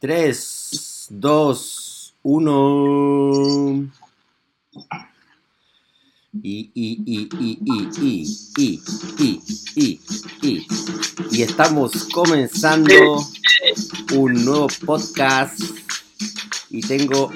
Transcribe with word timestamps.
3, 0.00 1.08
2, 1.10 2.14
1. 2.22 3.90
Y, 6.42 6.70
y, 6.74 7.02
y, 7.04 7.28
y, 7.38 7.58
y, 7.60 7.90
y, 8.00 8.80
y, 9.18 9.42
y, 9.76 10.00
y, 10.40 10.66
y. 11.30 11.42
Estamos 11.42 12.04
comenzando 12.14 12.94
un 14.14 14.42
nuevo 14.42 14.68
podcast. 14.86 15.60
Y 16.70 16.80
tengo 16.80 17.30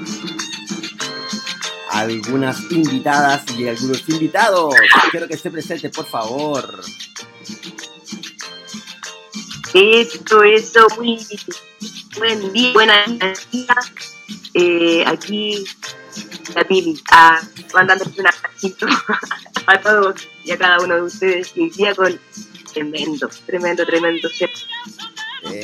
algunas 1.90 2.70
invitadas 2.70 3.44
y 3.58 3.68
algunos 3.68 4.08
invitados. 4.08 4.74
Quiero 5.10 5.28
que 5.28 5.34
esté 5.34 5.50
presente, 5.50 5.90
por 5.90 6.06
favor. 6.06 6.80
Eso, 9.74 10.42
eso, 10.44 10.86
muy 10.96 11.18
día, 12.52 12.72
buena 12.72 13.04
día. 13.04 13.76
Eh, 14.54 15.04
aquí 15.06 15.64
la 16.54 16.64
Pili, 16.64 17.00
a, 17.10 17.40
mandando 17.74 18.04
un 18.04 18.26
abrazo 18.26 18.76
a 19.66 19.80
todos 19.80 20.28
y 20.44 20.52
a 20.52 20.58
cada 20.58 20.80
uno 20.80 20.94
de 20.94 21.02
ustedes 21.02 21.52
y 21.54 21.70
día 21.70 21.94
con 21.94 22.18
tremendo, 22.72 23.28
tremendo, 23.46 23.84
tremendo 23.84 24.28
ser. 24.28 24.50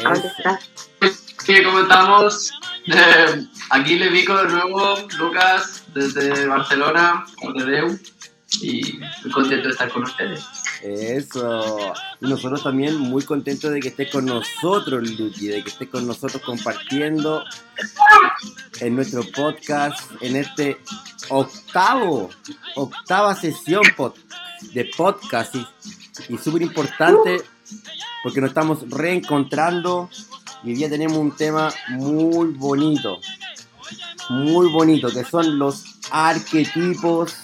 ¿A 0.05 0.13
dónde 0.13 0.29
estás? 0.29 0.71
Sí, 1.45 1.63
¿cómo 1.65 1.81
estamos? 1.81 2.51
Eh, 2.87 3.47
aquí 3.71 3.99
le 3.99 4.11
pico 4.11 4.37
de 4.37 4.49
nuevo, 4.49 4.97
Lucas, 5.19 5.85
desde 5.95 6.47
Barcelona, 6.47 7.25
Deu, 7.55 7.99
y 8.61 8.99
muy 9.23 9.31
contento 9.33 9.69
de 9.69 9.73
estar 9.73 9.91
con 9.91 10.03
ustedes. 10.05 10.45
Eso. 10.83 11.93
Y 12.21 12.27
nosotros 12.27 12.63
también 12.63 12.97
muy 12.97 13.23
contentos 13.25 13.71
de 13.71 13.81
que 13.81 13.89
estés 13.89 14.11
con 14.11 14.25
nosotros, 14.27 15.09
Lucky, 15.11 15.49
de 15.49 15.63
que 15.63 15.71
estés 15.71 15.89
con 15.89 16.07
nosotros 16.07 16.43
compartiendo 16.43 17.45
en 18.81 18.97
nuestro 18.97 19.23
podcast, 19.31 20.11
en 20.21 20.37
este 20.37 20.79
octavo, 21.29 22.31
octava 22.77 23.35
sesión 23.35 23.83
pod- 23.97 24.15
de 24.73 24.91
podcast. 24.97 25.55
Y, 25.55 25.67
y 26.29 26.39
súper 26.39 26.63
importante 26.63 27.43
porque 28.23 28.41
nos 28.41 28.49
estamos 28.51 28.79
reencontrando 28.91 30.11
y 30.65 30.71
hoy 30.71 30.75
día 30.75 30.91
tenemos 30.91 31.17
un 31.17 31.35
tema 31.37 31.73
muy 31.89 32.49
bonito, 32.53 33.19
muy 34.29 34.69
bonito, 34.71 35.09
que 35.11 35.25
son 35.25 35.59
los 35.59 35.85
arquetipos 36.11 37.37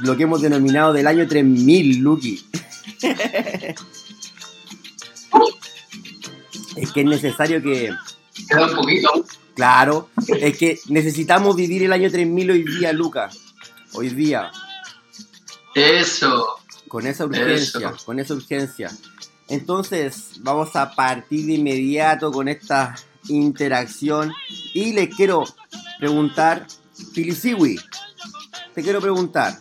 lo 0.00 0.16
que 0.16 0.24
hemos 0.24 0.42
denominado 0.42 0.92
del 0.92 1.06
año 1.06 1.26
3000, 1.26 1.98
Lucky. 1.98 2.44
es 6.76 6.92
que 6.92 7.00
es 7.00 7.06
necesario 7.06 7.62
que, 7.62 7.92
Queda 8.48 8.66
un 8.66 8.76
poquito. 8.76 9.10
claro, 9.54 10.08
es 10.28 10.58
que 10.58 10.78
necesitamos 10.88 11.56
vivir 11.56 11.82
el 11.84 11.92
año 11.92 12.10
3000 12.10 12.50
hoy 12.50 12.62
día, 12.64 12.92
Luca. 12.92 13.30
Hoy 13.92 14.08
día, 14.10 14.50
Eso. 15.74 16.58
con 16.88 17.06
esa 17.06 17.26
urgencia, 17.26 17.90
Eso. 17.90 18.04
con 18.04 18.18
esa 18.18 18.34
urgencia. 18.34 18.90
Entonces, 19.48 20.32
vamos 20.40 20.74
a 20.74 20.90
partir 20.94 21.46
de 21.46 21.52
inmediato 21.54 22.32
con 22.32 22.48
esta 22.48 22.96
interacción 23.28 24.32
y 24.72 24.92
les 24.94 25.14
quiero 25.14 25.44
preguntar, 26.00 26.66
Pilisiwi, 27.14 27.78
te 28.74 28.82
quiero 28.82 29.00
preguntar, 29.00 29.54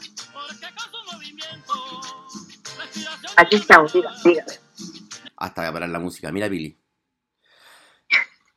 Aquí 3.35 3.55
estamos, 3.55 3.91
dígame, 3.93 4.15
dígame. 4.23 4.51
Hasta 5.37 5.61
voy 5.61 5.69
a 5.69 5.73
parar 5.73 5.89
la 5.89 5.99
música. 5.99 6.31
Mira, 6.31 6.49
Pili. 6.49 6.77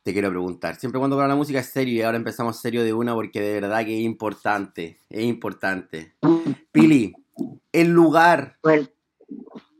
Te 0.03 0.13
quiero 0.13 0.29
preguntar. 0.29 0.75
Siempre 0.75 0.99
cuando 0.99 1.17
para 1.17 1.27
la 1.27 1.35
música 1.35 1.59
es 1.59 1.69
serio 1.69 1.95
y 1.95 2.01
ahora 2.01 2.17
empezamos 2.17 2.61
serio 2.61 2.83
de 2.83 2.93
una 2.93 3.13
porque 3.13 3.41
de 3.41 3.59
verdad 3.59 3.83
que 3.85 3.97
es 3.97 4.05
importante. 4.05 4.99
Es 5.09 5.23
importante. 5.23 6.15
Pili, 6.71 7.13
el 7.71 7.89
lugar 7.89 8.57
Bueno, 8.63 8.87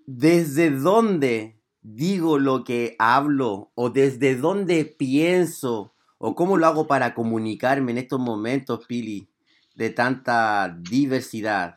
desde 0.06 0.72
donde 0.72 1.62
digo 1.81 2.40
lo 2.40 2.63
que 2.63 2.96
hablo 3.00 3.72
o 3.75 3.90
desde 3.90 4.35
dónde 4.35 4.84
pienso 4.84 5.94
o 6.18 6.35
cómo 6.35 6.57
lo 6.57 6.66
hago 6.66 6.88
para 6.88 7.13
comunicarme 7.13 7.91
en 7.91 8.00
estos 8.00 8.19
momentos, 8.19 8.85
Pili, 8.88 9.30
de 9.77 9.91
tanta 9.91 10.75
diversidad, 10.81 11.75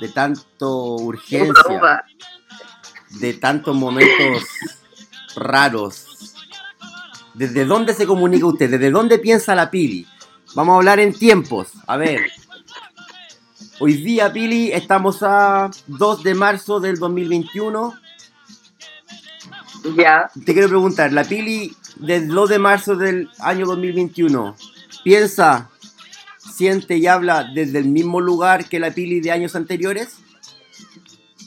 de 0.00 0.08
tanto 0.08 0.94
urgencia 0.94 2.04
de 3.20 3.34
tantos 3.34 3.76
momentos 3.76 4.44
raros. 5.36 6.34
¿Desde 7.34 7.64
dónde 7.64 7.94
se 7.94 8.06
comunica 8.06 8.46
usted? 8.46 8.70
¿Desde 8.70 8.90
dónde 8.90 9.18
piensa 9.18 9.54
la 9.54 9.70
Pili? 9.70 10.06
Vamos 10.54 10.74
a 10.74 10.76
hablar 10.76 11.00
en 11.00 11.12
tiempos. 11.12 11.68
A 11.86 11.96
ver. 11.96 12.20
Hoy 13.80 13.94
día, 13.94 14.32
Pili, 14.32 14.70
estamos 14.70 15.22
a 15.22 15.70
2 15.86 16.22
de 16.22 16.34
marzo 16.34 16.78
del 16.78 16.98
2021. 16.98 17.94
ya. 19.96 20.30
Te 20.44 20.52
quiero 20.52 20.68
preguntar, 20.68 21.12
la 21.12 21.24
Pili 21.24 21.74
del 21.96 22.28
2 22.28 22.50
de 22.50 22.58
marzo 22.58 22.96
del 22.96 23.28
año 23.40 23.66
2021, 23.66 24.56
¿piensa, 25.02 25.70
siente 26.52 26.96
y 26.96 27.06
habla 27.06 27.44
desde 27.54 27.78
el 27.78 27.86
mismo 27.86 28.20
lugar 28.20 28.68
que 28.68 28.78
la 28.78 28.90
Pili 28.90 29.20
de 29.20 29.30
años 29.32 29.56
anteriores? 29.56 30.18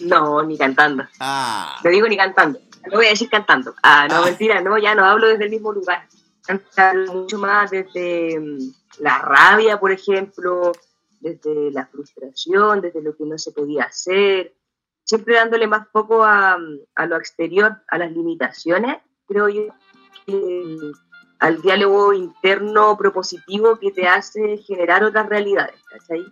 No, 0.02 0.44
ni 0.44 0.58
cantando. 0.58 1.04
Ah, 1.20 1.78
Lo 1.84 1.90
digo 1.90 2.08
ni 2.08 2.18
cantando. 2.18 2.60
No 2.92 2.98
voy 2.98 3.06
a 3.08 3.10
decir 3.10 3.30
cantando. 3.30 3.74
Ah, 3.82 4.08
no, 4.10 4.18
Ah. 4.18 4.26
mentira, 4.26 4.62
no, 4.62 4.78
ya 4.78 4.94
no 4.94 5.06
hablo 5.06 5.28
desde 5.28 5.46
el 5.46 5.50
mismo 5.52 5.72
lugar. 5.72 6.08
Hablo 6.78 7.14
mucho 7.14 7.38
más 7.40 7.72
desde 7.72 8.40
mm, 8.40 8.58
la 9.00 9.18
rabia, 9.20 9.80
por 9.80 9.92
ejemplo, 9.92 10.72
desde 11.20 11.72
la 11.72 11.88
frustración, 11.88 12.82
desde 12.82 13.02
lo 13.02 13.16
que 13.16 13.24
no 13.26 13.38
se 13.38 13.52
podía 13.52 13.86
hacer. 13.86 14.54
Siempre 15.04 15.36
dándole 15.36 15.66
más 15.68 15.88
foco 15.92 16.24
a, 16.24 16.58
mm, 16.58 16.80
a 16.96 17.06
lo 17.08 17.16
exterior, 17.18 17.78
a 17.88 17.98
las 17.98 18.12
limitaciones, 18.12 18.98
creo 19.28 19.50
yo, 19.50 19.64
que, 20.28 20.78
al 21.40 21.62
diálogo 21.62 22.14
interno 22.14 22.98
propositivo 22.98 23.78
que 23.78 23.92
te 23.92 24.08
hace 24.08 24.58
generar 24.60 25.04
otras 25.04 25.28
realidades. 25.28 25.76
¿cachai? 25.90 26.26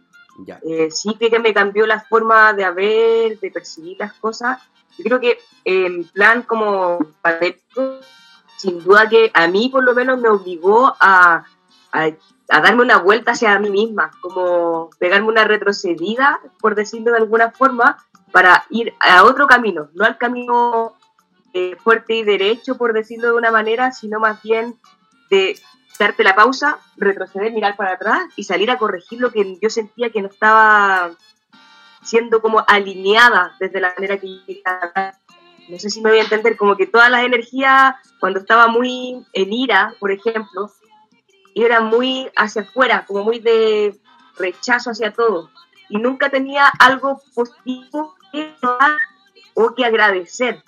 ya. 0.46 0.60
eh, 0.64 0.90
sí 0.92 1.16
que 1.16 1.40
me 1.40 1.54
cambió 1.54 1.86
la 1.86 2.02
forma 2.02 2.54
de 2.54 2.70
ver, 2.72 3.40
de 3.40 3.52
percibir 3.52 3.98
las 4.00 4.14
cosas. 4.14 4.62
Yo 4.98 5.04
creo 5.04 5.20
que 5.20 5.40
en 5.66 6.04
plan 6.06 6.44
como 6.44 7.00
patético, 7.22 8.00
sin 8.58 8.84
duda 8.84 9.10
que 9.10 9.32
a 9.34 9.48
mí 9.48 9.70
por 9.70 9.84
lo 9.84 9.94
menos 9.94 10.20
me 10.20 10.30
obligó 10.30 10.96
a, 11.00 11.46
a, 11.92 12.06
a 12.50 12.62
darme 12.62 12.84
una 12.84 12.98
vuelta 12.98 13.32
hacia 13.32 13.58
mí 13.60 13.70
misma, 13.70 14.12
como 14.22 14.90
pegarme 15.00 15.28
una 15.28 15.46
retrocedida, 15.46 16.40
por 16.60 16.76
decirlo 16.76 17.12
de 17.12 17.18
alguna 17.18 17.52
forma, 17.52 17.98
para 18.32 18.66
ir 18.70 18.94
a 19.00 19.24
otro 19.24 19.48
camino, 19.48 19.90
no 19.94 20.06
al 20.06 20.18
camino 20.18 20.96
eh, 21.54 21.76
fuerte 21.84 22.16
y 22.16 22.24
derecho, 22.24 22.78
por 22.78 22.94
decirlo 22.94 23.28
de 23.28 23.34
una 23.34 23.52
manera, 23.52 23.92
sino 23.92 24.20
más 24.20 24.42
bien 24.42 24.80
de 25.30 25.60
darte 26.00 26.24
la 26.24 26.36
pausa, 26.36 26.80
retroceder, 26.98 27.52
mirar 27.52 27.76
para 27.76 27.94
atrás 27.94 28.24
y 28.36 28.44
salir 28.44 28.72
a 28.72 28.80
corregir 28.80 29.20
lo 29.20 29.32
que 29.32 29.60
yo 29.62 29.70
sentía 29.70 30.10
que 30.10 30.22
no 30.22 30.30
estaba 30.30 31.12
siendo 32.02 32.42
como 32.42 32.64
alineada 32.68 33.56
desde 33.60 33.82
la 33.82 33.94
manera 33.94 34.18
que. 34.18 34.64
No 35.70 35.80
sé 35.80 35.90
si 35.90 36.02
me 36.02 36.10
voy 36.10 36.20
a 36.20 36.24
entender, 36.24 36.58
como 36.58 36.76
que 36.76 36.88
todas 36.88 37.10
las 37.10 37.24
energías, 37.24 37.96
cuando 38.20 38.40
estaba 38.40 38.68
muy 38.68 39.26
en 39.32 39.54
ira, 39.54 39.96
por 40.00 40.12
ejemplo, 40.12 40.72
eran 41.56 41.86
muy 41.86 42.30
hacia 42.36 42.64
afuera, 42.64 43.06
como 43.08 43.24
muy 43.24 43.40
de 43.40 43.96
rechazo 44.38 44.90
hacia 44.90 45.14
todo. 45.14 45.52
Y 45.88 46.00
nunca 46.00 46.30
tenía 46.30 46.68
algo 46.80 47.22
positivo 47.34 48.16
que 48.32 48.54
o 49.54 49.74
que 49.76 49.86
agradecer 49.86 50.64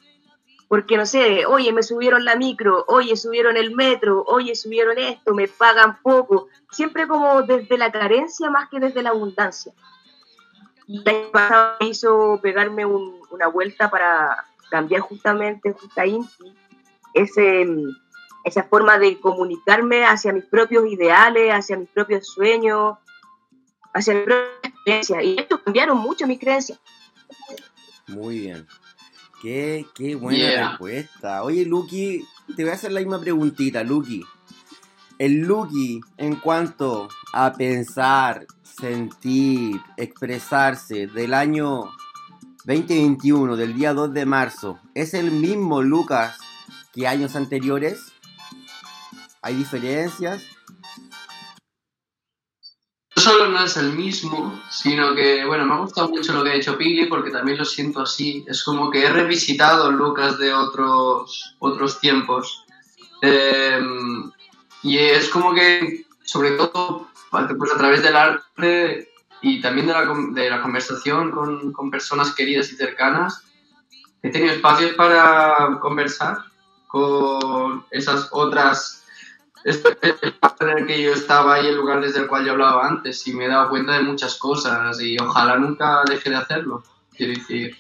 porque 0.68 0.98
no 0.98 1.06
sé, 1.06 1.46
oye, 1.46 1.72
me 1.72 1.84
subieron 1.84 2.26
la 2.26 2.36
micro, 2.36 2.86
oye, 2.88 3.16
subieron 3.16 3.56
el 3.58 3.76
metro, 3.76 4.24
oye, 4.28 4.56
subieron 4.56 4.98
esto, 4.98 5.34
me 5.34 5.48
pagan 5.48 6.02
poco, 6.02 6.48
siempre 6.72 7.08
como 7.08 7.44
desde 7.44 7.78
la 7.78 7.92
carencia 7.92 8.50
más 8.50 8.70
que 8.70 8.80
desde 8.80 9.04
la 9.04 9.12
abundancia. 9.12 9.74
Y 10.88 11.08
el 11.08 11.30
pasado 11.32 11.78
me 11.80 11.88
hizo 11.88 12.40
pegarme 12.42 12.86
un- 12.86 13.20
una 13.32 13.48
vuelta 13.48 13.90
para 13.90 14.46
cambiar 14.70 15.02
justamente, 15.02 15.72
justo 15.74 16.02
ahí, 16.02 16.20
ese, 17.14 17.66
esa 18.44 18.64
forma 18.64 18.98
de 18.98 19.20
comunicarme 19.20 20.06
hacia 20.06 20.34
mis 20.34 20.46
propios 20.46 20.86
ideales, 20.88 21.52
hacia 21.54 21.78
mis 21.78 21.90
propios 21.90 22.28
sueños, 22.28 22.98
hacia 23.94 24.14
mis 24.16 24.24
propias 24.26 24.74
creencias. 24.84 25.24
Y 25.24 25.40
esto 25.40 25.64
cambiaron 25.64 25.98
mucho 25.98 26.28
mis 26.28 26.40
creencias. 26.40 26.80
Muy 28.08 28.40
bien. 28.40 28.68
Qué, 29.46 29.86
qué 29.94 30.16
buena 30.16 30.40
Yeah. 30.40 30.70
respuesta. 30.70 31.44
Oye, 31.44 31.66
Lucky, 31.68 32.26
te 32.56 32.64
voy 32.64 32.72
a 32.72 32.74
hacer 32.74 32.92
la 32.92 33.00
misma 33.00 33.20
preguntita, 33.20 33.84
Lucky. 33.84 34.24
El 35.20 35.42
Lucky, 35.42 36.02
en 36.18 36.38
cuanto 36.38 37.10
a 37.32 37.54
pensar, 37.54 38.48
sentir, 38.64 39.80
expresarse 39.98 41.06
del 41.06 41.36
año 41.36 41.92
2021, 42.66 43.56
del 43.56 43.76
día 43.76 43.94
2 43.94 44.14
de 44.14 44.26
marzo, 44.26 44.80
¿es 44.96 45.14
el 45.14 45.30
mismo 45.30 45.84
Lucas 45.84 46.40
que 46.92 47.08
años 47.08 47.36
anteriores? 47.36 48.00
¿Hay 49.44 49.54
diferencias? 49.54 50.42
Solo 53.26 53.48
no 53.48 53.66
es 53.66 53.76
el 53.76 53.94
mismo, 53.94 54.62
sino 54.70 55.16
que, 55.16 55.44
bueno, 55.46 55.66
me 55.66 55.74
ha 55.74 55.78
gustado 55.78 56.10
mucho 56.10 56.32
lo 56.32 56.44
que 56.44 56.52
ha 56.52 56.54
hecho 56.54 56.78
Piggy 56.78 57.08
porque 57.08 57.32
también 57.32 57.58
lo 57.58 57.66
siento 57.66 58.02
así. 58.02 58.46
Es 58.48 58.64
como 58.64 58.92
que 58.92 59.04
he 59.04 59.10
revisitado 59.10 59.92
Lucas 59.92 60.38
de 60.38 60.54
otros, 60.54 61.56
otros 61.58 62.00
tiempos. 62.00 62.64
Eh, 63.24 63.82
y 64.84 64.98
es 65.00 65.28
como 65.30 65.56
que, 65.56 66.06
sobre 66.24 66.52
todo, 66.52 67.08
pues 67.32 67.72
a 67.74 67.78
través 67.80 68.04
del 68.04 68.16
arte 68.16 69.10
y 69.42 69.60
también 69.60 69.88
de 69.88 69.94
la, 69.94 70.06
de 70.30 70.50
la 70.52 70.62
conversación 70.62 71.32
con, 71.32 71.74
con, 71.74 71.90
personas 71.90 72.36
queridas 72.36 72.72
y 72.72 72.76
cercanas, 72.76 73.44
he 74.22 74.30
tenido 74.30 74.54
espacios 74.54 74.94
para 74.94 75.80
conversar 75.82 76.44
con 76.86 77.88
esas 77.90 78.30
otras 78.32 79.05
en 79.66 80.70
el 80.70 80.86
que 80.86 81.02
yo 81.02 81.14
estaba 81.14 81.60
y 81.60 81.68
el 81.68 81.76
lugar 81.76 82.02
desde 82.02 82.20
el 82.20 82.28
cual 82.28 82.46
yo 82.46 82.52
hablaba 82.52 82.88
antes 82.88 83.26
y 83.28 83.34
me 83.34 83.46
he 83.46 83.48
dado 83.48 83.70
cuenta 83.70 83.94
de 83.94 84.04
muchas 84.04 84.36
cosas 84.36 85.02
y 85.02 85.18
ojalá 85.18 85.58
nunca 85.58 86.04
deje 86.08 86.30
de 86.30 86.36
hacerlo. 86.36 86.84
Quiero 87.16 87.34
decir, 87.34 87.76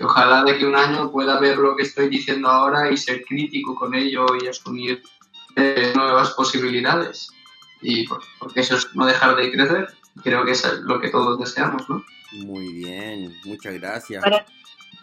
ojalá 0.00 0.44
de 0.44 0.58
que 0.58 0.66
un 0.66 0.76
año 0.76 1.10
pueda 1.10 1.40
ver 1.40 1.56
lo 1.56 1.74
que 1.74 1.84
estoy 1.84 2.08
diciendo 2.08 2.48
ahora 2.48 2.90
y 2.90 2.96
ser 2.96 3.24
crítico 3.24 3.74
con 3.74 3.94
ello 3.94 4.26
y 4.42 4.46
asumir 4.46 5.02
eh, 5.56 5.92
nuevas 5.94 6.30
posibilidades. 6.32 7.30
Y 7.80 8.06
porque 8.06 8.60
eso 8.60 8.76
es 8.76 8.94
no 8.94 9.06
dejar 9.06 9.34
de 9.36 9.50
crecer. 9.50 9.88
Creo 10.22 10.44
que 10.44 10.52
es 10.52 10.64
lo 10.82 11.00
que 11.00 11.08
todos 11.08 11.38
deseamos, 11.38 11.88
¿no? 11.88 12.04
Muy 12.32 12.72
bien, 12.74 13.34
muchas 13.44 13.74
gracias. 13.74 14.22
Para, 14.22 14.44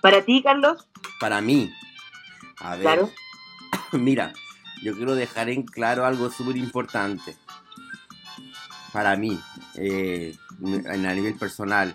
para 0.02 0.22
ti, 0.24 0.44
Carlos. 0.44 0.88
Para 1.20 1.42
mí. 1.42 1.72
A 2.60 2.72
ver. 2.76 2.82
Claro. 2.82 3.10
Mira, 3.94 4.34
yo 4.82 4.96
quiero 4.96 5.16
dejar 5.16 5.50
en 5.50 5.64
claro 5.64 6.06
algo 6.06 6.30
súper 6.32 6.58
importante 6.58 7.36
para 8.92 9.16
mí, 9.16 9.40
eh, 9.76 10.36
en 10.62 11.06
a 11.06 11.14
nivel 11.14 11.36
personal. 11.36 11.94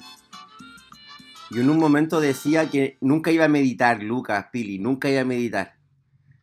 Yo 1.50 1.60
en 1.60 1.70
un 1.70 1.78
momento 1.78 2.20
decía 2.20 2.70
que 2.70 2.96
nunca 3.00 3.31
iba 3.31 3.44
a 3.44 3.48
meditar, 3.48 4.02
Lucas, 4.02 4.46
Pili, 4.50 4.78
nunca 4.78 5.08
iba 5.08 5.20
a 5.20 5.25
meditar. 5.25 5.75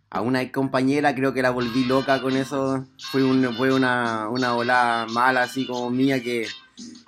A 0.09 0.21
una 0.21 0.51
compañera 0.51 1.15
creo 1.15 1.33
que 1.33 1.41
la 1.41 1.51
volví 1.51 1.85
loca 1.85 2.21
con 2.21 2.35
eso. 2.35 2.85
Fue, 3.11 3.21
fue 3.53 3.73
una, 3.73 4.27
una 4.29 4.55
ola 4.55 5.07
mala 5.09 5.43
así 5.43 5.65
como 5.65 5.89
mía 5.89 6.21
que 6.21 6.47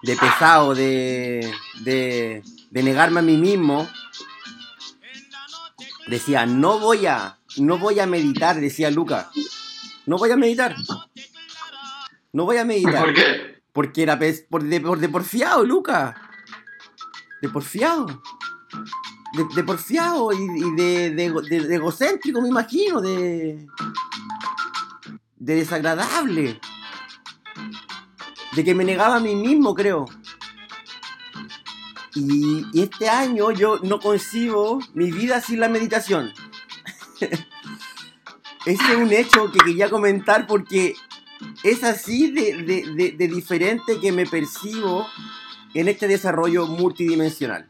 de 0.04 0.16
pesado, 0.16 0.74
de, 0.74 1.52
de, 1.84 2.44
de 2.72 2.84
negarme 2.84 3.20
a 3.20 3.24
mí 3.24 3.38
mismo. 3.38 3.88
Decía, 6.08 6.46
no 6.46 6.80
voy 6.80 7.06
a, 7.06 7.40
no 7.58 7.78
voy 7.78 8.00
a 8.00 8.06
meditar, 8.06 8.60
decía 8.60 8.90
Lucas. 8.90 9.28
No 10.06 10.18
voy 10.18 10.32
a 10.32 10.38
meditar. 10.38 10.76
No 12.32 12.46
voy 12.46 12.58
a 12.58 12.66
meditar. 12.66 13.06
¿Por 13.06 13.14
qué? 13.14 13.64
Porque 13.72 14.04
era 14.04 14.20
por, 14.50 14.64
de, 14.64 14.82
por, 14.82 15.00
de 15.00 15.10
porfiado, 15.10 15.64
Lucas. 15.64 16.16
De 17.42 17.50
porfiado. 17.50 18.06
De, 19.34 19.46
de 19.56 19.64
porfiado 19.64 20.32
y, 20.32 20.76
de, 20.76 21.12
de, 21.12 21.76
egocéntrico, 21.76 22.42
me 22.42 22.50
imagino. 22.50 23.02
De, 23.02 23.66
de 25.38 25.56
desagradable. 25.56 26.60
De 28.56 28.64
que 28.64 28.76
me 28.76 28.84
negaba 28.84 29.16
a 29.16 29.20
mí 29.20 29.36
mismo, 29.36 29.74
creo. 29.74 30.06
Y, 32.16 32.66
y 32.74 32.84
este 32.84 33.10
año 33.10 33.52
yo 33.52 33.80
no 33.80 34.00
concibo 34.00 34.80
mi 34.94 35.12
vida 35.12 35.42
sin 35.42 35.60
la 35.60 35.70
meditación. 35.70 36.32
Ese 38.66 38.84
es 38.92 38.98
un 38.98 39.12
hecho 39.12 39.52
que 39.52 39.60
quería 39.60 39.90
comentar 39.90 40.48
porque 40.48 40.96
es 41.64 41.84
así 41.84 42.32
de, 42.32 42.64
de, 42.64 42.94
de, 42.94 43.12
de, 43.12 43.28
diferente 43.28 44.00
que 44.00 44.12
me 44.12 44.26
percibo 44.26 45.06
en 45.74 45.90
este 45.90 46.08
desarrollo 46.08 46.68
multidimensional. 46.68 47.68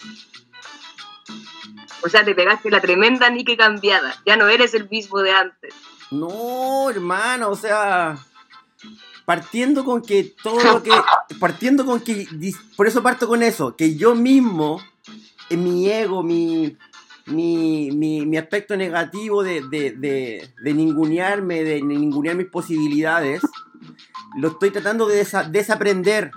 O 2.04 2.10
sea, 2.10 2.24
te 2.24 2.36
pegaste 2.36 2.70
la 2.70 2.82
tremenda 2.82 3.30
nique 3.30 3.58
cambiada. 3.58 4.16
Ya 4.26 4.36
no 4.36 4.50
eres 4.50 4.74
el 4.74 4.90
mismo 4.90 5.20
de 5.20 5.32
antes. 5.32 5.74
No, 6.12 6.90
hermano, 6.90 7.50
o 7.50 7.56
sea, 7.56 8.18
partiendo 9.26 9.84
con 9.86 10.02
que 10.02 10.36
todo 10.44 10.62
lo 10.64 10.84
que, 10.84 10.92
partiendo 11.40 11.86
con 11.86 12.02
que, 12.02 12.28
por 12.76 12.88
eso 12.88 13.02
parto 13.02 13.28
con 13.28 13.42
eso, 13.42 13.76
que 13.76 13.96
yo 13.96 14.16
mismo, 14.16 14.82
en 15.50 15.64
mi 15.64 15.90
ego, 15.90 16.24
mi, 16.24 16.78
mi, 17.26 17.73
mi, 18.04 18.26
mi 18.26 18.36
aspecto 18.36 18.76
negativo 18.76 19.44
de, 19.44 19.62
de, 19.62 19.92
de, 19.92 20.54
de 20.62 20.74
ningunearme, 20.74 21.64
de 21.64 21.82
ningunear 21.82 22.36
mis 22.36 22.48
posibilidades, 22.48 23.42
lo 24.36 24.50
estoy 24.50 24.72
tratando 24.72 25.08
de 25.08 25.16
desa, 25.18 25.44
desaprender. 25.44 26.32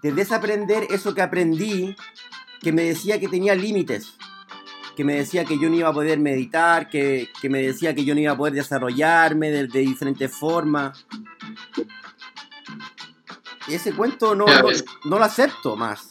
De 0.00 0.12
desaprender 0.12 0.86
eso 0.90 1.12
que 1.12 1.22
aprendí, 1.22 1.96
que 2.60 2.72
me 2.72 2.84
decía 2.84 3.18
que 3.18 3.26
tenía 3.26 3.56
límites. 3.56 4.14
Que 4.94 5.02
me 5.02 5.14
decía 5.16 5.44
que 5.44 5.58
yo 5.58 5.68
no 5.68 5.74
iba 5.74 5.88
a 5.88 5.92
poder 5.92 6.20
meditar, 6.20 6.88
que, 6.88 7.28
que 7.40 7.48
me 7.48 7.60
decía 7.60 7.92
que 7.92 8.04
yo 8.04 8.14
no 8.14 8.20
iba 8.20 8.30
a 8.30 8.36
poder 8.36 8.54
desarrollarme 8.54 9.50
de, 9.50 9.66
diferentes 9.66 10.30
formas. 10.30 11.04
Y 13.66 13.74
ese 13.74 13.92
cuento 13.92 14.36
no, 14.36 14.46
no, 14.46 14.68
no 15.06 15.18
lo 15.18 15.24
acepto 15.24 15.74
más. 15.74 16.08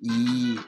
Y 0.00 0.58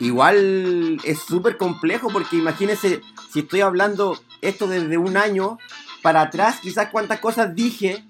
igual 0.00 0.98
es 1.04 1.20
súper 1.20 1.56
complejo 1.56 2.08
porque 2.10 2.36
imagínense, 2.36 3.00
si 3.32 3.40
estoy 3.40 3.60
hablando 3.60 4.18
esto 4.40 4.66
desde 4.66 4.98
un 4.98 5.16
año 5.16 5.58
para 6.02 6.22
atrás, 6.22 6.60
quizás 6.60 6.88
cuántas 6.90 7.20
cosas 7.20 7.54
dije 7.54 8.04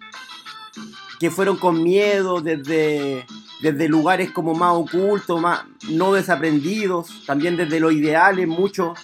que 1.18 1.30
fueron 1.30 1.56
con 1.56 1.82
miedo, 1.82 2.40
desde, 2.40 3.24
desde 3.60 3.88
lugares 3.88 4.30
como 4.32 4.54
más 4.54 4.74
ocultos, 4.74 5.40
más 5.40 5.64
no 5.88 6.12
desaprendidos, 6.12 7.24
también 7.26 7.56
desde 7.56 7.80
los 7.80 7.92
ideales, 7.92 8.46
mucho, 8.46 8.94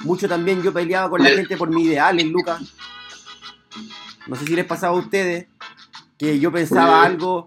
mucho 0.00 0.28
también 0.28 0.62
yo 0.62 0.72
peleaba 0.72 1.08
con 1.08 1.22
la 1.22 1.30
gente 1.30 1.56
por 1.56 1.70
mis 1.70 1.86
ideales, 1.86 2.26
Lucas. 2.26 2.60
No 4.26 4.36
sé 4.36 4.44
si 4.44 4.56
les 4.56 4.66
pasaba 4.66 4.96
a 4.96 5.00
ustedes 5.00 5.46
que 6.18 6.38
yo 6.38 6.50
pensaba 6.50 7.04
algo 7.04 7.46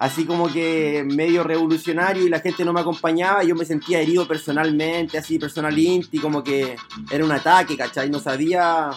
así 0.00 0.24
como 0.24 0.50
que 0.50 1.04
medio 1.06 1.44
revolucionario 1.44 2.24
y 2.24 2.30
la 2.30 2.40
gente 2.40 2.64
no 2.64 2.72
me 2.72 2.80
acompañaba, 2.80 3.44
yo 3.44 3.54
me 3.54 3.66
sentía 3.66 4.00
herido 4.00 4.26
personalmente, 4.26 5.18
así 5.18 5.38
personal 5.38 5.78
inti, 5.78 6.18
como 6.18 6.42
que 6.42 6.74
era 7.10 7.22
un 7.22 7.30
ataque, 7.30 7.76
¿cachai? 7.76 8.08
No 8.08 8.18
sabía 8.18 8.90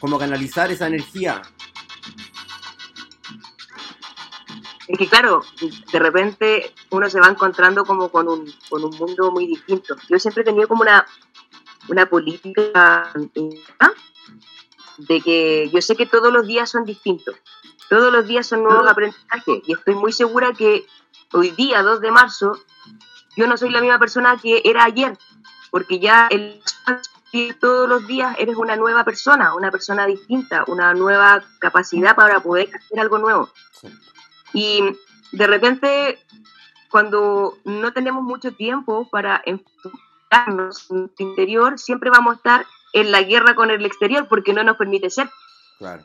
cómo 0.00 0.18
canalizar 0.18 0.70
esa 0.72 0.86
energía. 0.86 1.42
Es 4.88 4.98
que 4.98 5.06
claro, 5.06 5.42
de 5.92 5.98
repente 5.98 6.72
uno 6.88 7.10
se 7.10 7.20
va 7.20 7.28
encontrando 7.28 7.84
como 7.84 8.08
con 8.08 8.26
un, 8.26 8.50
con 8.70 8.82
un 8.82 8.96
mundo 8.96 9.30
muy 9.30 9.46
distinto. 9.46 9.94
Yo 10.08 10.18
siempre 10.18 10.40
he 10.40 10.46
tenido 10.46 10.66
como 10.68 10.82
una, 10.82 11.06
una 11.88 12.06
política 12.06 13.12
de 14.96 15.20
que 15.20 15.68
yo 15.70 15.82
sé 15.82 15.96
que 15.96 16.06
todos 16.06 16.32
los 16.32 16.46
días 16.46 16.70
son 16.70 16.86
distintos 16.86 17.36
todos 17.88 18.12
los 18.12 18.26
días 18.26 18.46
son 18.46 18.62
nuevos 18.62 18.88
aprendizajes 18.88 19.62
y 19.66 19.72
estoy 19.72 19.94
muy 19.94 20.12
segura 20.12 20.52
que 20.52 20.86
hoy 21.32 21.50
día, 21.50 21.82
2 21.82 22.00
de 22.00 22.10
marzo, 22.10 22.58
yo 23.36 23.46
no 23.46 23.56
soy 23.56 23.70
la 23.70 23.80
misma 23.80 23.98
persona 23.98 24.36
que 24.40 24.62
era 24.64 24.84
ayer, 24.84 25.16
porque 25.70 25.98
ya 25.98 26.28
el, 26.28 26.60
todos 27.60 27.88
los 27.88 28.06
días 28.06 28.36
eres 28.38 28.56
una 28.56 28.76
nueva 28.76 29.04
persona, 29.04 29.54
una 29.54 29.70
persona 29.70 30.06
distinta, 30.06 30.64
una 30.68 30.94
nueva 30.94 31.42
capacidad 31.58 32.14
para 32.14 32.40
poder 32.40 32.70
hacer 32.74 33.00
algo 33.00 33.18
nuevo. 33.18 33.50
Y 34.52 34.84
de 35.32 35.46
repente, 35.46 36.18
cuando 36.90 37.58
no 37.64 37.92
tenemos 37.92 38.22
mucho 38.22 38.52
tiempo 38.52 39.08
para 39.10 39.42
enfocarnos 39.44 40.90
en 40.90 40.98
nuestro 40.98 41.26
interior, 41.26 41.78
siempre 41.78 42.10
vamos 42.10 42.34
a 42.34 42.36
estar 42.36 42.66
en 42.92 43.10
la 43.10 43.22
guerra 43.22 43.56
con 43.56 43.70
el 43.70 43.84
exterior 43.84 44.28
porque 44.28 44.52
no 44.52 44.62
nos 44.62 44.76
permite 44.76 45.10
ser. 45.10 45.28
Claro. 45.78 46.04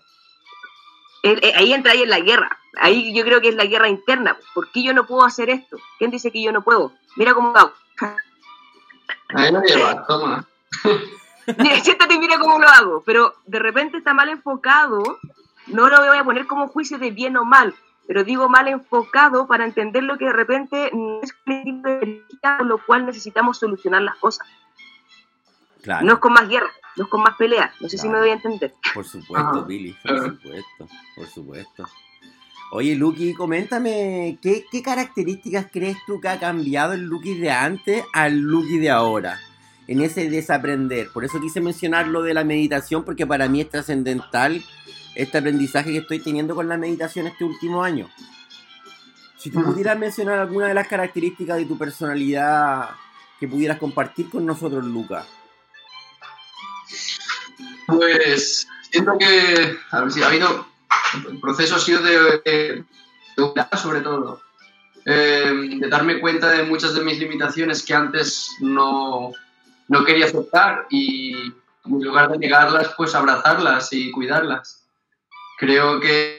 Eh, 1.24 1.54
ahí 1.56 1.74
entra 1.74 1.92
ahí 1.92 2.04
en 2.04 2.10
la 2.10 2.20
guerra. 2.20 2.58
Ahí 2.80 3.14
yo 3.14 3.24
creo 3.24 3.42
que 3.42 3.50
es 3.50 3.56
la 3.56 3.66
guerra 3.66 3.90
interna. 3.90 4.38
¿Por 4.54 4.72
qué 4.72 4.84
yo 4.84 4.94
no 4.94 5.06
puedo 5.06 5.24
hacer 5.24 5.50
esto? 5.50 5.78
¿Quién 5.98 6.12
dice 6.12 6.32
que 6.32 6.42
yo 6.42 6.52
no 6.52 6.64
puedo? 6.64 6.94
Mira 7.16 7.34
cómo 7.34 7.56
hago. 7.56 7.74
Ahí 9.30 9.52
lo 9.52 9.62
lleva, 9.62 10.06
toma. 10.08 10.48
Siéntate 11.84 12.14
y 12.14 12.20
mira 12.20 12.40
cómo 12.40 12.60
lo 12.60 12.68
hago. 12.68 13.04
Pero 13.06 13.36
de 13.46 13.60
repente 13.60 13.98
está 13.98 14.14
mal 14.14 14.30
enfocado. 14.30 15.20
No 15.68 15.88
lo 15.88 15.98
voy 15.98 16.18
a 16.18 16.24
poner 16.24 16.48
como 16.48 16.68
juicio 16.68 16.98
de 16.98 17.12
bien 17.12 17.38
o 17.38 17.46
mal, 17.46 17.76
pero 18.08 18.24
digo 18.24 18.50
mal 18.50 18.68
enfocado 18.68 19.46
para 19.46 19.66
entender 19.66 20.04
lo 20.04 20.18
que 20.18 20.26
de 20.26 20.34
repente 20.34 20.90
no 20.94 21.22
es 21.22 21.34
con 21.44 22.68
lo 22.68 22.84
cual 22.84 23.06
necesitamos 23.06 23.60
solucionar 23.60 24.02
las 24.02 24.16
cosas. 24.16 24.48
Claro. 25.82 26.06
No 26.06 26.14
es 26.14 26.20
con 26.20 26.34
más 26.34 26.48
guerra, 26.50 26.70
no 26.98 27.04
es 27.06 27.10
con 27.10 27.22
más 27.22 27.36
peleas. 27.38 27.72
No 27.80 27.88
sé 27.90 27.98
Claro. 27.98 28.02
si 28.02 28.14
me 28.14 28.20
doy 28.20 28.30
a 28.30 28.34
entender. 28.34 28.74
Por 28.94 29.06
supuesto, 29.06 29.60
Ah, 29.60 29.66
Billy, 29.68 29.96
por 30.04 30.18
supuesto, 30.30 30.88
por 31.16 31.28
supuesto. 31.28 31.86
Oye, 32.72 32.96
Lucky, 32.96 33.34
coméntame, 33.34 34.38
¿qué, 34.42 34.64
¿qué 34.72 34.84
características 34.84 35.68
crees 35.72 35.98
tú 36.06 36.22
que 36.22 36.28
ha 36.30 36.40
cambiado 36.40 36.94
el 36.94 37.02
Lucky 37.06 37.36
de 37.40 37.50
antes 37.52 38.04
al 38.14 38.38
Lucky 38.40 38.78
de 38.78 38.92
ahora? 38.92 39.40
En 39.88 40.02
ese 40.02 40.30
desaprender. 40.30 41.10
Por 41.12 41.26
eso 41.26 41.40
quise 41.42 41.62
mencionar 41.62 42.08
lo 42.08 42.22
de 42.22 42.36
la 42.36 42.44
meditación, 42.44 43.04
porque 43.04 43.26
para 43.26 43.48
mí 43.50 43.60
es 43.62 43.70
trascendental 43.70 44.64
este 45.16 45.40
aprendizaje 45.40 45.92
que 45.92 45.98
estoy 45.98 46.20
teniendo 46.20 46.54
con 46.54 46.68
la 46.70 46.78
meditación 46.78 47.26
este 47.26 47.44
último 47.44 47.82
año. 47.84 48.08
Si 49.38 49.50
tú 49.50 49.64
pudieras 49.64 49.98
mencionar 49.98 50.38
alguna 50.38 50.68
de 50.68 50.76
las 50.76 50.88
características 50.88 51.58
de 51.58 51.66
tu 51.66 51.76
personalidad 51.76 52.90
que 53.40 53.48
pudieras 53.48 53.80
compartir 53.80 54.30
con 54.30 54.46
nosotros, 54.46 54.86
Lucas. 54.86 55.26
Pues 57.88 58.68
siento 58.92 59.18
que 59.18 59.78
a 59.92 60.02
ver, 60.02 60.12
si 60.12 60.22
ha 60.22 60.28
habido, 60.28 60.68
el 61.30 61.40
proceso 61.40 61.76
ha 61.76 61.80
sido 61.80 62.02
de, 62.02 62.42
de, 62.46 62.86
sobre 63.78 64.02
todo, 64.02 64.42
eh, 65.06 65.52
de 65.80 65.88
darme 65.88 66.20
cuenta 66.20 66.50
de 66.52 66.64
muchas 66.64 66.94
de 66.94 67.04
mis 67.04 67.20
limitaciones 67.20 67.84
que 67.84 67.94
antes 67.94 68.52
no, 68.60 69.32
no 69.88 70.06
quería 70.06 70.26
aceptar 70.26 70.86
y 70.90 71.34
en 71.86 72.04
lugar 72.04 72.32
de 72.32 72.38
negarlas, 72.38 72.94
pues 72.96 73.16
abrazarlas 73.16 73.92
y 73.92 74.12
cuidarlas. 74.12 74.86
Creo 75.58 76.00
que, 76.00 76.38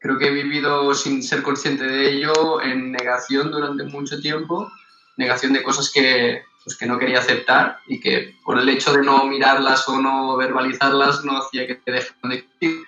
creo 0.00 0.18
que 0.18 0.28
he 0.28 0.30
vivido 0.30 0.94
sin 0.94 1.22
ser 1.22 1.42
consciente 1.42 1.84
de 1.84 2.10
ello 2.10 2.62
en 2.62 2.92
negación 2.92 3.50
durante 3.50 3.84
mucho 3.84 4.20
tiempo, 4.20 4.70
negación 5.16 5.52
de 5.52 5.62
cosas 5.62 5.90
que, 5.90 6.42
pues, 6.64 6.76
que 6.76 6.86
no 6.86 6.98
quería 6.98 7.18
aceptar 7.18 7.78
y 7.86 8.00
que 8.00 8.36
por 8.44 8.58
el 8.58 8.68
hecho 8.68 8.92
de 8.92 9.02
no 9.02 9.24
mirarlas 9.24 9.88
o 9.88 10.00
no 10.00 10.36
verbalizarlas 10.36 11.24
no 11.24 11.38
hacía 11.38 11.66
que 11.66 11.76
te 11.76 11.92
dejaran 11.92 12.30
de 12.30 12.36
existir. 12.36 12.82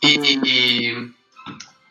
Y, 0.00 0.38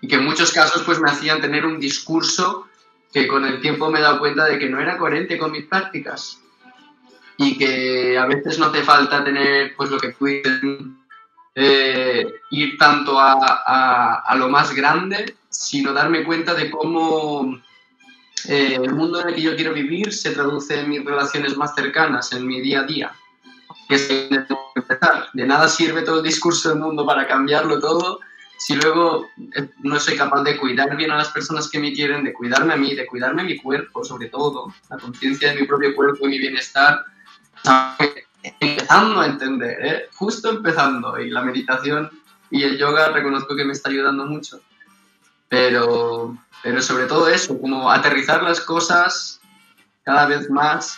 y, 0.02 0.08
que 0.08 0.16
en 0.16 0.26
muchos 0.26 0.52
casos 0.52 0.84
pues 0.84 1.00
me 1.00 1.10
hacían 1.10 1.40
tener 1.40 1.66
un 1.66 1.80
discurso 1.80 2.68
que 3.14 3.28
con 3.28 3.46
el 3.46 3.62
tiempo 3.62 3.90
me 3.90 4.00
he 4.00 4.02
dado 4.02 4.20
cuenta 4.20 4.46
de 4.46 4.60
que 4.60 4.70
no 4.70 4.80
era 4.82 4.98
coherente 4.98 5.38
con 5.38 5.52
mis 5.52 5.66
prácticas 5.66 6.42
y 7.38 7.58
que 7.58 8.18
a 8.18 8.26
veces 8.26 8.60
no 8.60 8.66
hace 8.66 8.84
falta 8.84 9.24
tener 9.24 9.74
pues 9.76 9.90
lo 9.90 9.98
que 9.98 10.16
dices, 10.20 10.62
eh, 11.56 12.28
ir 12.52 12.78
tanto 12.78 13.20
a, 13.20 13.34
a, 13.66 14.24
a, 14.26 14.36
lo 14.36 14.50
más 14.50 14.74
grande, 14.74 15.38
sino 15.50 15.94
darme 15.94 16.24
cuenta 16.24 16.54
de 16.54 16.70
cómo 16.70 17.62
eh, 18.48 18.80
el 18.82 18.94
mundo 18.94 19.22
en 19.22 19.30
el 19.30 19.36
que 19.36 19.42
yo 19.42 19.56
quiero 19.56 19.74
vivir 19.74 20.14
se 20.14 20.32
traduce 20.32 20.80
en 20.80 20.90
mis 20.90 21.04
relaciones 21.04 21.56
más 21.56 21.74
cercanas, 21.76 22.32
en 22.34 22.46
mi 22.46 22.62
día 22.62 22.82
a 22.82 22.84
día. 22.84 23.12
Es 23.90 24.10
empezar. 24.76 25.28
De 25.34 25.46
nada 25.46 25.68
sirve 25.68 26.02
todo 26.02 26.18
el 26.18 26.24
discurso 26.24 26.70
del 26.70 26.80
mundo 26.80 27.06
para 27.06 27.28
cambiarlo 27.28 27.80
todo 27.80 28.20
si 28.66 28.76
luego 28.76 29.28
eh, 29.56 29.70
no 29.82 30.00
soy 30.00 30.16
capaz 30.16 30.42
de 30.44 30.58
cuidar 30.58 30.96
bien 30.96 31.12
a 31.12 31.18
las 31.18 31.30
personas 31.30 31.70
que 31.70 31.80
me 31.80 31.92
quieren, 31.92 32.24
de 32.24 32.32
cuidarme 32.32 32.74
a 32.74 32.78
mí, 32.78 32.96
de 32.96 33.06
cuidarme 33.06 33.44
mi 33.44 33.58
cuerpo, 33.58 34.06
sobre 34.06 34.30
todo, 34.30 34.74
la 34.90 34.98
conciencia 34.98 35.50
de 35.50 35.60
mi 35.60 35.68
propio 35.68 35.94
cuerpo 35.94 36.26
y 36.26 36.30
mi 36.30 36.40
bienestar, 36.40 37.04
empezando 38.42 39.20
a 39.20 39.26
entender, 39.26 39.86
¿eh? 39.86 40.10
justo 40.16 40.50
empezando, 40.50 41.20
y 41.20 41.30
la 41.30 41.42
meditación 41.42 42.10
y 42.50 42.64
el 42.64 42.78
yoga 42.78 43.10
reconozco 43.10 43.54
que 43.54 43.66
me 43.66 43.74
está 43.74 43.90
ayudando 43.90 44.26
mucho, 44.26 44.62
pero, 45.54 46.36
pero 46.64 46.82
sobre 46.82 47.06
todo 47.06 47.28
eso, 47.28 47.62
como 47.62 47.92
aterrizar 47.92 48.42
las 48.42 48.60
cosas 48.60 49.40
cada 50.02 50.26
vez 50.26 50.50
más 50.50 50.98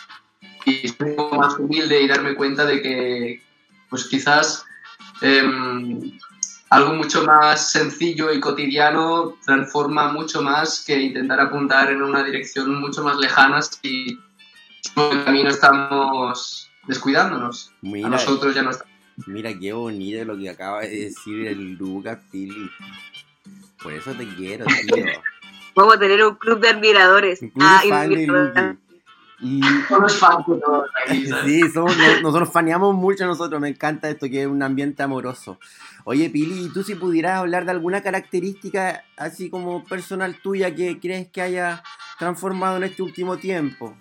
y 0.64 0.88
ser 0.88 1.08
un 1.08 1.16
poco 1.16 1.36
más 1.36 1.58
humilde 1.58 2.00
y 2.00 2.08
darme 2.08 2.34
cuenta 2.34 2.64
de 2.64 2.80
que, 2.80 3.42
pues 3.90 4.06
quizás 4.06 4.64
eh, 5.20 5.42
algo 6.70 6.94
mucho 6.94 7.22
más 7.24 7.70
sencillo 7.70 8.32
y 8.32 8.40
cotidiano 8.40 9.36
transforma 9.44 10.10
mucho 10.10 10.40
más 10.40 10.82
que 10.86 10.98
intentar 11.00 11.38
apuntar 11.38 11.90
en 11.90 12.00
una 12.00 12.24
dirección 12.24 12.80
mucho 12.80 13.04
más 13.04 13.18
lejana 13.18 13.60
si 13.60 14.18
por 14.94 15.12
el 15.12 15.22
camino 15.22 15.50
estamos 15.50 16.70
descuidándonos. 16.86 17.72
Mira, 17.82 18.06
a 18.06 18.10
nosotros 18.12 18.54
ya 18.54 18.62
no 18.62 18.70
estamos. 18.70 18.94
Mira 19.26 19.52
qué 19.58 19.74
bonito 19.74 20.24
lo 20.24 20.38
que 20.38 20.48
acaba 20.48 20.80
de 20.80 20.96
decir 20.96 21.46
el 21.46 21.74
Lucas 21.74 22.18
Pili. 22.30 22.70
Por 23.86 23.94
eso 23.94 24.12
te 24.14 24.26
quiero, 24.34 24.64
tío. 24.64 25.04
Vamos 25.76 25.94
a 25.94 25.98
tener 26.00 26.24
un 26.24 26.34
club 26.34 26.58
de 26.58 26.70
admiradores. 26.70 27.40
Un 27.40 27.50
club 27.50 27.64
ah, 27.64 27.80
fan 27.88 28.10
de 28.10 28.26
Luki. 28.26 28.60
Y... 29.38 29.60
Somos 29.88 30.18
fans 30.18 30.44
de 30.44 30.58
todos 30.58 30.90
Sí, 31.44 31.70
somos, 31.72 31.96
nosotros 32.20 32.50
faneamos 32.52 32.96
mucho 32.96 33.24
nosotros, 33.26 33.60
me 33.60 33.68
encanta 33.68 34.08
esto, 34.08 34.26
que 34.28 34.42
es 34.42 34.48
un 34.48 34.60
ambiente 34.64 35.04
amoroso. 35.04 35.60
Oye, 36.02 36.28
Pili, 36.30 36.68
¿tú 36.70 36.82
si 36.82 36.96
pudieras 36.96 37.38
hablar 37.38 37.64
de 37.64 37.70
alguna 37.70 38.02
característica 38.02 39.04
así 39.16 39.50
como 39.50 39.84
personal 39.84 40.36
tuya 40.42 40.74
que 40.74 40.98
crees 40.98 41.28
que 41.28 41.42
haya 41.42 41.84
transformado 42.18 42.78
en 42.78 42.82
este 42.82 43.04
último 43.04 43.36
tiempo? 43.36 43.96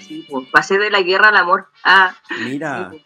Sí, 0.00 0.26
pues 0.30 0.48
pasé 0.50 0.78
de 0.78 0.90
la 0.90 1.02
guerra 1.02 1.28
al 1.28 1.36
amor. 1.36 1.68
Ah, 1.84 2.16
Mira. 2.46 2.92
Sí, 2.92 3.04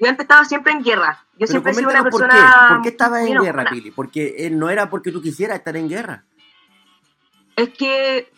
yo 0.00 0.08
antes 0.08 0.24
estaba 0.24 0.44
siempre 0.44 0.72
en 0.72 0.82
guerra. 0.82 1.24
Yo 1.32 1.46
Pero 1.46 1.50
siempre 1.50 1.72
he 1.72 1.74
sido 1.74 1.90
una 1.90 2.02
persona. 2.02 2.28
¿Por 2.28 2.38
qué, 2.38 2.74
¿Por 2.74 2.82
qué 2.82 2.88
estabas 2.88 3.26
en 3.26 3.40
guerra, 3.40 3.64
Pili? 3.70 3.90
Porque 3.90 4.34
eh, 4.38 4.50
no 4.50 4.70
era 4.70 4.90
porque 4.90 5.12
tú 5.12 5.22
quisieras 5.22 5.58
estar 5.58 5.76
en 5.76 5.88
guerra. 5.88 6.24
Es 7.56 7.70
que 7.70 8.30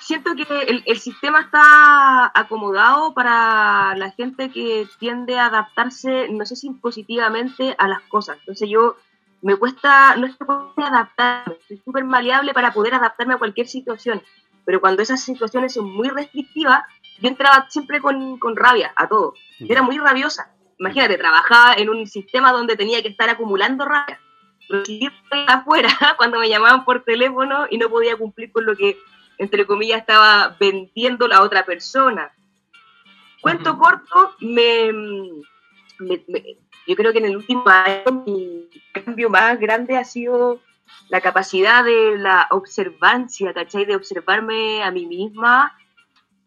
siento 0.00 0.34
que 0.34 0.46
el, 0.68 0.82
el 0.86 0.98
sistema 0.98 1.40
está 1.40 2.30
acomodado 2.34 3.14
para 3.14 3.94
la 3.96 4.10
gente 4.12 4.50
que 4.50 4.86
tiende 4.98 5.38
a 5.38 5.46
adaptarse, 5.46 6.28
no 6.28 6.44
sé 6.46 6.56
si 6.56 6.70
positivamente, 6.70 7.74
a 7.78 7.88
las 7.88 8.02
cosas. 8.02 8.38
Entonces 8.40 8.68
yo 8.68 8.96
me 9.42 9.56
cuesta, 9.56 10.16
no 10.16 10.26
es 10.26 10.36
que 10.36 10.44
pueda 10.44 10.70
adaptarme, 10.76 11.56
soy 11.66 11.80
súper 11.84 12.04
maleable 12.04 12.54
para 12.54 12.72
poder 12.72 12.94
adaptarme 12.94 13.34
a 13.34 13.38
cualquier 13.38 13.68
situación. 13.68 14.22
Pero 14.64 14.80
cuando 14.80 15.02
esas 15.02 15.20
situaciones 15.20 15.74
son 15.74 15.90
muy 15.90 16.08
restrictivas, 16.08 16.84
yo 17.22 17.28
entraba 17.28 17.66
siempre 17.70 18.00
con, 18.00 18.38
con 18.38 18.56
rabia 18.56 18.92
a 18.96 19.08
todo. 19.08 19.34
Yo 19.60 19.66
era 19.70 19.82
muy 19.82 19.96
rabiosa. 19.98 20.50
Imagínate, 20.78 21.16
trabajaba 21.16 21.74
en 21.74 21.88
un 21.88 22.06
sistema 22.06 22.50
donde 22.52 22.76
tenía 22.76 23.00
que 23.02 23.08
estar 23.08 23.28
acumulando 23.30 23.84
rabia. 23.84 24.18
Recibir 24.68 25.12
afuera 25.46 25.88
cuando 26.16 26.38
me 26.38 26.48
llamaban 26.48 26.84
por 26.84 27.04
teléfono 27.04 27.66
y 27.70 27.78
no 27.78 27.88
podía 27.88 28.16
cumplir 28.16 28.50
con 28.52 28.66
lo 28.66 28.74
que, 28.76 28.98
entre 29.38 29.66
comillas, 29.66 30.00
estaba 30.00 30.56
vendiendo 30.58 31.28
la 31.28 31.42
otra 31.42 31.64
persona. 31.64 32.32
Cuento 33.40 33.76
corto, 33.78 34.34
me, 34.40 34.92
me- 35.98 36.24
me- 36.28 36.56
yo 36.86 36.96
creo 36.96 37.12
que 37.12 37.18
en 37.18 37.26
el 37.26 37.36
último 37.36 37.64
año 37.68 38.22
mi 38.26 38.68
cambio 38.92 39.30
más 39.30 39.58
grande 39.58 39.96
ha 39.96 40.04
sido 40.04 40.60
la 41.08 41.20
capacidad 41.20 41.84
de 41.84 42.18
la 42.18 42.46
observancia, 42.50 43.52
¿cachai? 43.54 43.84
De 43.84 43.94
observarme 43.96 44.82
a 44.82 44.90
mí 44.90 45.06
misma, 45.06 45.76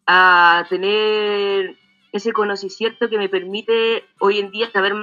a 0.07 0.65
tener 0.69 1.77
ese 2.12 2.31
conocimiento 2.31 3.09
que 3.09 3.17
me 3.17 3.29
permite 3.29 4.05
hoy 4.19 4.39
en 4.39 4.51
día 4.51 4.71
saber 4.71 4.93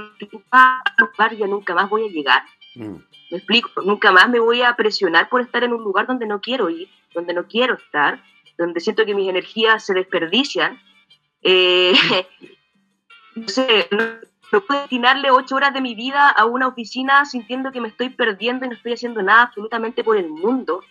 a 0.52 0.82
lugar 0.98 1.36
ya 1.36 1.46
nunca 1.46 1.74
más 1.74 1.90
voy 1.90 2.06
a 2.06 2.10
llegar. 2.10 2.42
Mm. 2.74 2.96
Me 3.30 3.38
explico, 3.38 3.82
nunca 3.82 4.12
más 4.12 4.28
me 4.28 4.40
voy 4.40 4.62
a 4.62 4.76
presionar 4.76 5.28
por 5.28 5.40
estar 5.40 5.64
en 5.64 5.72
un 5.72 5.82
lugar 5.82 6.06
donde 6.06 6.26
no 6.26 6.40
quiero 6.40 6.70
ir, 6.70 6.88
donde 7.14 7.34
no 7.34 7.46
quiero 7.46 7.74
estar, 7.74 8.22
donde 8.58 8.80
siento 8.80 9.04
que 9.04 9.14
mis 9.14 9.28
energías 9.28 9.84
se 9.84 9.94
desperdician. 9.94 10.80
Eh, 11.42 11.92
no 13.34 13.48
sé, 13.48 13.88
no, 13.90 14.04
no 14.52 14.60
puedo 14.60 14.80
destinarle 14.80 15.30
ocho 15.30 15.56
horas 15.56 15.72
de 15.72 15.80
mi 15.80 15.94
vida 15.94 16.28
a 16.28 16.44
una 16.44 16.68
oficina 16.68 17.24
sintiendo 17.24 17.72
que 17.72 17.80
me 17.80 17.88
estoy 17.88 18.10
perdiendo 18.10 18.66
y 18.66 18.68
no 18.68 18.74
estoy 18.74 18.92
haciendo 18.92 19.22
nada 19.22 19.44
absolutamente 19.44 20.04
por 20.04 20.18
el 20.18 20.28
mundo. 20.28 20.82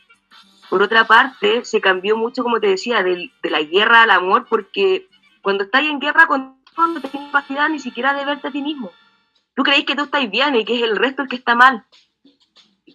Por 0.72 0.82
otra 0.82 1.04
parte, 1.06 1.66
se 1.66 1.82
cambió 1.82 2.16
mucho, 2.16 2.44
como 2.44 2.62
te 2.62 2.68
decía, 2.68 3.04
del- 3.04 3.30
de, 3.44 3.50
la 3.50 3.62
guerra 3.62 4.04
al 4.04 4.10
amor, 4.10 4.48
porque 4.50 5.06
cuando 5.42 5.66
estás 5.66 5.84
en 5.84 6.00
guerra 6.00 6.28
con 6.28 6.56
no 6.78 7.02
tienes 7.02 7.28
capacidad 7.30 7.68
ni 7.68 7.78
siquiera 7.78 8.14
de 8.14 8.24
verte 8.24 8.48
a 8.48 8.52
ti 8.52 8.62
mismo. 8.62 8.90
Tú 9.54 9.64
creéis 9.64 9.86
que 9.86 9.96
tú 9.98 10.04
estás 10.04 10.32
bien 10.32 10.56
y 10.56 10.64
que 10.64 10.78
es 10.78 10.84
el 10.84 10.96
resto 10.96 11.24
el 11.24 11.28
que 11.28 11.36
está 11.36 11.56
mal. 11.56 11.84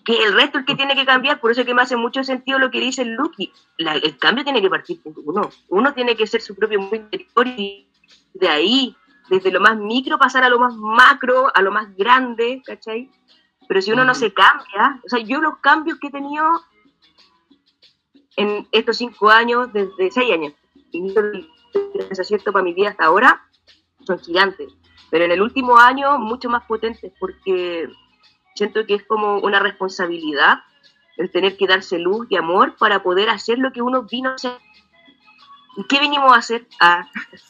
Que 0.06 0.14
es 0.14 0.24
el 0.26 0.32
resto 0.32 0.56
el 0.56 0.64
que 0.64 0.74
tiene 0.74 0.94
que 0.96 1.04
cambiar. 1.04 1.38
Por 1.38 1.50
eso 1.50 1.60
es 1.60 1.66
que 1.66 1.74
me 1.74 1.82
hace 1.82 1.96
mucho 1.96 2.24
sentido 2.24 2.58
lo 2.58 2.70
que 2.70 2.80
dice 2.80 3.04
Lucky. 3.04 3.52
La- 3.76 3.92
el 3.96 4.16
cambio 4.16 4.42
tiene 4.42 4.62
que 4.62 4.70
partir 4.70 5.02
por 5.02 5.12
uno. 5.22 5.50
Uno 5.68 5.92
tiene 5.92 6.16
que 6.16 6.26
ser 6.26 6.40
su 6.40 6.54
propio 6.56 6.80
mundo 6.80 6.96
interior 6.96 7.46
y 7.46 7.86
de 8.32 8.48
ahí, 8.48 8.96
desde 9.28 9.50
lo 9.52 9.60
más 9.60 9.76
micro, 9.76 10.18
pasar 10.18 10.44
a 10.44 10.48
lo 10.48 10.58
más 10.58 10.74
macro, 10.74 11.52
a 11.54 11.60
lo 11.60 11.70
más 11.70 11.94
grande, 11.94 12.62
¿cachai? 12.64 13.10
Pero 13.68 13.82
si 13.82 13.92
uno 13.92 14.02
no 14.06 14.14
se 14.14 14.32
cambia, 14.32 14.98
o 15.04 15.08
sea, 15.10 15.18
yo 15.18 15.42
los 15.42 15.58
cambios 15.58 15.98
que 15.98 16.06
he 16.06 16.10
tenido 16.10 16.46
en 18.36 18.68
estos 18.72 18.98
cinco 18.98 19.30
años, 19.30 19.72
desde 19.72 20.10
seis 20.10 20.32
años, 20.32 20.52
inicio 20.92 21.22
del 21.22 21.48
desacierto 22.08 22.52
para 22.52 22.64
mi 22.64 22.74
vida 22.74 22.90
hasta 22.90 23.06
ahora, 23.06 23.42
son 24.06 24.18
gigantes. 24.20 24.72
Pero 25.10 25.24
en 25.24 25.32
el 25.32 25.40
último 25.42 25.78
año, 25.78 26.18
mucho 26.18 26.48
más 26.50 26.64
potentes, 26.66 27.12
porque 27.18 27.88
siento 28.54 28.84
que 28.86 28.94
es 28.94 29.04
como 29.04 29.38
una 29.38 29.60
responsabilidad 29.60 30.58
el 31.16 31.30
tener 31.30 31.56
que 31.56 31.66
darse 31.66 31.98
luz 31.98 32.26
y 32.28 32.36
amor 32.36 32.76
para 32.76 33.02
poder 33.02 33.30
hacer 33.30 33.58
lo 33.58 33.72
que 33.72 33.80
uno 33.82 34.02
vino 34.02 34.30
a 34.30 34.34
hacer. 34.34 34.58
¿Y 35.78 35.84
qué 35.84 35.98
venimos 35.98 36.32
a 36.32 36.36
hacer? 36.36 36.66
Ah, 36.80 37.06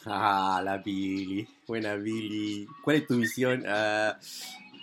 Ah, 0.07 0.61
la 0.65 0.83
Pili. 0.83 1.47
Buena 1.67 1.95
Pili. 1.97 2.67
¿Cuál 2.83 2.97
es 2.97 3.07
tu 3.07 3.15
misión? 3.15 3.65
Ah, 3.67 4.17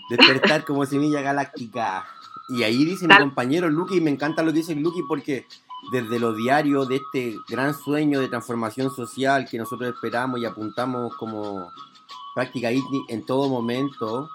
despertar 0.09 0.65
como 0.65 0.85
semilla 0.85 1.21
galáctica. 1.21 2.05
Y 2.49 2.63
ahí 2.63 2.83
dice 2.83 3.05
mi 3.05 3.09
Tal- 3.13 3.23
compañero 3.23 3.69
Lucky, 3.69 3.97
y 3.97 4.01
me 4.01 4.11
encanta 4.11 4.43
lo 4.43 4.51
que 4.51 4.59
dice 4.59 4.75
Lucky 4.75 5.01
porque 5.07 5.45
desde 5.91 6.19
lo 6.19 6.33
diario 6.33 6.85
de 6.85 6.97
este 6.97 7.37
gran 7.47 7.73
sueño 7.73 8.19
de 8.19 8.27
transformación 8.27 8.89
social 8.89 9.47
que 9.49 9.57
nosotros 9.57 9.93
esperamos 9.93 10.39
y 10.39 10.45
apuntamos 10.45 11.15
como 11.15 11.69
práctica 12.33 12.71
ITNI 12.71 13.05
en 13.09 13.25
todo 13.25 13.49
momento, 13.49 14.29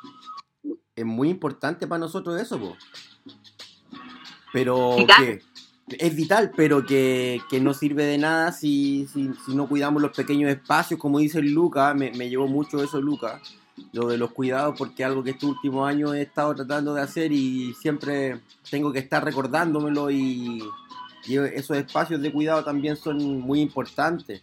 es 0.94 1.04
muy 1.04 1.30
importante 1.30 1.86
para 1.86 2.00
nosotros 2.00 2.40
eso, 2.40 2.58
po. 2.58 2.76
Pero 4.52 4.96
que 5.18 5.42
es 5.98 6.16
vital, 6.16 6.52
pero 6.56 6.84
que, 6.84 7.40
que 7.48 7.60
no 7.60 7.74
sirve 7.74 8.04
de 8.04 8.18
nada 8.18 8.52
si, 8.52 9.06
si, 9.12 9.30
si 9.44 9.54
no 9.54 9.68
cuidamos 9.68 10.02
los 10.02 10.16
pequeños 10.16 10.50
espacios, 10.50 11.00
como 11.00 11.18
dice 11.18 11.40
Luca, 11.42 11.94
me, 11.94 12.12
me 12.12 12.28
llevó 12.28 12.46
mucho 12.46 12.82
eso 12.82 13.00
Luca, 13.00 13.40
lo 13.92 14.08
de 14.08 14.18
los 14.18 14.32
cuidados, 14.32 14.74
porque 14.76 15.04
algo 15.04 15.22
que 15.22 15.30
estos 15.30 15.50
últimos 15.50 15.88
años 15.88 16.14
he 16.14 16.22
estado 16.22 16.54
tratando 16.54 16.94
de 16.94 17.02
hacer 17.02 17.32
y 17.32 17.74
siempre 17.74 18.40
tengo 18.70 18.92
que 18.92 18.98
estar 18.98 19.24
recordándomelo 19.24 20.10
y, 20.10 20.62
y 21.28 21.36
esos 21.36 21.76
espacios 21.76 22.20
de 22.22 22.32
cuidado 22.32 22.64
también 22.64 22.96
son 22.96 23.40
muy 23.40 23.60
importantes. 23.60 24.42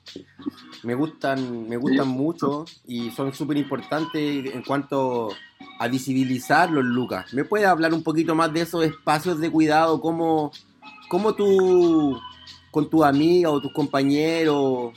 Me 0.84 0.94
gustan, 0.94 1.68
me 1.68 1.78
gustan 1.78 2.08
mucho 2.08 2.66
y 2.86 3.10
son 3.12 3.34
súper 3.34 3.58
importantes 3.58 4.54
en 4.54 4.62
cuanto 4.62 5.30
a 5.80 5.88
visibilizarlos, 5.88 6.84
Lucas. 6.86 7.34
¿Me 7.34 7.44
puedes 7.44 7.68
hablar 7.68 7.94
un 7.94 8.04
poquito 8.04 8.36
más 8.36 8.54
de 8.54 8.62
esos 8.62 8.84
espacios 8.86 9.40
de 9.40 9.50
cuidado? 9.50 10.00
¿Cómo, 10.00 10.52
cómo 11.10 11.34
tú, 11.34 12.20
con 12.72 12.90
tus 12.90 13.04
amigas 13.04 13.52
o 13.52 13.62
tus 13.62 13.74
compañeros 13.74 14.94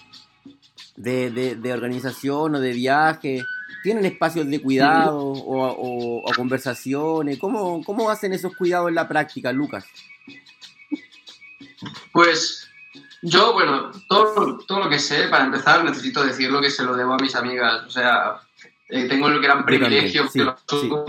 de, 0.97 1.31
de- 1.31 1.73
organización 1.73 2.57
o 2.57 2.61
de 2.61 2.73
viaje, 2.73 3.43
tienen 3.83 4.05
espacios 4.05 4.47
de 4.49 4.61
cuidado 4.61 5.17
o, 5.19 5.67
o- 5.69 6.23
o 6.31 6.35
conversaciones? 6.35 7.39
¿Cómo, 7.39 7.83
¿Cómo 7.85 8.11
hacen 8.11 8.33
esos 8.33 8.55
cuidados 8.55 8.89
en 8.89 8.95
la 8.97 9.09
práctica, 9.09 9.53
Lucas? 9.53 9.87
Pues 12.13 12.69
yo, 13.23 13.53
bueno, 13.53 13.91
todo, 14.09 14.59
todo 14.59 14.85
lo 14.85 14.89
que 14.91 14.99
sé, 14.99 15.29
para 15.29 15.45
empezar, 15.45 15.85
necesito 15.85 16.25
decirlo 16.25 16.61
que 16.61 16.71
se 16.71 16.85
lo 16.85 16.97
debo 16.97 17.15
a 17.15 17.19
mis 17.19 17.35
amigas. 17.35 17.85
O 17.87 17.91
sea, 17.91 18.41
eh, 18.89 19.09
tengo 19.09 19.29
el 19.29 19.41
gran 19.41 19.65
privilegio, 19.65 20.29
sí, 20.29 20.39
que 20.39 20.45
lo 20.45 20.53
asumo, 20.53 21.05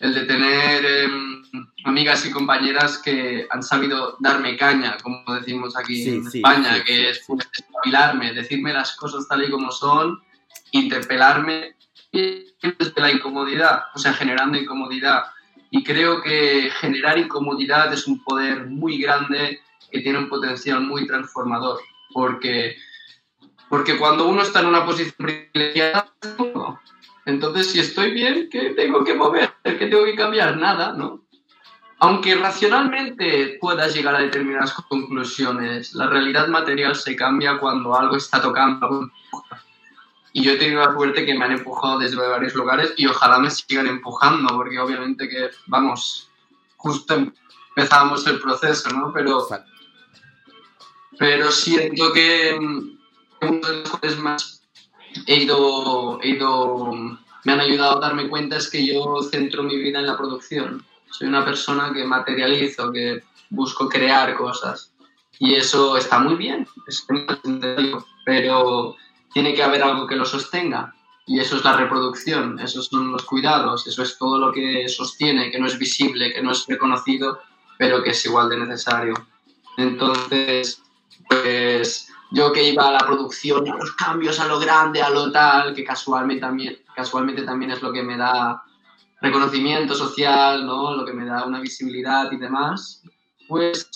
el 0.00 0.14
de 0.14 0.26
tener 0.26 0.84
em, 0.84 1.42
amigas 1.84 2.26
y 2.26 2.30
compañeras 2.30 2.98
que 2.98 3.46
han 3.48 3.62
sabido 3.62 4.16
darme 4.20 4.56
caña, 4.56 4.98
como 5.02 5.22
decimos 5.34 5.76
aquí 5.76 6.04
Sí, 6.04 6.10
en 6.10 6.26
España, 6.26 6.84
que 6.84 7.10
es 7.10 7.24
sí. 7.24 7.32
espabilarme, 7.52 8.34
decirme 8.34 8.72
las 8.72 8.94
cosas 8.96 9.26
tal 9.26 9.44
y 9.44 9.50
como 9.50 9.72
son, 9.72 10.20
interpelarme 10.72 11.76
y 12.12 12.46
desde 12.60 13.00
la 13.00 13.10
incomodidad, 13.10 13.84
o 13.94 13.98
sea, 13.98 14.12
generando 14.12 14.58
incomodidad. 14.58 15.24
Y 15.76 15.84
creo 15.84 16.22
que 16.22 16.70
generar 16.80 17.18
incomodidad 17.18 17.92
es 17.92 18.06
un 18.06 18.24
poder 18.24 18.64
muy 18.64 18.96
grande 18.96 19.60
que 19.90 20.00
tiene 20.00 20.18
un 20.20 20.30
potencial 20.30 20.80
muy 20.80 21.06
transformador, 21.06 21.80
porque, 22.14 22.78
porque 23.68 23.98
cuando 23.98 24.26
uno 24.26 24.40
está 24.40 24.60
en 24.60 24.68
una 24.68 24.86
posición 24.86 25.14
privilegiada, 25.18 26.14
entonces 27.26 27.70
si 27.70 27.80
estoy 27.80 28.12
bien, 28.12 28.48
¿qué 28.50 28.70
tengo 28.70 29.04
que 29.04 29.12
mover? 29.12 29.52
¿Qué 29.64 29.74
tengo 29.74 30.06
que 30.06 30.16
cambiar? 30.16 30.56
Nada, 30.56 30.94
¿no? 30.94 31.26
Aunque 31.98 32.34
racionalmente 32.36 33.58
puedas 33.60 33.94
llegar 33.94 34.14
a 34.14 34.20
determinadas 34.20 34.72
conclusiones, 34.72 35.92
la 35.94 36.06
realidad 36.06 36.48
material 36.48 36.96
se 36.96 37.14
cambia 37.14 37.58
cuando 37.58 37.94
algo 37.94 38.16
está 38.16 38.40
tocando. 38.40 39.10
Y 40.36 40.42
yo 40.42 40.52
he 40.52 40.56
tenido 40.56 40.82
la 40.82 40.92
suerte 40.92 41.24
que 41.24 41.34
me 41.34 41.46
han 41.46 41.52
empujado 41.52 41.98
desde 41.98 42.14
varios 42.16 42.54
lugares 42.54 42.92
y 42.98 43.06
ojalá 43.06 43.38
me 43.38 43.50
sigan 43.50 43.86
empujando, 43.86 44.54
porque 44.54 44.78
obviamente 44.78 45.30
que, 45.30 45.48
vamos, 45.66 46.28
justo 46.76 47.32
empezábamos 47.74 48.26
el 48.26 48.38
proceso, 48.38 48.90
¿no? 48.90 49.14
Pero, 49.14 49.48
pero 51.18 51.50
siento 51.50 52.12
que 52.12 52.54
cosas 53.90 54.18
más 54.18 54.62
he 55.26 55.36
ido, 55.36 56.20
he 56.20 56.28
ido, 56.28 56.92
me 57.44 57.52
han 57.52 57.60
ayudado 57.60 57.96
a 57.96 58.00
darme 58.00 58.28
cuenta 58.28 58.58
es 58.58 58.68
que 58.68 58.86
yo 58.86 59.22
centro 59.22 59.62
mi 59.62 59.78
vida 59.78 60.00
en 60.00 60.06
la 60.06 60.18
producción. 60.18 60.84
Soy 61.12 61.28
una 61.28 61.46
persona 61.46 61.94
que 61.94 62.04
materializo, 62.04 62.92
que 62.92 63.22
busco 63.48 63.88
crear 63.88 64.36
cosas. 64.36 64.92
Y 65.38 65.54
eso 65.54 65.96
está 65.96 66.18
muy 66.18 66.34
bien, 66.34 66.68
es 66.86 67.06
pero 68.26 68.96
tiene 69.36 69.52
que 69.52 69.62
haber 69.62 69.82
algo 69.82 70.06
que 70.06 70.16
lo 70.16 70.24
sostenga. 70.24 70.94
Y 71.26 71.38
eso 71.40 71.56
es 71.56 71.64
la 71.64 71.76
reproducción, 71.76 72.58
esos 72.58 72.86
son 72.86 73.12
los 73.12 73.22
cuidados, 73.26 73.86
eso 73.86 74.02
es 74.02 74.16
todo 74.16 74.38
lo 74.38 74.50
que 74.50 74.88
sostiene, 74.88 75.50
que 75.50 75.58
no 75.60 75.66
es 75.66 75.78
visible, 75.78 76.32
que 76.32 76.40
no 76.40 76.52
es 76.52 76.64
reconocido, 76.66 77.38
pero 77.76 78.02
que 78.02 78.10
es 78.12 78.24
igual 78.24 78.48
de 78.48 78.56
necesario. 78.56 79.12
Entonces, 79.76 80.80
pues 81.28 82.08
yo 82.30 82.50
que 82.50 82.70
iba 82.70 82.88
a 82.88 82.92
la 82.92 83.00
producción, 83.00 83.68
a 83.70 83.76
los 83.76 83.92
cambios, 83.92 84.40
a 84.40 84.46
lo 84.46 84.58
grande, 84.58 85.02
a 85.02 85.10
lo 85.10 85.30
tal, 85.30 85.74
que 85.74 85.84
casualmente 85.84 86.40
también, 86.40 86.78
casualmente 86.94 87.42
también 87.42 87.72
es 87.72 87.82
lo 87.82 87.92
que 87.92 88.02
me 88.02 88.16
da 88.16 88.62
reconocimiento 89.20 89.94
social, 89.94 90.64
¿no? 90.64 90.94
lo 90.94 91.04
que 91.04 91.12
me 91.12 91.26
da 91.26 91.44
una 91.44 91.60
visibilidad 91.60 92.32
y 92.32 92.38
demás, 92.38 93.02
pues 93.48 93.90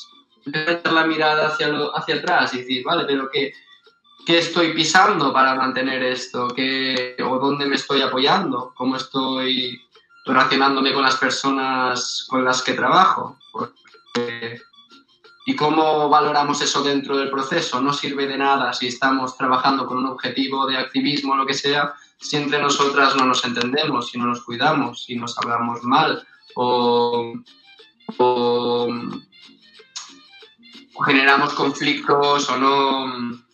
empezar 0.44 0.92
la 0.92 1.06
mirada 1.06 1.48
hacia, 1.48 1.68
lo- 1.68 1.96
hacia 1.96 2.16
atrás 2.16 2.52
y 2.52 2.58
decir, 2.58 2.84
vale, 2.84 3.04
pero 3.06 3.30
¿qué, 3.32 3.54
qué 4.26 4.38
estoy 4.38 4.72
pisando 4.72 5.32
para 5.32 5.54
mantener 5.54 6.02
esto? 6.02 6.48
¿Qué, 6.48 7.16
¿O 7.24 7.38
dónde 7.38 7.66
me 7.66 7.76
estoy 7.76 8.02
apoyando? 8.02 8.72
¿Cómo 8.74 8.96
estoy 8.96 9.80
relacionándome 10.24 10.92
con 10.92 11.02
las 11.02 11.16
personas 11.16 12.26
con 12.28 12.44
las 12.44 12.62
que 12.62 12.74
trabajo? 12.74 13.38
¿Y 15.46 15.56
cómo 15.56 16.08
valoramos 16.08 16.60
eso 16.60 16.82
dentro 16.82 17.16
del 17.16 17.30
proceso? 17.30 17.80
No 17.80 17.92
sirve 17.92 18.26
de 18.26 18.38
nada 18.38 18.72
si 18.72 18.88
estamos 18.88 19.36
trabajando 19.36 19.86
con 19.86 19.98
un 19.98 20.06
objetivo 20.06 20.66
de 20.66 20.76
activismo 20.76 21.32
o 21.32 21.36
lo 21.36 21.46
que 21.46 21.54
sea, 21.54 21.94
si 22.18 22.36
entre 22.36 22.60
nosotras 22.60 23.16
no 23.16 23.24
nos 23.24 23.44
entendemos, 23.44 24.10
si 24.10 24.18
no 24.18 24.26
nos 24.26 24.42
cuidamos, 24.42 25.04
si 25.04 25.16
nos 25.16 25.36
hablamos 25.38 25.82
mal 25.82 26.26
o, 26.54 27.32
o 28.18 28.88
generamos 31.04 31.54
conflictos 31.54 32.48
o 32.50 32.56
no 32.58 33.49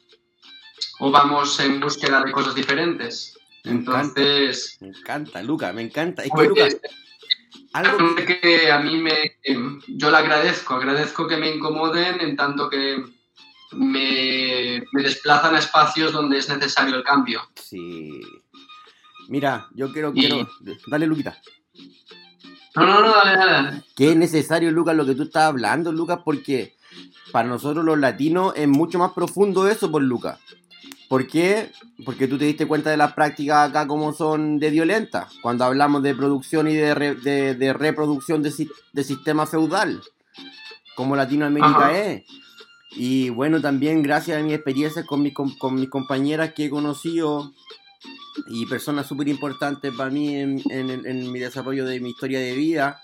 o 0.98 1.10
vamos 1.10 1.58
en 1.60 1.80
búsqueda 1.80 2.22
de 2.24 2.32
cosas 2.32 2.54
diferentes. 2.54 3.36
Me 3.64 3.72
encanta, 3.72 4.20
Entonces, 4.20 4.78
me 4.80 4.88
encanta, 4.88 5.42
Lucas, 5.42 5.74
me 5.74 5.82
encanta. 5.82 6.22
Es 6.22 6.28
que, 6.30 6.34
pues, 6.34 6.48
Lucas, 6.48 6.76
algo 7.72 8.14
que- 8.14 8.40
que 8.40 8.70
a 8.70 8.78
mí 8.78 8.96
me 8.98 9.12
yo 9.88 10.10
le 10.10 10.16
agradezco, 10.16 10.74
agradezco 10.74 11.26
que 11.26 11.36
me 11.36 11.50
incomoden 11.54 12.20
en 12.20 12.36
tanto 12.36 12.70
que 12.70 13.02
me, 13.72 14.84
me 14.92 15.02
desplazan 15.02 15.54
a 15.54 15.58
espacios 15.58 16.12
donde 16.12 16.38
es 16.38 16.48
necesario 16.48 16.94
el 16.94 17.02
cambio. 17.02 17.42
Sí. 17.56 18.20
Mira, 19.28 19.66
yo 19.74 19.92
quiero, 19.92 20.12
Y- 20.14 20.20
quiero. 20.20 20.48
Dale, 20.86 21.06
Luquita. 21.06 21.36
No, 22.76 22.86
no, 22.86 23.00
no, 23.00 23.12
dale, 23.12 23.36
dale. 23.36 23.82
Que 23.96 24.10
es 24.10 24.16
necesario, 24.16 24.70
Lucas, 24.70 24.94
lo 24.94 25.04
que 25.04 25.14
tú 25.14 25.24
estás 25.24 25.44
hablando, 25.44 25.90
Lucas, 25.92 26.20
porque 26.24 26.76
para 27.32 27.48
nosotros 27.48 27.84
los 27.84 27.98
latinos 27.98 28.52
es 28.54 28.68
mucho 28.68 28.98
más 28.98 29.12
profundo 29.12 29.66
eso, 29.66 29.90
por 29.90 30.02
Lucas. 30.02 30.38
¿Por 31.08 31.26
qué? 31.28 31.70
Porque 32.04 32.26
tú 32.26 32.36
te 32.36 32.46
diste 32.46 32.66
cuenta 32.66 32.90
de 32.90 32.96
las 32.96 33.12
prácticas 33.12 33.68
acá 33.70 33.86
como 33.86 34.12
son 34.12 34.58
de 34.58 34.70
violentas, 34.70 35.32
cuando 35.40 35.64
hablamos 35.64 36.02
de 36.02 36.14
producción 36.14 36.66
y 36.68 36.74
de, 36.74 36.94
re- 36.94 37.14
de- 37.14 37.54
de 37.54 37.72
reproducción 37.72 38.42
de, 38.42 38.50
si- 38.50 38.70
de 38.92 39.04
sistema 39.04 39.46
feudal, 39.46 40.02
como 40.96 41.14
Latinoamérica 41.14 41.68
Ajá. 41.88 41.98
es. 41.98 42.24
Y 42.92 43.28
bueno, 43.30 43.60
también 43.60 44.02
gracias 44.02 44.38
a 44.38 44.42
mis 44.42 44.54
experiencias 44.54 45.06
con 45.06 45.22
mis, 45.22 45.32
com- 45.34 45.56
con 45.58 45.74
mis 45.76 45.88
compañeras 45.88 46.54
que 46.54 46.64
he 46.64 46.70
conocido 46.70 47.52
y 48.48 48.66
personas 48.66 49.06
súper 49.06 49.28
importantes 49.28 49.92
para 49.96 50.10
mí 50.10 50.34
en, 50.34 50.60
en- 50.70 51.06
en 51.06 51.30
mi 51.32 51.38
desarrollo 51.38 51.84
de 51.84 52.00
mi 52.00 52.10
historia 52.10 52.40
de 52.40 52.54
vida. 52.54 53.00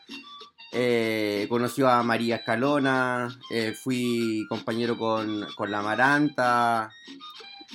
Eh, 0.74 1.46
conocí 1.50 1.82
a 1.82 2.02
María 2.02 2.36
Escalona, 2.36 3.28
eh, 3.50 3.74
fui 3.74 4.46
compañero 4.48 4.96
con, 4.96 5.46
con 5.54 5.70
la 5.70 5.82
Maranta, 5.82 6.90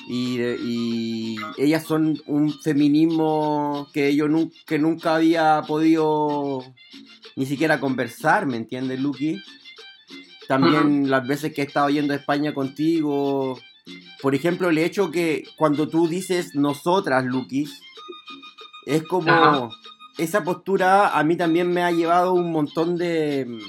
y, 0.08 0.42
y 0.42 1.36
ellas 1.58 1.84
son 1.84 2.22
un 2.28 2.54
feminismo 2.54 3.88
que 3.94 4.16
yo 4.16 4.28
que 4.66 4.80
nunca 4.80 5.16
había 5.16 5.62
podido 5.68 6.64
ni 7.36 7.46
siquiera 7.46 7.80
conversar, 7.80 8.46
¿me 8.46 8.58
entiendes, 8.58 9.00
Lucky? 9.00 9.42
También 10.48 11.10
las 11.10 11.28
veces 11.28 11.54
que 11.54 11.62
he 11.62 11.66
estado 11.66 11.90
yendo 11.90 12.14
a 12.14 12.18
España 12.18 12.54
contigo, 12.54 13.60
por 14.22 14.34
ejemplo, 14.34 14.70
el 14.70 14.78
hecho 14.78 15.12
que 15.12 15.44
cuando 15.58 15.90
tú 15.90 16.08
dices 16.08 16.56
nosotras, 16.56 17.26
Lucky, 17.26 17.66
es 18.86 19.04
como 19.04 19.70
esa 20.18 20.44
postura 20.44 21.18
a 21.18 21.24
mí 21.26 21.36
también 21.36 21.70
me 21.72 21.84
ha 21.84 21.92
llevado 21.92 22.34
un 22.34 22.52
montón 22.52 22.98
de, 22.98 23.60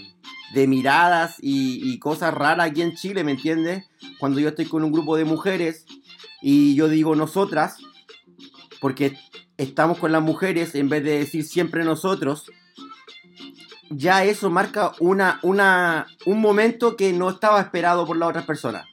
de 0.55 0.67
miradas 0.69 1.37
y, 1.43 1.93
y 1.93 1.99
cosas 1.99 2.33
raras 2.33 2.71
aquí 2.71 2.83
en 2.83 2.95
Chile, 2.95 3.25
¿me 3.25 3.33
entiendes? 3.33 3.85
Cuando 4.21 4.39
yo 4.39 4.51
estoy 4.51 4.67
con 4.67 4.85
un 4.85 4.93
grupo 4.93 5.17
de 5.17 5.25
mujeres 5.25 5.85
y 6.41 6.75
yo 6.75 6.89
digo 6.89 7.15
nosotras, 7.15 7.77
porque 8.81 9.19
estamos 9.57 9.99
con 9.99 10.13
las 10.13 10.23
mujeres 10.23 10.75
en 10.75 10.89
vez 10.89 11.05
de 11.05 11.19
decir 11.19 11.45
siempre 11.45 11.85
nosotros, 11.85 12.51
ya 13.91 14.25
eso 14.25 14.51
marca 14.51 14.93
una, 15.01 15.41
una, 15.43 16.07
un 16.27 16.41
momento 16.41 16.97
que 16.97 17.13
no 17.13 17.31
estaba 17.31 17.61
esperado 17.61 18.07
por 18.07 18.17
la 18.17 18.29
otra 18.29 18.47
persona. 18.47 18.87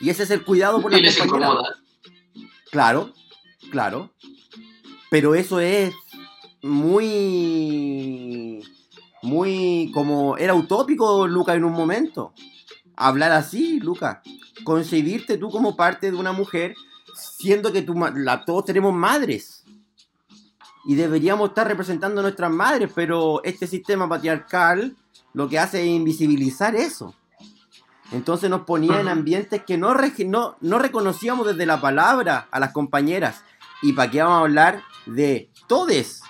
Y 0.00 0.10
ese 0.10 0.24
es 0.24 0.30
el 0.30 0.44
cuidado 0.44 0.82
por 0.82 0.92
la 0.92 0.98
Y 0.98 1.02
les 1.02 1.16
compañera. 1.16 1.48
incomoda. 1.50 1.76
Claro, 2.70 3.12
claro. 3.70 4.12
Pero 5.10 5.34
eso 5.34 5.60
es 5.60 5.94
muy, 6.62 8.62
muy, 9.22 9.90
como 9.94 10.36
era 10.36 10.54
utópico, 10.54 11.26
Luca, 11.26 11.54
en 11.54 11.64
un 11.64 11.72
momento. 11.72 12.34
Hablar 12.96 13.32
así, 13.32 13.78
Luca. 13.80 14.22
Concebirte 14.64 15.36
tú 15.36 15.50
como 15.50 15.76
parte 15.76 16.10
de 16.10 16.16
una 16.16 16.32
mujer, 16.32 16.74
siendo 17.14 17.72
que 17.72 17.86
la, 18.14 18.44
todos 18.44 18.64
tenemos 18.64 18.94
madres. 18.94 19.64
Y 20.84 20.94
deberíamos 20.94 21.50
estar 21.50 21.66
representando 21.66 22.20
a 22.20 22.22
nuestras 22.22 22.50
madres, 22.50 22.90
pero 22.94 23.42
este 23.44 23.66
sistema 23.66 24.08
patriarcal 24.08 24.96
lo 25.34 25.48
que 25.48 25.58
hace 25.58 25.82
es 25.82 25.88
invisibilizar 25.88 26.74
eso. 26.74 27.14
Entonces 28.12 28.48
nos 28.48 28.62
ponía 28.62 29.00
en 29.00 29.08
ambientes 29.08 29.62
que 29.64 29.76
no, 29.76 29.94
no, 30.26 30.56
no 30.60 30.78
reconocíamos 30.78 31.46
desde 31.46 31.66
la 31.66 31.80
palabra 31.80 32.48
a 32.50 32.60
las 32.60 32.72
compañeras. 32.72 33.42
¿Y 33.82 33.92
para 33.92 34.10
qué 34.10 34.22
vamos 34.22 34.38
a 34.38 34.40
hablar 34.40 34.82
de 35.06 35.50
todes? 35.66 36.22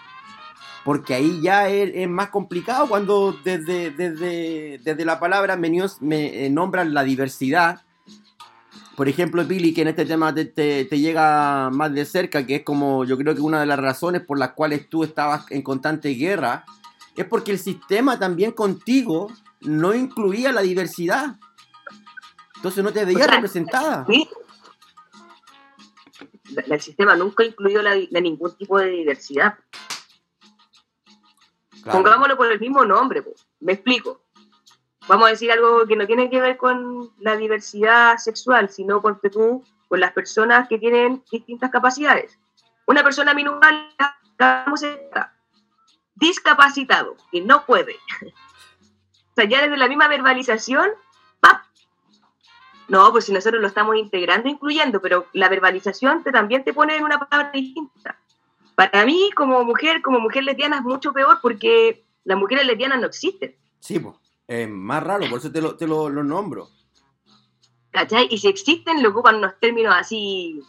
Porque 0.87 1.15
ahí 1.15 1.41
ya 1.43 1.69
es, 1.69 2.09
más 2.09 2.29
complicado 2.29 2.89
cuando 2.89 3.37
desde, 3.43 3.91
desde, 3.91 4.79
desde 4.79 5.05
la 5.05 5.19
palabra 5.19 5.57
me, 5.57 5.69
me 6.01 6.47
eh, 6.47 6.49
nombran 6.49 6.95
la 6.95 7.03
diversidad. 7.03 7.83
Por 8.95 9.09
ejemplo, 9.09 9.45
Pili, 9.45 9.75
que 9.75 9.83
en 9.83 9.89
este 9.89 10.07
tema 10.07 10.33
te, 10.33 10.45
te, 10.45 10.85
llega 10.85 11.71
más 11.71 11.93
de 11.93 12.05
cerca, 12.05 12.47
que 12.47 12.55
es 12.55 12.63
como 12.63 13.05
yo 13.05 13.19
creo 13.19 13.35
que 13.35 13.41
una 13.41 13.59
de 13.59 13.67
las 13.67 13.81
razones 13.81 14.23
por 14.23 14.39
las 14.39 14.53
cuales 14.53 14.89
tú 14.89 15.03
estabas 15.03 15.51
en 15.51 15.63
constante 15.63 16.11
guerra, 16.11 16.65
es 17.17 17.25
porque 17.25 17.51
el 17.51 17.59
sistema 17.59 18.17
también 18.21 18.53
contigo 18.53 19.27
no 19.63 19.93
incluía 19.93 20.53
la 20.53 20.61
diversidad. 20.61 21.35
Entonces 22.55 22.85
no 22.85 22.93
te 22.93 23.05
veía 23.05 23.27
representada. 23.27 24.07
Sí. 24.09 24.29
El 26.55 26.81
sistema 26.81 27.17
nunca 27.17 27.45
incluyó 27.45 27.83
la, 27.83 27.97
ningún 28.21 28.57
tipo 28.57 28.79
de 28.79 28.91
diversidad. 28.91 29.59
Pongámoslo 31.91 32.37
por 32.37 32.51
el 32.51 32.61
mismo 32.61 32.85
nombre, 32.85 33.23
me 33.61 33.73
explico. 33.73 34.21
Vamos 35.09 35.27
a 35.27 35.31
decir 35.31 35.53
algo 35.53 35.87
que 35.87 35.97
no 35.97 36.07
tiene 36.07 36.29
que 36.29 36.41
ver 36.41 36.57
con 36.57 37.11
la 37.19 37.37
diversidad 37.37 38.19
sexual, 38.19 38.69
sino 38.69 39.01
con 39.01 39.21
tú, 39.21 39.65
con 39.89 40.01
las 40.01 40.13
personas 40.13 40.69
que 40.69 40.79
tienen 40.79 41.23
distintas 41.31 41.71
capacidades. 41.71 42.39
Una 42.87 43.05
persona 43.05 43.35
minusválida, 43.35 44.21
discapacitado, 46.17 47.17
que 47.31 47.41
no 47.41 47.65
puede. 47.65 47.97
o 48.23 49.35
sea, 49.37 49.45
ya 49.45 49.63
desde 49.63 49.77
la 49.77 49.89
misma 49.89 50.09
verbalización 50.09 50.91
no, 52.89 53.11
pues 53.11 53.25
si 53.25 53.33
nosotros 53.33 53.61
lo 53.61 53.67
estamos 53.67 53.97
integrando, 53.97 54.49
incluyendo, 54.49 55.01
pero 55.01 55.27
la 55.33 55.49
verbalización 55.49 56.23
te, 56.23 56.31
también 56.31 56.63
te 56.63 56.73
pone 56.73 56.97
en 56.97 57.05
una 57.05 57.19
palabra 57.19 57.51
distinta. 57.53 58.19
Para 58.77 59.05
mí, 59.05 59.31
como 59.35 59.65
mujer, 59.65 60.01
como 60.03 60.21
mujer 60.21 60.45
lesbiana, 60.45 60.77
es 60.77 60.83
mucho 60.83 61.13
peor 61.13 61.39
porque 61.43 62.05
las 62.23 62.39
mujeres 62.39 62.65
lesbianas 62.65 63.01
no 63.01 63.09
existen. 63.09 63.57
Sí, 63.81 63.99
pues, 63.99 64.15
es 64.47 64.69
más 64.69 65.03
raro, 65.03 65.29
por 65.29 65.41
eso 65.41 65.51
te 65.51 65.61
lo, 65.61 65.77
te 65.77 65.89
lo, 65.89 66.09
nombro. 66.11 66.69
¿Cachai? 67.91 68.29
Y 68.31 68.39
si 68.39 68.47
existen, 68.47 69.03
lo 69.03 69.09
ocupan 69.09 69.37
unos 69.37 69.59
términos 69.59 69.93
así 69.97 70.63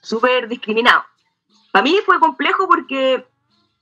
súper 0.00 0.48
discriminados. 0.48 1.04
Para 1.70 1.82
mí 1.82 1.98
fue 2.06 2.18
complejo 2.18 2.66
porque 2.66 3.26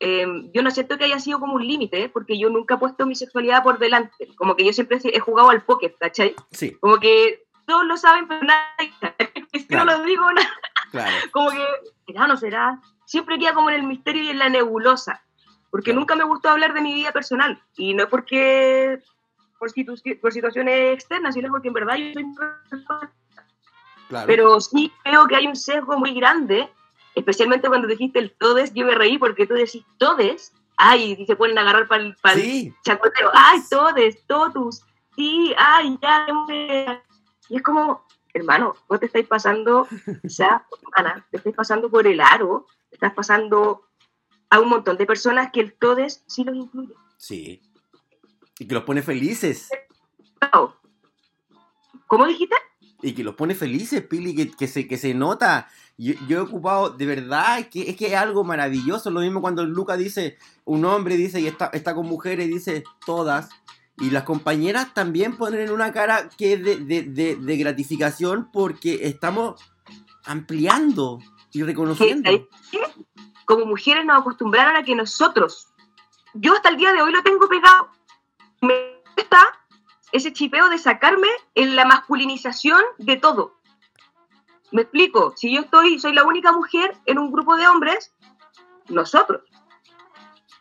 Em, 0.00 0.52
yo 0.52 0.62
no 0.62 0.70
siento 0.70 0.96
que 0.96 1.04
haya 1.04 1.18
sido 1.18 1.40
como 1.40 1.54
un 1.54 1.66
límite, 1.66 2.08
porque 2.08 2.38
yo 2.38 2.50
nunca 2.50 2.74
he 2.74 2.78
puesto 2.78 3.06
mi 3.06 3.16
sexualidad 3.16 3.62
por 3.62 3.78
delante. 3.78 4.28
Como 4.36 4.54
que 4.54 4.64
yo 4.64 4.72
siempre 4.72 4.98
he 5.02 5.20
jugado 5.20 5.50
al 5.50 5.64
póker, 5.64 5.96
¿cachai? 5.98 6.34
Sí. 6.52 6.76
Como 6.80 6.98
que 7.00 7.44
todos 7.66 7.84
lo 7.84 7.96
saben, 7.96 8.28
pero 8.28 8.42
nadie 8.42 8.92
si 9.52 9.66
no 9.70 9.84
lo 9.84 10.02
digo, 10.04 10.30
nada. 10.32 10.48
Claro. 10.90 11.16
Como 11.32 11.50
que, 11.50 11.64
será 12.06 12.26
no 12.26 12.36
será. 12.36 12.80
Siempre 13.04 13.38
queda 13.38 13.54
como 13.54 13.70
en 13.70 13.76
el 13.76 13.82
misterio 13.84 14.22
y 14.22 14.28
en 14.28 14.38
la 14.38 14.50
nebulosa. 14.50 15.22
Porque 15.70 15.94
nunca 15.94 16.14
me 16.14 16.24
gustó 16.24 16.50
hablar 16.50 16.74
de 16.74 16.82
mi 16.82 16.92
vida 16.92 17.10
personal. 17.10 17.62
Y 17.76 17.94
no 17.94 18.02
es 18.02 18.08
porque 18.10 19.02
por, 19.58 19.70
por 20.20 20.32
situaciones 20.32 20.94
externas, 20.94 21.34
sino 21.34 21.48
porque 21.48 21.68
en 21.68 21.74
verdad 21.74 21.96
yo 21.96 22.12
soy 22.12 22.24
claro. 24.08 24.26
Pero 24.26 24.60
sí 24.60 24.92
creo 25.04 25.26
que 25.26 25.36
hay 25.36 25.46
un 25.46 25.56
sesgo 25.56 25.98
muy 25.98 26.12
grande 26.14 26.70
especialmente 27.18 27.68
cuando 27.68 27.88
dijiste 27.88 28.18
el 28.18 28.32
todes, 28.32 28.72
yo 28.74 28.86
me 28.86 28.94
reí 28.94 29.18
porque 29.18 29.46
tú 29.46 29.54
decís 29.54 29.84
todes, 29.98 30.52
ay, 30.76 31.16
y 31.18 31.26
se 31.26 31.36
pueden 31.36 31.58
agarrar 31.58 31.88
para 31.88 32.02
el, 32.02 32.16
chacoteo, 32.84 33.30
ay, 33.34 33.60
todes, 33.68 34.24
totus, 34.26 34.82
sí, 35.16 35.54
ay, 35.58 35.98
ya, 36.00 36.26
y 37.48 37.56
es 37.56 37.62
como, 37.62 38.06
hermano, 38.34 38.74
vos 38.88 39.00
te 39.00 39.06
estáis 39.06 39.26
pasando, 39.26 39.82
o 39.82 40.28
sea, 40.28 40.66
Ana, 40.94 41.26
te 41.30 41.38
estáis 41.38 41.54
pasando 41.54 41.90
por 41.90 42.06
el 42.06 42.20
aro, 42.20 42.66
te 42.88 42.96
estás 42.96 43.14
pasando 43.14 43.84
a 44.50 44.60
un 44.60 44.68
montón 44.68 44.96
de 44.96 45.06
personas 45.06 45.50
que 45.52 45.60
el 45.60 45.74
todes 45.74 46.22
sí 46.26 46.44
los 46.44 46.56
incluye. 46.56 46.94
Sí. 47.16 47.62
Y 48.58 48.66
que 48.66 48.74
los 48.74 48.84
pone 48.84 49.02
felices. 49.02 49.70
¿Cómo 52.06 52.26
dijiste? 52.26 52.56
Y 53.02 53.12
que 53.12 53.22
los 53.22 53.34
pone 53.34 53.54
felices, 53.54 54.02
Pili, 54.02 54.34
que, 54.34 54.50
que, 54.50 54.66
se, 54.66 54.88
que 54.88 54.96
se 54.96 55.14
nota 55.14 55.68
yo, 55.98 56.14
he 56.28 56.38
ocupado, 56.38 56.90
de 56.90 57.06
verdad, 57.06 57.58
es 57.58 57.66
que, 57.66 57.90
es 57.90 57.96
que 57.96 58.06
es 58.06 58.14
algo 58.14 58.44
maravilloso. 58.44 59.10
Lo 59.10 59.20
mismo 59.20 59.40
cuando 59.40 59.64
Luca 59.66 59.96
dice, 59.96 60.38
un 60.64 60.84
hombre 60.84 61.16
dice 61.16 61.40
y 61.40 61.48
está, 61.48 61.70
está 61.72 61.92
con 61.92 62.06
mujeres 62.06 62.46
y 62.46 62.50
dice 62.50 62.84
todas. 63.04 63.48
Y 64.00 64.10
las 64.10 64.22
compañeras 64.22 64.94
también 64.94 65.36
ponen 65.36 65.70
una 65.70 65.92
cara 65.92 66.28
que 66.36 66.52
es 66.52 66.62
de, 66.64 67.56
gratificación 67.58 68.50
porque 68.52 69.00
estamos 69.02 69.60
ampliando 70.24 71.18
y 71.52 71.62
reconociendo. 71.62 72.30
Como 73.44 73.66
mujeres 73.66 74.04
nos 74.04 74.20
acostumbraron 74.20 74.76
a 74.76 74.84
que 74.84 74.94
nosotros, 74.94 75.68
yo 76.34 76.54
hasta 76.54 76.68
el 76.68 76.76
día 76.76 76.92
de 76.92 77.02
hoy 77.02 77.12
lo 77.12 77.22
tengo 77.22 77.48
pegado, 77.48 77.90
me 78.60 79.02
está 79.16 79.42
ese 80.12 80.32
chipeo 80.32 80.68
de 80.68 80.78
sacarme 80.78 81.28
en 81.54 81.74
la 81.74 81.84
masculinización 81.84 82.80
de 82.98 83.16
todo. 83.16 83.56
Me 84.70 84.82
explico, 84.82 85.32
si 85.36 85.52
yo 85.52 85.62
estoy, 85.62 85.98
soy 85.98 86.12
la 86.12 86.24
única 86.24 86.52
mujer 86.52 86.96
en 87.06 87.18
un 87.18 87.32
grupo 87.32 87.56
de 87.56 87.66
hombres, 87.66 88.14
nosotros. 88.88 89.42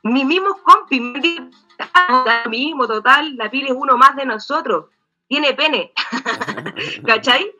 Mis 0.07 0.25
mismos 0.25 0.57
compis 0.63 1.01
me 1.01 1.19
dicen, 1.19 1.51
mismo, 2.49 2.87
total, 2.87 3.35
la 3.35 3.49
piel 3.51 3.67
es 3.67 3.73
uno 3.75 3.97
más 3.97 4.15
de 4.15 4.25
nosotros, 4.25 4.85
tiene 5.27 5.53
pene. 5.53 5.91
¿Cachai? 7.05 7.51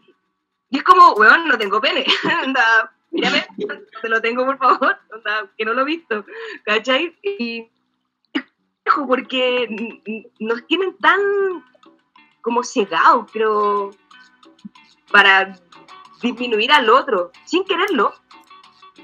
Y 0.70 0.78
es 0.78 0.84
como, 0.84 1.14
weón, 1.14 1.48
no 1.48 1.58
tengo 1.58 1.82
pene. 1.82 2.06
mírame, 3.12 3.48
te 4.02 4.10
lo 4.10 4.22
tengo 4.22 4.46
por 4.46 4.58
favor, 4.58 4.98
que 5.58 5.66
no 5.66 5.74
lo 5.74 5.82
he 5.82 5.86
visto. 5.86 6.26
¿Cachai? 6.64 7.18
Y 7.22 7.70
porque 9.08 9.68
nos 10.40 10.66
tienen 10.68 10.98
tan 10.98 11.20
como 12.42 12.64
cegados, 12.64 13.30
pero 13.34 13.92
para 15.12 15.60
disminuir 16.22 16.72
al 16.72 16.90
otro, 16.90 17.32
sin 17.46 17.66
quererlo. 17.66 18.14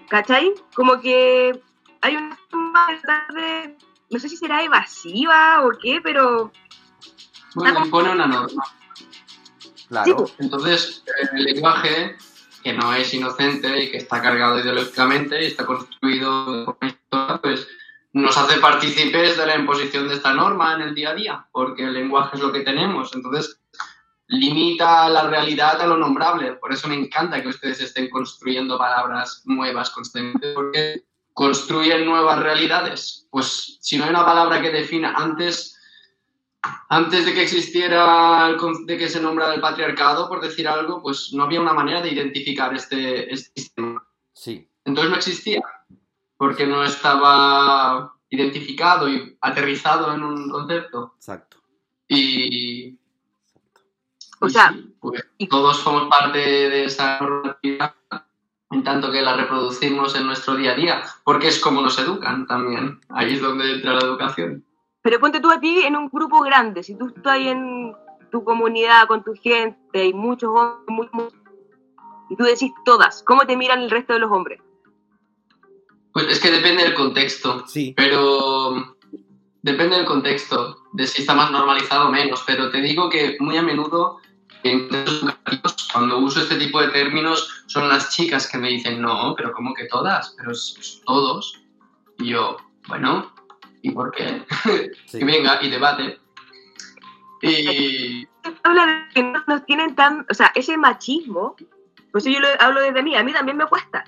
¿Cachai? 0.09 0.53
Como 0.75 1.01
que 1.01 1.61
hay 2.03 2.17
una 2.17 2.37
forma 2.49 2.87
de, 3.33 3.77
no 4.09 4.19
sé 4.19 4.27
si 4.27 4.35
será 4.35 4.61
evasiva 4.61 5.65
o 5.65 5.71
qué, 5.81 6.01
pero... 6.03 6.51
Bueno, 7.55 7.85
impone 7.85 8.11
una 8.11 8.27
norma. 8.27 8.63
Claro. 9.87 10.17
Pues. 10.17 10.33
Entonces, 10.39 11.03
el 11.31 11.45
lenguaje, 11.45 12.17
que 12.61 12.73
no 12.73 12.93
es 12.93 13.13
inocente 13.13 13.83
y 13.83 13.91
que 13.91 13.97
está 13.97 14.21
cargado 14.21 14.59
ideológicamente 14.59 15.41
y 15.41 15.47
está 15.47 15.65
construido 15.65 16.65
por 16.65 16.77
pues 17.41 17.67
nos 18.11 18.37
hace 18.37 18.59
partícipes 18.59 19.37
de 19.37 19.45
la 19.45 19.55
imposición 19.55 20.07
de 20.07 20.15
esta 20.15 20.33
norma 20.33 20.75
en 20.75 20.81
el 20.81 20.95
día 20.95 21.11
a 21.11 21.15
día, 21.15 21.47
porque 21.51 21.83
el 21.83 21.93
lenguaje 21.93 22.35
es 22.35 22.43
lo 22.43 22.51
que 22.51 22.61
tenemos. 22.61 23.15
Entonces, 23.15 23.59
limita 24.27 25.07
la 25.09 25.27
realidad 25.27 25.81
a 25.81 25.87
lo 25.87 25.97
nombrable. 25.97 26.53
Por 26.53 26.73
eso 26.73 26.87
me 26.89 26.95
encanta 26.95 27.41
que 27.41 27.47
ustedes 27.47 27.81
estén 27.81 28.09
construyendo 28.09 28.77
palabras 28.77 29.43
nuevas 29.45 29.89
constantemente, 29.89 30.53
porque 30.53 31.05
construyen 31.33 32.05
nuevas 32.05 32.39
realidades. 32.39 33.27
Pues 33.29 33.77
si 33.81 33.97
no 33.97 34.03
hay 34.03 34.11
una 34.11 34.25
palabra 34.25 34.61
que 34.61 34.71
defina 34.71 35.13
antes, 35.15 35.79
antes 36.89 37.25
de 37.25 37.33
que 37.33 37.43
existiera, 37.43 38.55
de 38.85 38.97
que 38.97 39.09
se 39.09 39.21
nombrara 39.21 39.53
el 39.53 39.61
patriarcado, 39.61 40.29
por 40.29 40.41
decir 40.41 40.67
algo, 40.67 41.01
pues 41.01 41.31
no 41.33 41.43
había 41.43 41.61
una 41.61 41.73
manera 41.73 42.01
de 42.01 42.11
identificar 42.11 42.73
este, 42.73 43.33
este 43.33 43.61
sistema. 43.61 44.05
Sí. 44.33 44.67
Entonces 44.85 45.11
no 45.11 45.17
existía, 45.17 45.61
porque 46.37 46.67
no 46.67 46.83
estaba 46.83 48.13
identificado 48.29 49.07
y 49.09 49.37
aterrizado 49.41 50.13
en 50.13 50.23
un 50.23 50.49
concepto. 50.49 51.13
Exacto. 51.17 51.57
Y, 52.07 52.97
o 54.39 54.49
sea, 54.49 54.75
pues, 54.99 55.25
todos 55.49 55.77
somos 55.77 56.09
parte 56.09 56.37
de 56.37 56.85
esa 56.85 57.19
normativa 57.19 57.95
en 58.73 58.83
tanto 58.83 59.11
que 59.11 59.21
la 59.21 59.35
reproducimos 59.35 60.15
en 60.15 60.25
nuestro 60.25 60.55
día 60.55 60.71
a 60.71 60.75
día, 60.75 61.03
porque 61.23 61.47
es 61.47 61.59
como 61.59 61.81
nos 61.81 61.99
educan 61.99 62.47
también. 62.47 62.99
Ahí 63.09 63.33
es 63.33 63.41
donde 63.41 63.71
entra 63.71 63.93
la 63.93 64.01
educación. 64.01 64.65
Pero 65.01 65.19
ponte 65.19 65.39
tú 65.39 65.51
a 65.51 65.59
ti 65.59 65.81
en 65.81 65.95
un 65.95 66.09
grupo 66.09 66.41
grande, 66.41 66.81
si 66.81 66.95
tú 66.95 67.07
estás 67.07 67.37
en 67.37 67.93
tu 68.31 68.43
comunidad, 68.43 69.07
con 69.07 69.23
tu 69.23 69.33
gente, 69.33 70.05
y 70.05 70.13
muchos 70.13 70.49
hombres, 70.49 71.11
y 72.29 72.35
tú 72.35 72.43
decís 72.45 72.71
todas, 72.85 73.21
¿cómo 73.23 73.45
te 73.45 73.55
miran 73.55 73.81
el 73.81 73.91
resto 73.91 74.13
de 74.13 74.19
los 74.19 74.31
hombres? 74.31 74.59
Pues 76.13 76.27
es 76.29 76.39
que 76.39 76.51
depende 76.51 76.83
del 76.83 76.93
contexto. 76.93 77.65
Sí. 77.67 77.93
Pero 77.97 78.95
depende 79.61 79.97
del 79.97 80.05
contexto, 80.05 80.83
de 80.93 81.07
si 81.07 81.21
está 81.21 81.33
más 81.33 81.51
normalizado 81.51 82.07
o 82.07 82.11
menos. 82.11 82.43
Pero 82.45 82.69
te 82.69 82.81
digo 82.81 83.09
que 83.09 83.37
muy 83.39 83.57
a 83.57 83.61
menudo 83.61 84.19
en 84.63 84.87
educativos, 84.93 85.72
cuando 85.93 86.17
uso 86.17 86.41
este 86.41 86.55
tipo 86.55 86.81
de 86.81 86.89
términos, 86.89 87.63
son 87.67 87.87
las 87.87 88.09
chicas 88.09 88.49
que 88.49 88.57
me 88.57 88.69
dicen, 88.69 89.01
no, 89.01 89.35
pero 89.37 89.53
¿cómo 89.53 89.73
que 89.73 89.85
todas? 89.85 90.33
Pero 90.37 90.51
es, 90.51 90.75
es 90.79 91.01
todos. 91.05 91.61
Y 92.17 92.29
yo, 92.29 92.57
bueno, 92.87 93.31
¿y 93.83 93.91
por 93.91 94.11
qué? 94.11 94.43
sí. 95.05 95.19
que 95.19 95.25
venga 95.25 95.61
y 95.61 95.69
debate. 95.69 96.19
Y 97.41 98.27
habla 98.63 98.85
de 98.85 99.13
que 99.13 99.23
no 99.23 99.43
nos 99.47 99.65
tienen 99.65 99.95
tan, 99.95 100.25
o 100.29 100.33
sea, 100.33 100.51
ese 100.55 100.77
machismo, 100.77 101.55
por 102.11 102.21
eso 102.21 102.29
yo 102.29 102.39
lo 102.39 102.47
hablo 102.59 102.81
desde 102.81 103.03
mí, 103.03 103.15
a 103.15 103.23
mí 103.23 103.33
también 103.33 103.57
me 103.57 103.65
cuesta. 103.65 104.05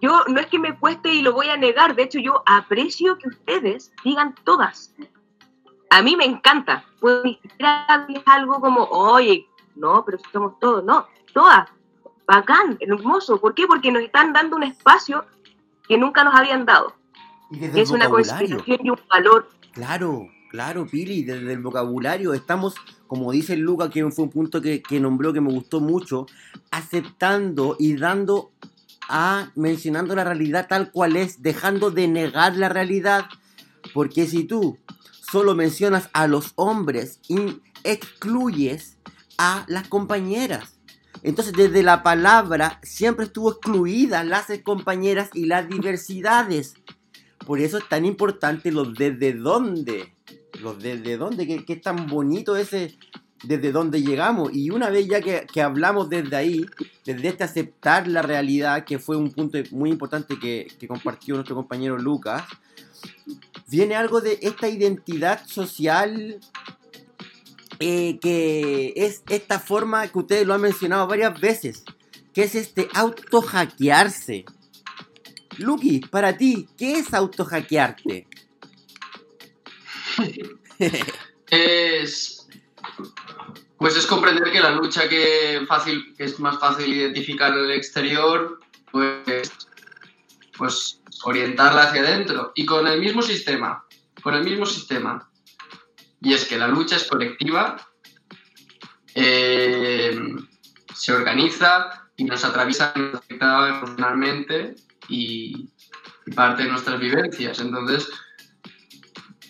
Yo 0.00 0.24
no 0.28 0.40
es 0.40 0.46
que 0.46 0.58
me 0.58 0.76
cueste 0.78 1.14
y 1.14 1.22
lo 1.22 1.32
voy 1.32 1.48
a 1.48 1.56
negar, 1.56 1.94
de 1.94 2.02
hecho 2.02 2.18
yo 2.18 2.42
aprecio 2.46 3.18
que 3.18 3.28
ustedes 3.28 3.92
digan 4.04 4.34
todas. 4.44 4.94
A 5.90 6.02
mí 6.02 6.16
me 6.16 6.24
encanta, 6.24 6.84
pues 7.00 7.22
ni 7.24 7.34
siquiera 7.36 8.06
es 8.08 8.22
algo 8.26 8.60
como, 8.60 8.84
oye, 8.84 9.46
no, 9.76 10.04
pero 10.04 10.18
si 10.18 10.24
somos 10.32 10.58
todos, 10.58 10.84
no, 10.84 11.06
todas, 11.32 11.68
bacán, 12.26 12.76
hermoso. 12.80 13.40
¿Por 13.40 13.54
qué? 13.54 13.66
Porque 13.66 13.92
nos 13.92 14.02
están 14.02 14.32
dando 14.32 14.56
un 14.56 14.62
espacio 14.62 15.24
que 15.88 15.98
nunca 15.98 16.24
nos 16.24 16.34
habían 16.34 16.64
dado, 16.64 16.94
Y 17.50 17.58
desde 17.58 17.72
que 17.72 17.78
el 17.78 17.84
es 17.84 17.90
una 17.90 18.08
consideración 18.08 18.80
y 18.82 18.90
un 18.90 19.00
valor. 19.08 19.48
Claro, 19.72 20.28
claro, 20.50 20.86
Pili, 20.86 21.24
desde 21.24 21.52
el 21.52 21.60
vocabulario. 21.60 22.34
Estamos, 22.34 22.74
como 23.06 23.32
dice 23.32 23.56
Luca, 23.56 23.90
que 23.90 24.08
fue 24.10 24.24
un 24.24 24.30
punto 24.30 24.60
que, 24.60 24.82
que 24.82 25.00
nombró 25.00 25.32
que 25.32 25.40
me 25.40 25.52
gustó 25.52 25.80
mucho, 25.80 26.26
aceptando 26.70 27.76
y 27.78 27.96
dando 27.96 28.52
a, 29.08 29.50
mencionando 29.54 30.14
la 30.14 30.24
realidad 30.24 30.66
tal 30.68 30.90
cual 30.90 31.16
es, 31.16 31.42
dejando 31.42 31.90
de 31.90 32.08
negar 32.08 32.56
la 32.56 32.68
realidad, 32.68 33.26
porque 33.92 34.26
si 34.26 34.44
tú 34.44 34.78
solo 35.32 35.54
mencionas 35.54 36.08
a 36.12 36.26
los 36.26 36.52
hombres 36.56 37.20
y 37.28 37.60
excluyes 37.84 38.91
a 39.38 39.64
las 39.68 39.88
compañeras. 39.88 40.78
Entonces, 41.22 41.52
desde 41.54 41.82
la 41.82 42.02
palabra 42.02 42.80
siempre 42.82 43.26
estuvo 43.26 43.52
excluida 43.52 44.24
las 44.24 44.46
compañeras 44.64 45.30
y 45.34 45.46
las 45.46 45.68
diversidades. 45.68 46.74
Por 47.46 47.60
eso 47.60 47.78
es 47.78 47.88
tan 47.88 48.04
importante 48.04 48.72
los 48.72 48.94
desde 48.94 49.32
dónde. 49.32 50.14
Los 50.60 50.78
desde 50.80 51.16
dónde, 51.16 51.46
que, 51.46 51.64
que 51.64 51.74
es 51.74 51.82
tan 51.82 52.06
bonito 52.06 52.56
ese 52.56 52.96
desde 53.42 53.72
dónde 53.72 54.02
llegamos. 54.02 54.54
Y 54.54 54.70
una 54.70 54.90
vez 54.90 55.06
ya 55.08 55.20
que, 55.20 55.46
que 55.52 55.62
hablamos 55.62 56.08
desde 56.08 56.36
ahí, 56.36 56.66
desde 57.04 57.28
este 57.28 57.44
aceptar 57.44 58.06
la 58.06 58.22
realidad, 58.22 58.84
que 58.84 58.98
fue 58.98 59.16
un 59.16 59.30
punto 59.30 59.58
muy 59.70 59.90
importante 59.90 60.38
que, 60.38 60.68
que 60.78 60.88
compartió 60.88 61.34
nuestro 61.34 61.56
compañero 61.56 61.98
Lucas, 61.98 62.44
viene 63.68 63.94
algo 63.94 64.20
de 64.20 64.38
esta 64.42 64.68
identidad 64.68 65.44
social 65.46 66.40
eh, 67.84 68.20
que 68.20 68.92
es 68.94 69.24
esta 69.28 69.58
forma 69.58 70.06
que 70.06 70.16
ustedes 70.16 70.46
lo 70.46 70.54
han 70.54 70.60
mencionado 70.60 71.08
varias 71.08 71.40
veces, 71.40 71.82
que 72.32 72.44
es 72.44 72.54
este 72.54 72.88
auto-hackearse. 72.94 74.44
Lucky, 75.58 75.98
para 75.98 76.36
ti, 76.36 76.68
¿qué 76.78 76.92
es 76.92 77.12
auto-hackearte? 77.12 78.28
es 81.50 82.46
pues 83.78 83.96
es 83.96 84.06
comprender 84.06 84.52
que 84.52 84.60
la 84.60 84.70
lucha 84.70 85.08
que 85.08 85.64
fácil 85.66 86.14
es 86.18 86.38
más 86.38 86.60
fácil 86.60 86.94
identificar 86.94 87.52
en 87.52 87.64
el 87.64 87.72
exterior 87.72 88.60
pues 88.92 89.50
pues 90.56 91.00
orientarla 91.24 91.84
hacia 91.84 92.02
adentro 92.02 92.52
y 92.54 92.64
con 92.64 92.86
el 92.86 93.00
mismo 93.00 93.22
sistema 93.22 93.84
con 94.22 94.34
el 94.34 94.44
mismo 94.44 94.66
sistema 94.66 95.31
y 96.22 96.32
es 96.34 96.44
que 96.46 96.58
la 96.58 96.68
lucha 96.68 96.96
es 96.96 97.04
colectiva 97.04 97.76
eh, 99.14 100.18
se 100.94 101.12
organiza 101.12 102.08
y 102.16 102.24
nos 102.24 102.44
atraviesa 102.44 102.92
nos 102.94 103.68
emocionalmente 103.68 104.74
y, 105.08 105.68
parte 106.36 106.62
de 106.62 106.70
nuestras 106.70 107.00
vivencias. 107.00 107.58
Entonces 107.58 108.08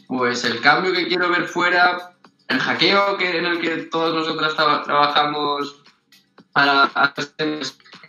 pues 0.08 0.44
el 0.44 0.60
cambio 0.60 0.92
que 0.92 1.06
quiero 1.06 1.30
ver 1.30 1.44
fuera, 1.44 2.16
el 2.48 2.58
hackeo 2.58 3.16
en 3.38 3.46
el 3.46 3.60
que 3.60 3.76
todos 3.84 4.14
nosotros 4.14 4.54
traba- 4.54 4.82
trabajamos 4.82 5.82
para 6.52 6.84
hacer 6.84 7.62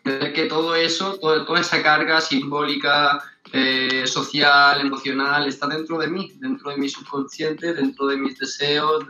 entender 0.03 0.33
que 0.33 0.45
todo 0.45 0.75
eso, 0.75 1.17
todo- 1.19 1.45
toda 1.45 1.59
esa 1.61 1.81
carga 1.81 2.19
simbólica, 2.21 3.23
eh, 3.51 4.05
social, 4.05 4.81
emocional, 4.81 5.47
está 5.47 5.67
dentro 5.67 5.97
de 5.97 6.07
mí, 6.07 6.31
dentro 6.39 6.71
de 6.71 6.77
mi 6.77 6.89
subconsciente, 6.89 7.73
dentro 7.73 8.07
de 8.07 8.17
mis 8.17 8.37
deseos, 8.37 9.05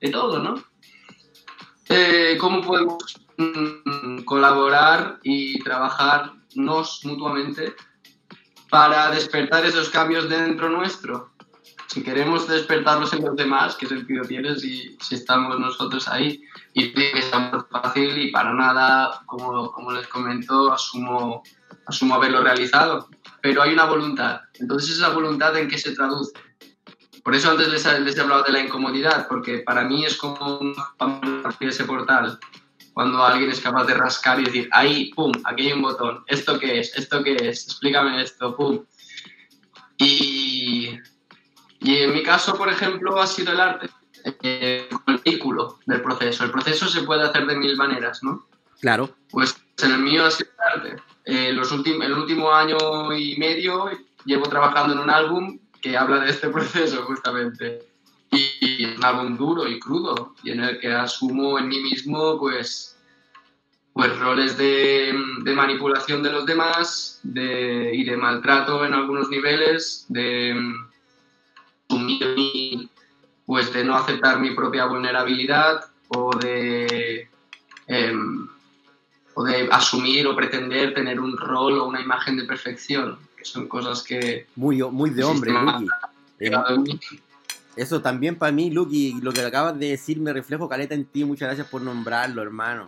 de 0.00 0.10
todo, 0.10 0.38
¿no? 0.38 0.62
Eh, 1.88 2.36
¿Cómo 2.40 2.62
podemos 2.62 3.20
mm, 3.36 4.22
colaborar 4.24 5.18
y 5.22 5.58
trabajarnos 5.62 7.00
mutuamente 7.04 7.74
para 8.70 9.10
despertar 9.10 9.64
esos 9.66 9.90
cambios 9.90 10.28
dentro 10.28 10.68
nuestro? 10.68 11.33
Si 11.94 12.02
queremos 12.02 12.48
despertarlos 12.48 13.12
en 13.12 13.24
los 13.24 13.36
demás, 13.36 13.76
¿qué 13.76 13.86
sentido 13.86 14.24
tiene 14.24 14.56
si, 14.56 14.98
si 15.00 15.14
estamos 15.14 15.60
nosotros 15.60 16.08
ahí? 16.08 16.42
Y 16.72 16.92
que 16.92 17.16
está 17.16 17.38
muy 17.38 17.60
fácil 17.70 18.18
y 18.18 18.32
para 18.32 18.52
nada, 18.52 19.22
como, 19.26 19.70
como 19.70 19.92
les 19.92 20.08
comento, 20.08 20.72
asumo, 20.72 21.44
asumo 21.86 22.16
haberlo 22.16 22.42
realizado. 22.42 23.08
Pero 23.40 23.62
hay 23.62 23.74
una 23.74 23.84
voluntad. 23.84 24.40
Entonces, 24.54 24.96
¿esa 24.96 25.10
voluntad 25.10 25.56
en 25.56 25.68
qué 25.68 25.78
se 25.78 25.94
traduce? 25.94 26.32
Por 27.22 27.36
eso 27.36 27.52
antes 27.52 27.68
les, 27.68 28.00
les 28.00 28.18
he 28.18 28.20
hablado 28.20 28.42
de 28.42 28.52
la 28.52 28.60
incomodidad, 28.64 29.28
porque 29.28 29.58
para 29.58 29.84
mí 29.84 30.04
es 30.04 30.16
como 30.16 30.58
un 30.58 30.74
ese 31.60 31.84
portal. 31.84 32.40
Cuando 32.92 33.24
alguien 33.24 33.50
es 33.52 33.60
capaz 33.60 33.84
de 33.84 33.94
rascar 33.94 34.40
y 34.40 34.46
decir, 34.46 34.68
ahí, 34.72 35.12
pum, 35.14 35.30
aquí 35.44 35.68
hay 35.68 35.74
un 35.74 35.82
botón, 35.82 36.24
¿esto 36.26 36.58
qué 36.58 36.80
es? 36.80 36.92
¿Esto 36.98 37.22
qué 37.22 37.36
es? 37.36 37.66
Explícame 37.66 38.20
esto, 38.20 38.56
pum. 38.56 38.84
Y, 39.96 40.98
y 41.84 41.98
en 41.98 42.14
mi 42.14 42.22
caso, 42.22 42.56
por 42.56 42.70
ejemplo, 42.70 43.20
ha 43.20 43.26
sido 43.26 43.52
el 43.52 43.60
arte, 43.60 43.90
eh, 44.42 44.88
el 45.06 45.18
vehículo 45.18 45.78
del 45.84 46.00
proceso. 46.00 46.42
El 46.42 46.50
proceso 46.50 46.88
se 46.88 47.02
puede 47.02 47.22
hacer 47.22 47.46
de 47.46 47.56
mil 47.56 47.76
maneras, 47.76 48.22
¿no? 48.22 48.46
Claro, 48.80 49.10
Pues 49.30 49.54
en 49.82 49.92
el 49.92 49.98
mío 49.98 50.24
ha 50.24 50.30
sido 50.30 50.48
el 50.50 50.80
arte. 50.80 51.02
Eh, 51.26 51.52
los 51.52 51.70
el 51.70 52.12
último 52.12 52.52
año 52.52 53.12
y 53.12 53.36
medio 53.36 53.90
llevo 54.24 54.48
trabajando 54.48 54.94
en 54.94 55.00
un 55.00 55.10
álbum 55.10 55.58
que 55.82 55.96
habla 55.96 56.20
de 56.20 56.30
este 56.30 56.48
proceso 56.56 57.02
justamente. 57.02 57.86
Y, 58.30 58.48
y 58.60 58.84
es 58.84 58.96
un 58.96 59.04
álbum 59.04 59.36
duro 59.36 59.68
y 59.68 59.78
crudo, 59.78 60.34
y 60.42 60.52
en 60.52 60.64
el 60.64 60.80
que 60.80 60.90
asumo 60.90 61.58
en 61.58 61.68
mí 61.68 61.80
mismo 61.80 62.38
pues, 62.38 62.98
pues 63.92 64.18
roles 64.18 64.56
de, 64.56 65.14
de 65.42 65.54
manipulación 65.54 66.22
de 66.22 66.32
los 66.32 66.46
demás 66.46 67.20
de, 67.22 67.90
y 67.92 68.04
de 68.04 68.16
maltrato 68.16 68.86
en 68.86 68.94
algunos 68.94 69.28
niveles, 69.28 70.06
de 70.08 70.56
mi- 71.98 72.88
pues 73.46 73.72
de 73.72 73.84
no 73.84 73.94
aceptar 73.96 74.40
mi 74.40 74.54
propia 74.54 74.86
vulnerabilidad 74.86 75.84
o 76.08 76.34
de 76.36 77.28
em, 77.86 78.48
o 79.34 79.44
de 79.44 79.68
asumir 79.70 80.26
o 80.26 80.34
pretender 80.34 80.94
tener 80.94 81.20
un 81.20 81.36
rol 81.36 81.78
o 81.78 81.86
una 81.86 82.00
imagen 82.00 82.36
de 82.36 82.44
perfección, 82.44 83.18
que 83.36 83.44
son 83.44 83.68
cosas 83.68 84.02
que 84.02 84.46
muy, 84.56 84.80
muy 84.82 85.10
de 85.10 85.24
hombre. 85.24 85.52
Eso 87.76 88.00
también 88.00 88.36
para 88.36 88.52
mí, 88.52 88.70
Lucky, 88.70 89.20
lo 89.20 89.32
que 89.32 89.40
acabas 89.42 89.78
de 89.78 89.88
decir 89.90 90.20
me 90.20 90.32
reflejo 90.32 90.68
caleta 90.68 90.94
en 90.94 91.04
ti. 91.04 91.24
Muchas 91.24 91.48
gracias 91.48 91.66
por 91.68 91.82
nombrarlo, 91.82 92.40
hermano. 92.40 92.86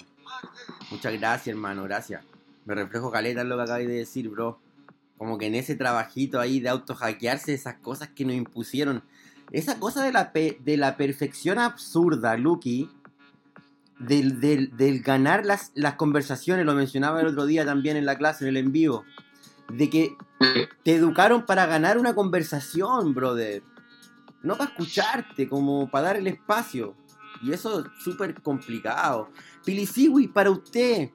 Muchas 0.91 1.13
gracias, 1.15 1.49
hermano, 1.49 1.83
gracias. 1.85 2.23
Me 2.65 2.75
reflejo 2.75 3.11
caleta 3.11 3.41
en 3.41 3.49
lo 3.49 3.57
que 3.57 3.63
acabas 3.63 3.81
de 3.87 3.89
decir, 3.89 4.29
bro. 4.29 4.59
Como 5.19 5.39
que 5.39 5.47
en 5.47 5.55
ese 5.55 5.77
trabajito 5.77 6.41
ahí 6.41 6.61
de 6.61 6.69
auto-hackearse, 6.69 7.55
esas 7.55 7.77
cosas 7.77 8.09
que 8.09 8.25
nos 8.25 8.35
impusieron. 8.35 9.03
Esa 9.51 9.79
cosa 9.79 10.05
de 10.05 10.13
la, 10.13 10.33
de 10.33 10.77
la 10.77 10.97
perfección 10.97 11.59
absurda, 11.59 12.37
Lucky, 12.37 12.91
del, 13.99 14.41
del, 14.41 14.77
del 14.77 15.01
ganar 15.01 15.47
las, 15.47 15.73
las 15.75 15.95
conversaciones, 15.95 16.67
lo 16.67 16.75
mencionaba 16.75 17.21
el 17.21 17.29
otro 17.29 17.47
día 17.47 17.65
también 17.65 17.97
en 17.97 18.05
la 18.05 18.19
clase, 18.19 18.45
en 18.45 18.51
el 18.51 18.57
en 18.59 18.73
vivo, 18.73 19.05
de 19.73 19.89
que 19.89 20.17
te 20.83 20.95
educaron 20.95 21.47
para 21.47 21.67
ganar 21.67 21.99
una 21.99 22.15
conversación, 22.15 23.15
brother. 23.15 23.63
No 24.43 24.57
para 24.57 24.71
escucharte, 24.71 25.49
como 25.49 25.91
para 25.91 26.09
dar 26.09 26.17
el 26.17 26.27
espacio. 26.27 26.95
Y 27.43 27.53
eso 27.53 27.81
es 27.81 27.87
súper 28.03 28.41
complicado. 28.43 29.31
Pilisiwi, 29.65 30.29
para 30.29 30.51
usted, 30.51 31.11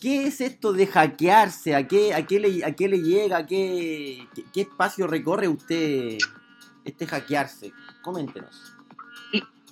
¿qué 0.00 0.26
es 0.26 0.40
esto 0.40 0.72
de 0.72 0.86
hackearse? 0.86 1.74
¿A 1.74 1.86
qué, 1.86 2.14
a 2.14 2.26
qué, 2.26 2.40
le, 2.40 2.64
a 2.64 2.72
qué 2.72 2.88
le 2.88 2.98
llega? 2.98 3.38
¿A 3.38 3.46
qué, 3.46 4.26
qué, 4.34 4.44
qué 4.52 4.60
espacio 4.62 5.06
recorre 5.06 5.48
usted 5.48 6.18
este 6.84 7.06
hackearse? 7.06 7.72
Coméntenos. 8.02 8.76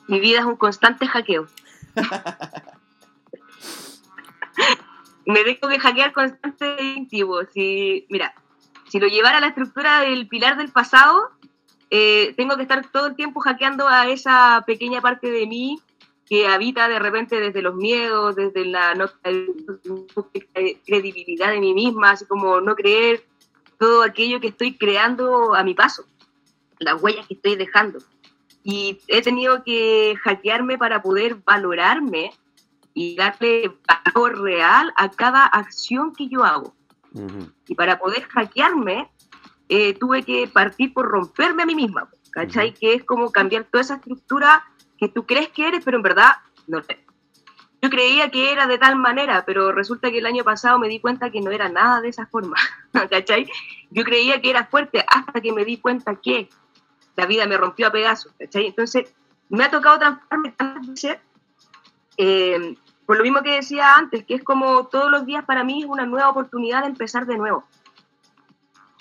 Mi 0.07 0.21
vida 0.21 0.41
es 0.41 0.45
un 0.45 0.57
constante 0.57 1.07
hackeo. 1.07 1.47
Me 5.27 5.43
tengo 5.43 5.69
que 5.69 5.79
hackear 5.79 6.13
constante 6.13 6.77
e 6.79 6.85
íntimo. 6.97 7.37
Si, 7.53 8.07
mira, 8.11 8.35
si 8.89 8.99
lo 9.01 9.07
llevara 9.07 9.39
a 9.39 9.41
la 9.41 9.49
estructura 9.49 10.01
del 10.01 10.29
pilar 10.29 10.59
del 10.59 10.71
pasado, 10.71 11.31
eh, 11.91 12.35
tengo 12.37 12.57
que 12.57 12.63
estar 12.63 12.87
todo 12.91 13.07
el 13.07 13.17
tiempo 13.17 13.41
hackeando 13.41 13.89
a 13.89 14.09
esa 14.09 14.65
pequeña 14.67 15.01
parte 15.01 15.31
de 15.31 15.47
mí 15.47 15.81
que 16.27 16.47
habita 16.47 16.89
de 16.89 16.99
repente 16.99 17.41
desde 17.41 17.63
los 17.63 17.75
miedos, 17.75 18.35
desde 18.37 18.65
la 18.65 18.95
no 18.95 19.11
credibilidad 20.85 21.51
de 21.51 21.61
mí 21.61 21.75
misma, 21.75 22.11
así 22.11 22.25
como 22.27 22.61
no 22.61 22.75
creer 22.75 23.25
todo 23.79 24.03
aquello 24.03 24.41
que 24.41 24.49
estoy 24.49 24.77
creando 24.77 25.55
a 25.55 25.63
mi 25.63 25.75
paso, 25.75 26.07
las 26.79 27.03
huellas 27.03 27.27
que 27.27 27.35
estoy 27.35 27.57
dejando. 27.57 27.99
Y 28.63 29.01
he 29.09 29.21
tenido 29.21 29.63
que 29.63 30.17
hackearme 30.23 30.79
para 30.79 31.03
poder 31.03 31.37
valorarme 31.45 32.33
y 32.95 33.17
darle 33.17 33.77
valor 33.87 34.41
real 34.41 34.93
a 34.97 35.11
cada 35.11 35.45
acción 35.45 36.15
que 36.15 36.29
yo 36.29 36.45
hago. 36.45 36.75
Y 37.69 37.75
para 37.75 37.99
poder 37.99 38.23
hackearme, 38.23 39.11
eh, 39.69 39.95
tuve 39.95 40.23
que 40.23 40.47
partir 40.47 40.93
por 40.95 41.07
romperme 41.07 41.63
a 41.63 41.67
mí 41.67 41.75
misma, 41.75 42.09
¿cachai? 42.31 42.73
Que 42.73 42.95
es 42.95 43.05
como 43.05 43.31
cambiar 43.31 43.65
toda 43.65 43.83
esa 43.83 43.97
estructura 43.97 44.65
que 44.99 45.09
tú 45.09 45.27
crees 45.27 45.49
que 45.49 45.69
eres, 45.69 45.85
pero 45.85 45.97
en 45.97 46.03
verdad 46.03 46.33
no 46.67 46.79
eres. 46.79 46.99
Yo 47.83 47.91
creía 47.91 48.31
que 48.31 48.51
era 48.51 48.67
de 48.67 48.79
tal 48.79 48.97
manera, 48.97 49.45
pero 49.45 49.71
resulta 49.71 50.11
que 50.11 50.19
el 50.19 50.27
año 50.27 50.43
pasado 50.43 50.79
me 50.79 50.89
di 50.89 51.01
cuenta 51.01 51.31
que 51.31 51.43
no 51.43 51.51
era 51.51 51.69
nada 51.69 52.01
de 52.01 52.09
esa 52.09 52.27
forma, 52.27 52.57
¿cachai? 53.11 53.51
Yo 53.91 54.05
creía 54.05 54.41
que 54.41 54.51
era 54.51 54.67
fuerte 54.67 55.05
hasta 55.07 55.41
que 55.41 55.53
me 55.53 55.65
di 55.65 55.77
cuenta 55.77 56.17
que 56.17 56.49
la 57.17 57.27
vida 57.27 57.47
me 57.47 57.57
rompió 57.57 57.89
a 57.89 57.93
pedazos, 57.93 58.33
¿cachai? 58.39 58.67
Entonces, 58.67 59.15
me 59.51 59.65
ha 59.65 59.71
tocado 59.71 59.99
transformarme 59.99 60.53
tantas 60.53 60.89
veces, 60.89 61.19
eh, 62.17 62.75
por 63.05 63.19
lo 63.19 63.23
mismo 63.23 63.43
que 63.43 63.57
decía 63.57 63.97
antes, 63.97 64.25
que 64.25 64.35
es 64.35 64.43
como 64.43 64.87
todos 64.87 65.11
los 65.11 65.27
días 65.27 65.45
para 65.45 65.63
mí 65.63 65.83
es 65.83 65.87
una 65.87 66.07
nueva 66.07 66.31
oportunidad 66.31 66.81
de 66.81 66.89
empezar 66.89 67.27
de 67.27 67.37
nuevo 67.37 67.65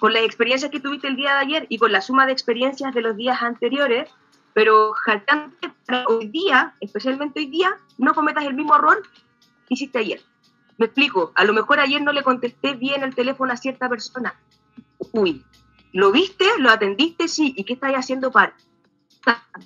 con 0.03 0.11
las 0.11 0.23
experiencias 0.23 0.69
que 0.69 0.81
tuviste 0.81 1.07
el 1.07 1.15
día 1.15 1.35
de 1.35 1.39
ayer 1.39 1.65
y 1.69 1.77
con 1.77 1.93
la 1.93 2.01
suma 2.01 2.25
de 2.25 2.33
experiencias 2.33 2.93
de 2.93 2.99
los 2.99 3.15
días 3.15 3.41
anteriores, 3.41 4.09
pero 4.53 4.93
jaltante 4.93 5.71
hoy 6.07 6.27
día, 6.27 6.75
especialmente 6.79 7.39
hoy 7.39 7.47
día, 7.47 7.77
no 7.97 8.13
cometas 8.13 8.45
el 8.45 8.53
mismo 8.53 8.75
error 8.75 9.01
que 9.67 9.73
hiciste 9.73 9.99
ayer. 9.99 10.21
Me 10.77 10.87
explico, 10.87 11.31
a 11.35 11.43
lo 11.43 11.53
mejor 11.53 11.79
ayer 11.79 12.01
no 12.01 12.11
le 12.11 12.23
contesté 12.23 12.73
bien 12.73 13.03
el 13.03 13.15
teléfono 13.15 13.53
a 13.53 13.57
cierta 13.57 13.89
persona. 13.89 14.35
Uy, 15.11 15.43
¿lo 15.91 16.11
viste? 16.11 16.45
¿Lo 16.59 16.69
atendiste? 16.69 17.27
Sí. 17.27 17.53
¿Y 17.55 17.63
qué 17.63 17.73
estás 17.73 17.93
haciendo 17.93 18.31
para? 18.31 18.55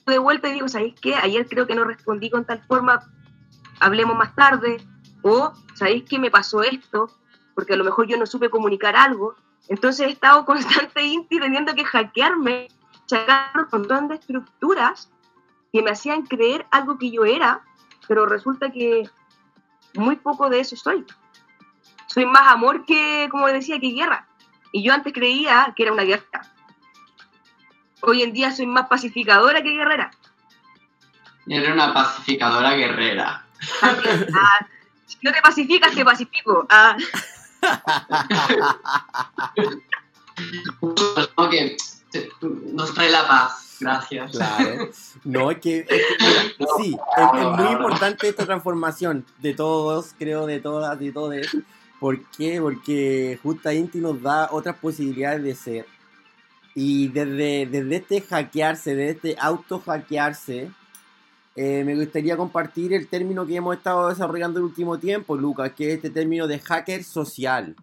De 0.05 0.17
vuelta 0.17 0.49
y 0.49 0.53
digo, 0.53 0.67
¿sabéis 0.67 0.95
qué? 0.99 1.15
Ayer 1.15 1.47
creo 1.47 1.65
que 1.65 1.75
no 1.75 1.83
respondí 1.83 2.29
con 2.29 2.45
tal 2.45 2.61
forma, 2.63 2.99
hablemos 3.79 4.17
más 4.17 4.35
tarde. 4.35 4.77
O, 5.21 5.53
¿sabéis 5.73 6.03
qué 6.07 6.19
me 6.19 6.29
pasó 6.29 6.61
esto? 6.61 7.09
Porque 7.55 7.73
a 7.73 7.77
lo 7.77 7.83
mejor 7.83 8.07
yo 8.07 8.17
no 8.17 8.25
supe 8.25 8.49
comunicar 8.49 8.95
algo 8.95 9.35
entonces 9.67 10.07
he 10.07 10.11
estado 10.11 10.45
constante 10.45 11.03
Inti 11.03 11.39
teniendo 11.39 11.73
que 11.75 11.85
hackearme, 11.85 12.67
sacar 13.07 13.51
un 13.55 13.67
montón 13.71 14.07
de 14.07 14.15
estructuras 14.15 15.09
que 15.73 15.81
me 15.81 15.91
hacían 15.91 16.23
creer 16.23 16.65
algo 16.71 16.97
que 16.97 17.11
yo 17.11 17.25
era, 17.25 17.61
pero 18.07 18.25
resulta 18.25 18.71
que 18.71 19.09
muy 19.95 20.15
poco 20.17 20.49
de 20.49 20.59
eso 20.59 20.75
soy. 20.75 21.05
Soy 22.07 22.25
más 22.25 22.51
amor 22.51 22.85
que, 22.85 23.27
como 23.31 23.47
decía, 23.47 23.79
que 23.79 23.91
guerra. 23.91 24.27
Y 24.71 24.83
yo 24.83 24.93
antes 24.93 25.13
creía 25.13 25.73
que 25.75 25.83
era 25.83 25.93
una 25.93 26.03
guerra. 26.03 26.41
Hoy 28.01 28.21
en 28.21 28.33
día 28.33 28.51
soy 28.51 28.67
más 28.67 28.87
pacificadora 28.87 29.61
que 29.61 29.71
guerrera. 29.71 30.11
Eres 31.47 31.71
una 31.71 31.93
pacificadora 31.93 32.73
guerrera. 32.73 33.45
Ah, 33.81 33.95
si 35.05 35.17
no 35.21 35.31
te 35.31 35.41
pacificas, 35.41 35.95
te 35.95 36.05
pacifico. 36.05 36.67
Ah. 36.69 36.97
que 41.49 41.77
nos 42.41 42.93
trae 42.93 43.09
la 43.09 43.27
paz. 43.27 43.67
Gracias. 43.79 44.31
Claro. 44.31 44.89
No, 45.23 45.51
es 45.51 45.59
que, 45.59 45.85
sí, 46.77 46.97
es, 47.17 47.47
muy 47.57 47.71
importante 47.71 48.27
esta 48.27 48.45
transformación 48.45 49.25
de 49.39 49.53
todos, 49.53 50.15
creo, 50.17 50.45
de 50.45 50.59
todas, 50.59 50.99
de 50.99 51.11
todos. 51.11 51.35
¿Por 51.99 52.23
qué? 52.31 52.59
Porque 52.61 53.39
Justa 53.41 53.73
Inti 53.73 53.99
nos 53.99 54.21
da 54.21 54.49
otras 54.51 54.77
posibilidades 54.77 55.43
de 55.43 55.55
ser. 55.55 55.85
Y 56.75 57.07
desde, 57.07 57.65
desde 57.65 57.95
este 57.95 58.21
hackearse, 58.21 58.95
desde 58.95 59.11
este 59.11 59.35
auto 59.39 59.79
hackearse, 59.79 60.71
eh, 61.55 61.83
me 61.83 61.95
gustaría 61.95 62.37
compartir 62.37 62.93
el 62.93 63.07
término 63.07 63.45
que 63.47 63.55
hemos 63.55 63.75
estado 63.75 64.09
desarrollando 64.09 64.59
el 64.59 64.65
último 64.65 64.99
tiempo, 64.99 65.35
Lucas, 65.35 65.71
que 65.73 65.89
es 65.89 65.95
este 65.95 66.11
término 66.11 66.45
de 66.45 66.59
hacker 66.59 67.03
social. 67.03 67.75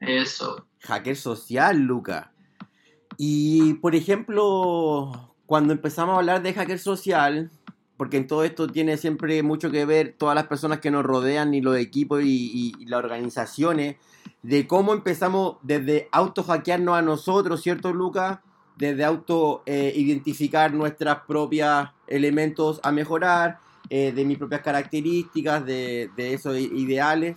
Eso. 0.00 0.66
Hacker 0.80 1.16
social, 1.16 1.78
Lucas. 1.78 2.33
Y, 3.16 3.74
por 3.74 3.94
ejemplo, 3.94 5.34
cuando 5.46 5.72
empezamos 5.72 6.14
a 6.14 6.18
hablar 6.18 6.42
de 6.42 6.54
hacker 6.54 6.78
social, 6.78 7.50
porque 7.96 8.16
en 8.16 8.26
todo 8.26 8.44
esto 8.44 8.66
tiene 8.66 8.96
siempre 8.96 9.42
mucho 9.42 9.70
que 9.70 9.84
ver 9.84 10.14
todas 10.18 10.34
las 10.34 10.46
personas 10.46 10.80
que 10.80 10.90
nos 10.90 11.04
rodean 11.04 11.54
y 11.54 11.60
los 11.60 11.76
equipos 11.76 12.22
y, 12.22 12.74
y 12.78 12.86
las 12.86 12.98
organizaciones, 12.98 13.96
de 14.42 14.66
cómo 14.66 14.92
empezamos 14.92 15.56
desde 15.62 16.08
auto 16.12 16.42
hackearnos 16.42 16.96
a 16.96 17.02
nosotros, 17.02 17.62
¿cierto, 17.62 17.92
Lucas? 17.92 18.38
desde 18.76 19.04
auto 19.04 19.62
eh, 19.66 19.92
identificar 19.94 20.72
nuestros 20.72 21.18
propios 21.26 21.88
elementos 22.06 22.80
a 22.82 22.90
mejorar, 22.92 23.58
eh, 23.90 24.12
de 24.12 24.24
mis 24.24 24.38
propias 24.38 24.62
características, 24.62 25.64
de, 25.64 26.10
esos 26.16 26.56
ideales, 26.56 27.36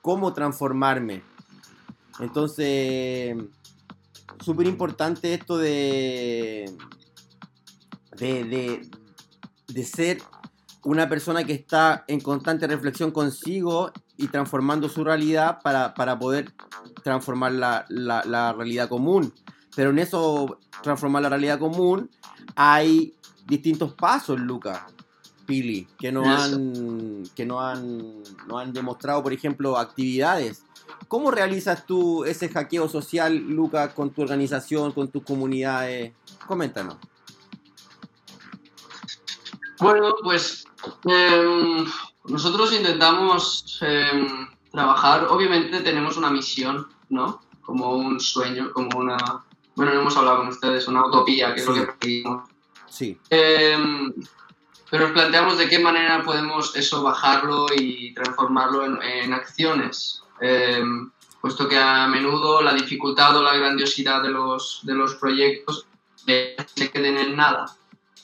cómo 0.00 0.32
transformarme. 0.32 1.22
Entonces, 2.20 3.36
súper 4.40 4.66
importante 4.66 5.34
esto 5.34 5.58
de, 5.58 6.70
de, 8.16 8.88
de, 9.68 9.84
ser 9.84 10.22
una 10.84 11.08
persona 11.08 11.44
que 11.44 11.52
está 11.52 12.04
en 12.08 12.20
constante 12.20 12.66
reflexión 12.66 13.10
consigo 13.10 13.92
y 14.16 14.28
transformando 14.28 14.88
su 14.88 15.04
realidad 15.04 15.60
para, 15.62 15.94
poder 16.18 16.52
transformar 17.02 17.52
la, 17.52 17.86
la 17.88 18.52
realidad 18.52 18.88
común. 18.88 19.32
Pero 19.74 19.90
en 19.90 19.98
eso, 19.98 20.58
transformar 20.82 21.22
la 21.22 21.30
realidad 21.30 21.58
común, 21.58 22.10
hay 22.54 23.14
distintos 23.46 23.94
pasos, 23.94 24.38
Lucas, 24.38 24.82
Pili, 25.46 25.86
que 25.98 26.10
no 26.10 26.24
han, 26.24 27.24
que 27.34 27.44
no 27.44 27.60
han, 27.60 28.22
no 28.46 28.58
han 28.58 28.72
demostrado, 28.72 29.22
por 29.22 29.32
ejemplo, 29.32 29.76
actividades. 29.76 30.62
¿Cómo 31.08 31.30
realizas 31.30 31.86
tú 31.86 32.24
ese 32.24 32.48
hackeo 32.48 32.88
social, 32.88 33.36
Lucas, 33.36 33.92
con 33.94 34.10
tu 34.10 34.22
organización, 34.22 34.92
con 34.92 35.08
tus 35.08 35.22
comunidades? 35.22 36.12
Coméntanos. 36.46 36.96
Bueno, 39.80 40.14
pues 40.22 40.64
em, 41.04 41.84
nosotros 42.24 42.72
intentamos 42.72 43.78
em, 43.82 44.48
trabajar, 44.70 45.26
obviamente 45.28 45.80
tenemos 45.80 46.16
una 46.16 46.30
misión, 46.30 46.88
¿no? 47.08 47.40
Como 47.62 47.96
un 47.96 48.20
sueño, 48.20 48.72
como 48.72 48.98
una, 48.98 49.44
bueno, 49.74 49.92
hemos 49.92 50.16
hablado 50.16 50.38
con 50.38 50.48
ustedes, 50.48 50.88
una 50.88 51.06
utopía, 51.06 51.54
que 51.54 51.60
es 51.60 51.66
lo 51.66 51.74
que 51.74 51.92
pedimos. 51.98 52.48
Sí. 52.88 53.18
Em, 53.30 54.12
pero 54.90 55.04
nos 55.04 55.12
planteamos 55.12 55.58
de 55.58 55.68
qué 55.68 55.78
manera 55.78 56.22
podemos 56.22 56.76
eso 56.76 57.02
bajarlo 57.02 57.66
y 57.76 58.14
transformarlo 58.14 58.84
en, 59.02 59.32
acciones, 59.32 60.22
em, 60.44 61.10
puesto 61.40 61.68
que 61.68 61.78
a 61.78 62.06
menudo 62.06 62.60
la 62.60 62.74
dificultad 62.74 63.36
o 63.36 63.42
la 63.42 63.56
grandiosidad 63.56 64.22
de 64.22 64.30
los, 64.30 64.80
de 64.82 64.94
los 64.94 65.14
proyectos 65.14 65.86
se 66.26 66.90
queden 66.90 67.16
en 67.16 67.36
nada. 67.36 67.66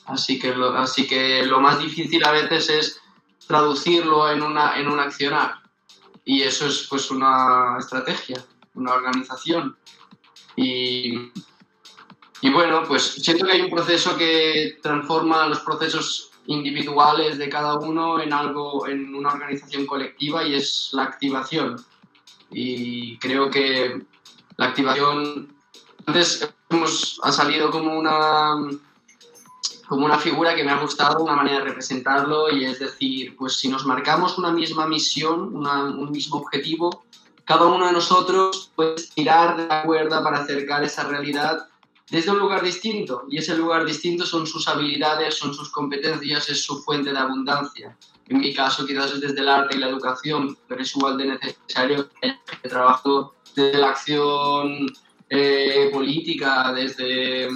Así 0.05 0.39
que, 0.39 0.53
lo, 0.53 0.69
así 0.77 1.07
que 1.07 1.45
lo 1.45 1.61
más 1.61 1.79
difícil 1.79 2.23
a 2.25 2.31
veces 2.31 2.69
es 2.69 3.01
traducirlo 3.47 4.29
en, 4.29 4.41
una, 4.41 4.79
en 4.79 4.87
un 4.87 4.99
accionar. 4.99 5.55
Y 6.23 6.43
eso 6.43 6.67
es 6.67 6.87
pues 6.89 7.09
una 7.11 7.77
estrategia, 7.79 8.43
una 8.75 8.93
organización. 8.93 9.77
Y, 10.55 11.31
y 12.41 12.49
bueno, 12.51 12.83
pues 12.87 13.03
siento 13.03 13.45
que 13.45 13.53
hay 13.53 13.61
un 13.61 13.69
proceso 13.71 14.17
que 14.17 14.77
transforma 14.81 15.47
los 15.47 15.61
procesos 15.61 16.31
individuales 16.47 17.37
de 17.37 17.49
cada 17.49 17.77
uno 17.77 18.19
en 18.19 18.33
algo, 18.33 18.87
en 18.87 19.13
una 19.13 19.29
organización 19.29 19.85
colectiva 19.85 20.43
y 20.43 20.55
es 20.55 20.89
la 20.93 21.03
activación. 21.03 21.77
Y 22.51 23.17
creo 23.17 23.49
que 23.49 24.01
la 24.57 24.67
activación, 24.67 25.55
antes 26.05 26.53
hemos, 26.69 27.19
ha 27.23 27.31
salido 27.31 27.71
como 27.71 27.97
una, 27.97 28.55
como 29.87 30.05
una 30.05 30.17
figura 30.17 30.55
que 30.55 30.63
me 30.63 30.71
ha 30.71 30.81
gustado, 30.81 31.23
una 31.23 31.35
manera 31.35 31.59
de 31.59 31.65
representarlo 31.65 32.49
y 32.51 32.65
es 32.65 32.79
decir, 32.79 33.35
pues 33.37 33.57
si 33.57 33.69
nos 33.69 33.85
marcamos 33.85 34.37
una 34.37 34.51
misma 34.51 34.85
misión, 34.87 35.55
un 35.55 36.11
mismo 36.11 36.37
objetivo, 36.37 37.03
cada 37.45 37.65
uno 37.65 37.87
de 37.87 37.93
nosotros 37.93 38.71
puede 38.75 38.95
tirar 39.15 39.57
de 39.57 39.67
la 39.67 39.83
cuerda 39.83 40.23
para 40.23 40.39
acercar 40.39 40.83
esa 40.83 41.03
realidad 41.03 41.67
desde 42.11 42.29
un 42.29 42.39
lugar 42.39 42.61
distinto. 42.61 43.23
Y 43.29 43.37
ese 43.37 43.57
lugar 43.57 43.85
distinto 43.85 44.25
son 44.25 44.45
sus 44.45 44.67
habilidades, 44.67 45.35
son 45.35 45.53
sus 45.53 45.69
competencias, 45.69 46.49
es 46.49 46.63
su 46.63 46.83
fuente 46.83 47.11
de 47.11 47.17
abundancia. 47.17 47.97
En 48.27 48.39
mi 48.39 48.53
caso 48.53 48.85
quizás 48.85 49.13
es 49.13 49.21
desde 49.21 49.39
el 49.39 49.49
arte 49.49 49.77
y 49.77 49.79
la 49.79 49.87
educación, 49.87 50.57
pero 50.67 50.81
es 50.81 50.95
igual 50.95 51.17
de 51.17 51.25
necesario 51.25 52.09
que 52.21 52.35
el 52.63 52.69
trabajo 52.69 53.33
desde 53.55 53.77
la 53.77 53.89
acción 53.89 54.87
eh, 55.29 55.89
política, 55.91 56.73
desde 56.73 57.47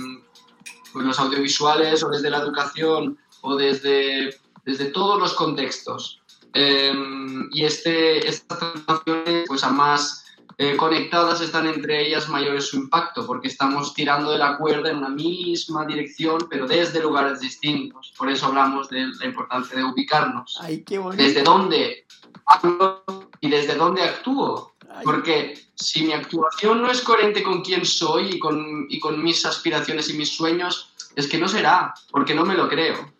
pues, 0.91 1.05
los 1.05 1.19
audiovisuales 1.19 2.01
o 2.03 2.09
desde 2.09 2.29
la 2.29 2.39
educación 2.39 3.17
o 3.41 3.55
desde, 3.55 4.39
desde 4.65 4.85
todos 4.85 5.19
los 5.19 5.33
contextos. 5.33 6.21
Em, 6.53 7.49
y 7.51 7.65
este, 7.65 8.25
estas 8.25 8.59
transformaciones, 8.59 9.43
pues 9.47 9.63
a 9.65 9.69
más 9.69 10.24
eh, 10.57 10.77
conectadas 10.77 11.41
están 11.41 11.67
entre 11.67 12.07
ellas, 12.07 12.29
mayor 12.29 12.55
es 12.55 12.69
su 12.69 12.77
impacto, 12.77 13.25
porque 13.25 13.49
estamos 13.49 13.93
tirando 13.93 14.31
de 14.31 14.37
la 14.37 14.57
cuerda 14.57 14.89
en 14.89 14.97
una 14.97 15.09
misma 15.09 15.85
dirección, 15.85 16.47
pero 16.49 16.65
desde 16.67 17.01
lugares 17.01 17.41
distintos. 17.41 18.13
Por 18.17 18.29
eso 18.29 18.45
hablamos 18.45 18.89
de 18.89 19.07
la 19.19 19.25
importancia 19.25 19.77
de 19.77 19.83
ubicarnos. 19.83 20.57
Ay, 20.61 20.83
qué. 20.83 20.99
Desde 21.15 21.43
dónde 21.43 22.05
hablo 22.45 23.03
y 23.41 23.49
desde 23.49 23.75
dónde 23.75 24.03
actúo. 24.03 24.75
Porque 25.03 25.59
si 25.75 26.05
mi 26.05 26.13
actuación 26.13 26.81
no 26.81 26.89
es 26.89 27.01
coherente 27.01 27.43
con 27.43 27.61
quién 27.61 27.85
soy 27.85 28.35
y 28.35 28.39
con, 28.39 28.85
y 28.89 28.97
con 28.99 29.21
mis 29.21 29.45
aspiraciones 29.45 30.09
y 30.09 30.13
mis 30.13 30.35
sueños, 30.35 30.93
es 31.15 31.27
que 31.27 31.37
no 31.37 31.49
será, 31.49 31.93
porque 32.11 32.33
no 32.33 32.45
me 32.45 32.55
lo 32.55 32.69
creo. 32.69 33.11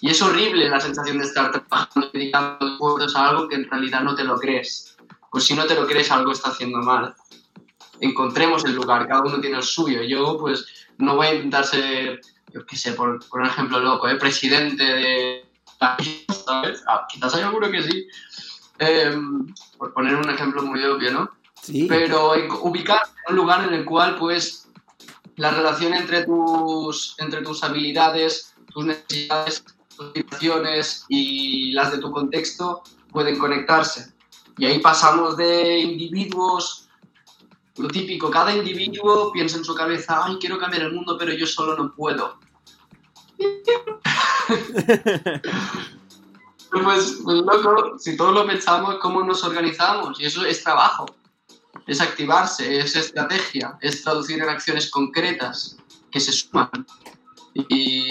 Y 0.00 0.10
es 0.10 0.22
horrible 0.22 0.68
la 0.68 0.80
sensación 0.80 1.18
de 1.18 1.24
estar 1.24 1.50
trabajando 1.50 2.10
y 2.12 2.18
dedicando 2.18 2.78
a 3.14 3.28
algo 3.28 3.48
que 3.48 3.56
en 3.56 3.70
realidad 3.70 4.02
no 4.02 4.14
te 4.14 4.24
lo 4.24 4.38
crees. 4.38 4.95
Pues 5.36 5.44
si 5.44 5.54
no 5.54 5.66
te 5.66 5.74
lo 5.74 5.86
crees, 5.86 6.10
algo 6.10 6.32
está 6.32 6.48
haciendo 6.48 6.78
mal. 6.78 7.14
Encontremos 8.00 8.64
el 8.64 8.74
lugar, 8.74 9.06
cada 9.06 9.20
uno 9.20 9.38
tiene 9.38 9.58
el 9.58 9.62
suyo. 9.62 10.00
Yo, 10.02 10.38
pues, 10.38 10.64
no 10.96 11.14
voy 11.16 11.26
a 11.26 11.34
intentar 11.34 11.66
ser, 11.66 12.22
yo 12.54 12.64
qué 12.64 12.74
sé, 12.74 12.92
por, 12.92 13.22
por 13.28 13.42
un 13.42 13.46
ejemplo 13.46 13.78
loco, 13.78 14.08
¿eh? 14.08 14.16
presidente 14.16 14.82
de. 14.82 15.44
¿Sabes? 15.78 16.82
Ah, 16.88 17.06
quizás 17.06 17.34
hay 17.34 17.42
alguno 17.42 17.70
que 17.70 17.82
sí. 17.82 18.06
Em, 18.78 19.52
por 19.76 19.92
poner 19.92 20.14
un 20.14 20.30
ejemplo 20.30 20.62
muy 20.62 20.82
obvio, 20.84 21.12
¿no? 21.12 21.30
Sí. 21.60 21.84
Pero 21.86 22.32
ubicar 22.62 23.02
un 23.28 23.36
lugar 23.36 23.68
en 23.68 23.74
el 23.74 23.84
cual, 23.84 24.16
pues, 24.16 24.70
la 25.36 25.50
relación 25.50 25.92
entre 25.92 26.24
tus, 26.24 27.14
entre 27.18 27.42
tus 27.42 27.62
habilidades, 27.62 28.54
tus 28.72 28.86
necesidades, 28.86 29.66
tus 29.94 30.12
situaciones 30.14 31.04
y 31.10 31.72
las 31.72 31.92
de 31.92 31.98
tu 31.98 32.10
contexto 32.10 32.82
pueden 33.12 33.38
conectarse. 33.38 34.15
Y 34.58 34.64
ahí 34.64 34.78
pasamos 34.78 35.36
de 35.36 35.78
individuos, 35.80 36.88
lo 37.76 37.88
típico, 37.88 38.30
cada 38.30 38.54
individuo 38.56 39.30
piensa 39.32 39.58
en 39.58 39.64
su 39.64 39.74
cabeza, 39.74 40.22
ay, 40.24 40.38
quiero 40.40 40.58
cambiar 40.58 40.84
el 40.84 40.92
mundo, 40.92 41.16
pero 41.18 41.32
yo 41.34 41.46
solo 41.46 41.76
no 41.76 41.94
puedo. 41.94 42.38
pues, 46.70 47.18
pues, 47.22 47.38
loco, 47.42 47.98
si 47.98 48.16
todos 48.16 48.32
lo 48.32 48.46
pensamos, 48.46 48.96
¿cómo 49.02 49.22
nos 49.22 49.44
organizamos? 49.44 50.18
Y 50.18 50.24
eso 50.24 50.42
es 50.46 50.64
trabajo, 50.64 51.04
es 51.86 52.00
activarse, 52.00 52.78
es 52.78 52.96
estrategia, 52.96 53.76
es 53.82 54.02
traducir 54.02 54.42
en 54.42 54.48
acciones 54.48 54.90
concretas 54.90 55.76
que 56.10 56.20
se 56.20 56.32
suman. 56.32 56.86
Y, 57.54 58.08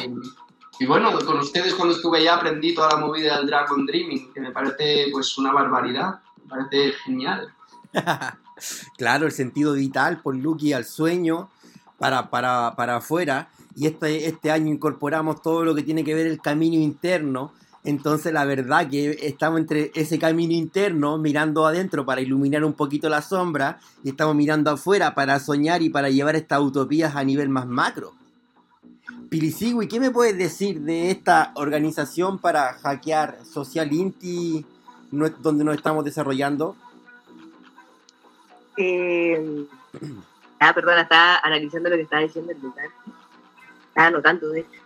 y 0.79 0.85
bueno, 0.85 1.17
con 1.25 1.39
ustedes 1.39 1.73
cuando 1.73 1.95
estuve 1.95 2.19
allá 2.19 2.35
aprendí 2.35 2.75
toda 2.75 2.89
la 2.89 2.97
movida 2.97 3.37
del 3.37 3.47
Dragon 3.47 3.83
Dreaming, 3.87 4.31
que 4.31 4.41
me 4.41 4.51
parece 4.51 5.07
pues 5.11 5.35
una 5.39 5.51
barbaridad 5.51 6.19
parece 6.47 6.93
genial. 7.05 7.53
claro, 8.97 9.25
el 9.25 9.31
sentido 9.31 9.73
vital 9.73 10.21
por 10.21 10.35
Lucky 10.35 10.73
al 10.73 10.85
sueño 10.85 11.49
para, 11.97 12.29
para, 12.29 12.75
para 12.75 12.97
afuera. 12.97 13.49
Y 13.75 13.87
este, 13.87 14.27
este 14.27 14.51
año 14.51 14.71
incorporamos 14.71 15.41
todo 15.41 15.65
lo 15.65 15.75
que 15.75 15.83
tiene 15.83 16.03
que 16.03 16.15
ver 16.15 16.27
el 16.27 16.41
camino 16.41 16.75
interno. 16.75 17.51
Entonces 17.83 18.33
la 18.33 18.45
verdad 18.45 18.89
que 18.89 19.11
estamos 19.21 19.59
entre 19.59 19.91
ese 19.93 20.17
camino 20.17 20.53
interno 20.53 21.19
mirando 21.19 21.67
adentro 21.67 22.03
para 22.05 22.21
iluminar 22.21 22.63
un 22.63 22.73
poquito 22.73 23.09
la 23.09 23.21
sombra 23.21 23.79
y 24.03 24.09
estamos 24.09 24.35
mirando 24.35 24.71
afuera 24.71 25.13
para 25.13 25.39
soñar 25.39 25.83
y 25.83 25.89
para 25.89 26.09
llevar 26.09 26.35
estas 26.35 26.61
utopías 26.61 27.15
a 27.15 27.23
nivel 27.23 27.49
más 27.49 27.67
macro. 27.67 28.13
Pilicigui, 29.29 29.87
¿qué 29.87 29.99
me 29.99 30.09
puedes 30.09 30.37
decir 30.37 30.81
de 30.81 31.11
esta 31.11 31.51
organización 31.55 32.39
para 32.39 32.73
hackear 32.73 33.39
Social 33.45 33.91
Inti 33.93 34.65
donde 35.39 35.63
nos 35.63 35.75
estamos 35.75 36.03
desarrollando? 36.03 36.75
Eh, 38.77 39.65
ah, 40.59 40.73
perdona, 40.73 41.01
estaba 41.01 41.39
analizando 41.43 41.89
lo 41.89 41.95
que 41.95 42.03
estaba 42.03 42.21
diciendo 42.21 42.51
el 42.51 42.61
lugar. 42.61 42.89
Estaba 43.87 44.07
anotando, 44.07 44.49
de 44.49 44.61
hecho. 44.61 44.81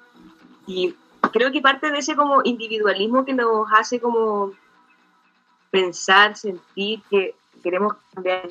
Y 0.67 0.95
creo 1.33 1.51
que 1.51 1.61
parte 1.61 1.91
de 1.91 1.97
ese 1.97 2.15
como 2.15 2.41
individualismo 2.43 3.25
que 3.25 3.33
nos 3.33 3.67
hace 3.73 3.99
como 3.99 4.53
pensar, 5.71 6.35
sentir 6.35 7.01
que 7.09 7.35
queremos 7.63 7.95
cambiar, 8.13 8.49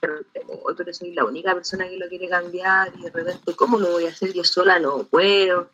pero 0.00 0.20
otro 0.64 0.92
soy 0.92 1.12
la 1.12 1.24
única 1.24 1.54
persona 1.54 1.88
que 1.88 1.96
lo 1.96 2.08
quiere 2.08 2.28
cambiar 2.28 2.92
y 2.96 3.02
de 3.02 3.10
repente, 3.10 3.54
¿cómo 3.56 3.78
lo 3.78 3.92
voy 3.92 4.06
a 4.06 4.10
hacer? 4.10 4.32
Yo 4.32 4.44
sola 4.44 4.78
no 4.78 5.04
puedo. 5.04 5.70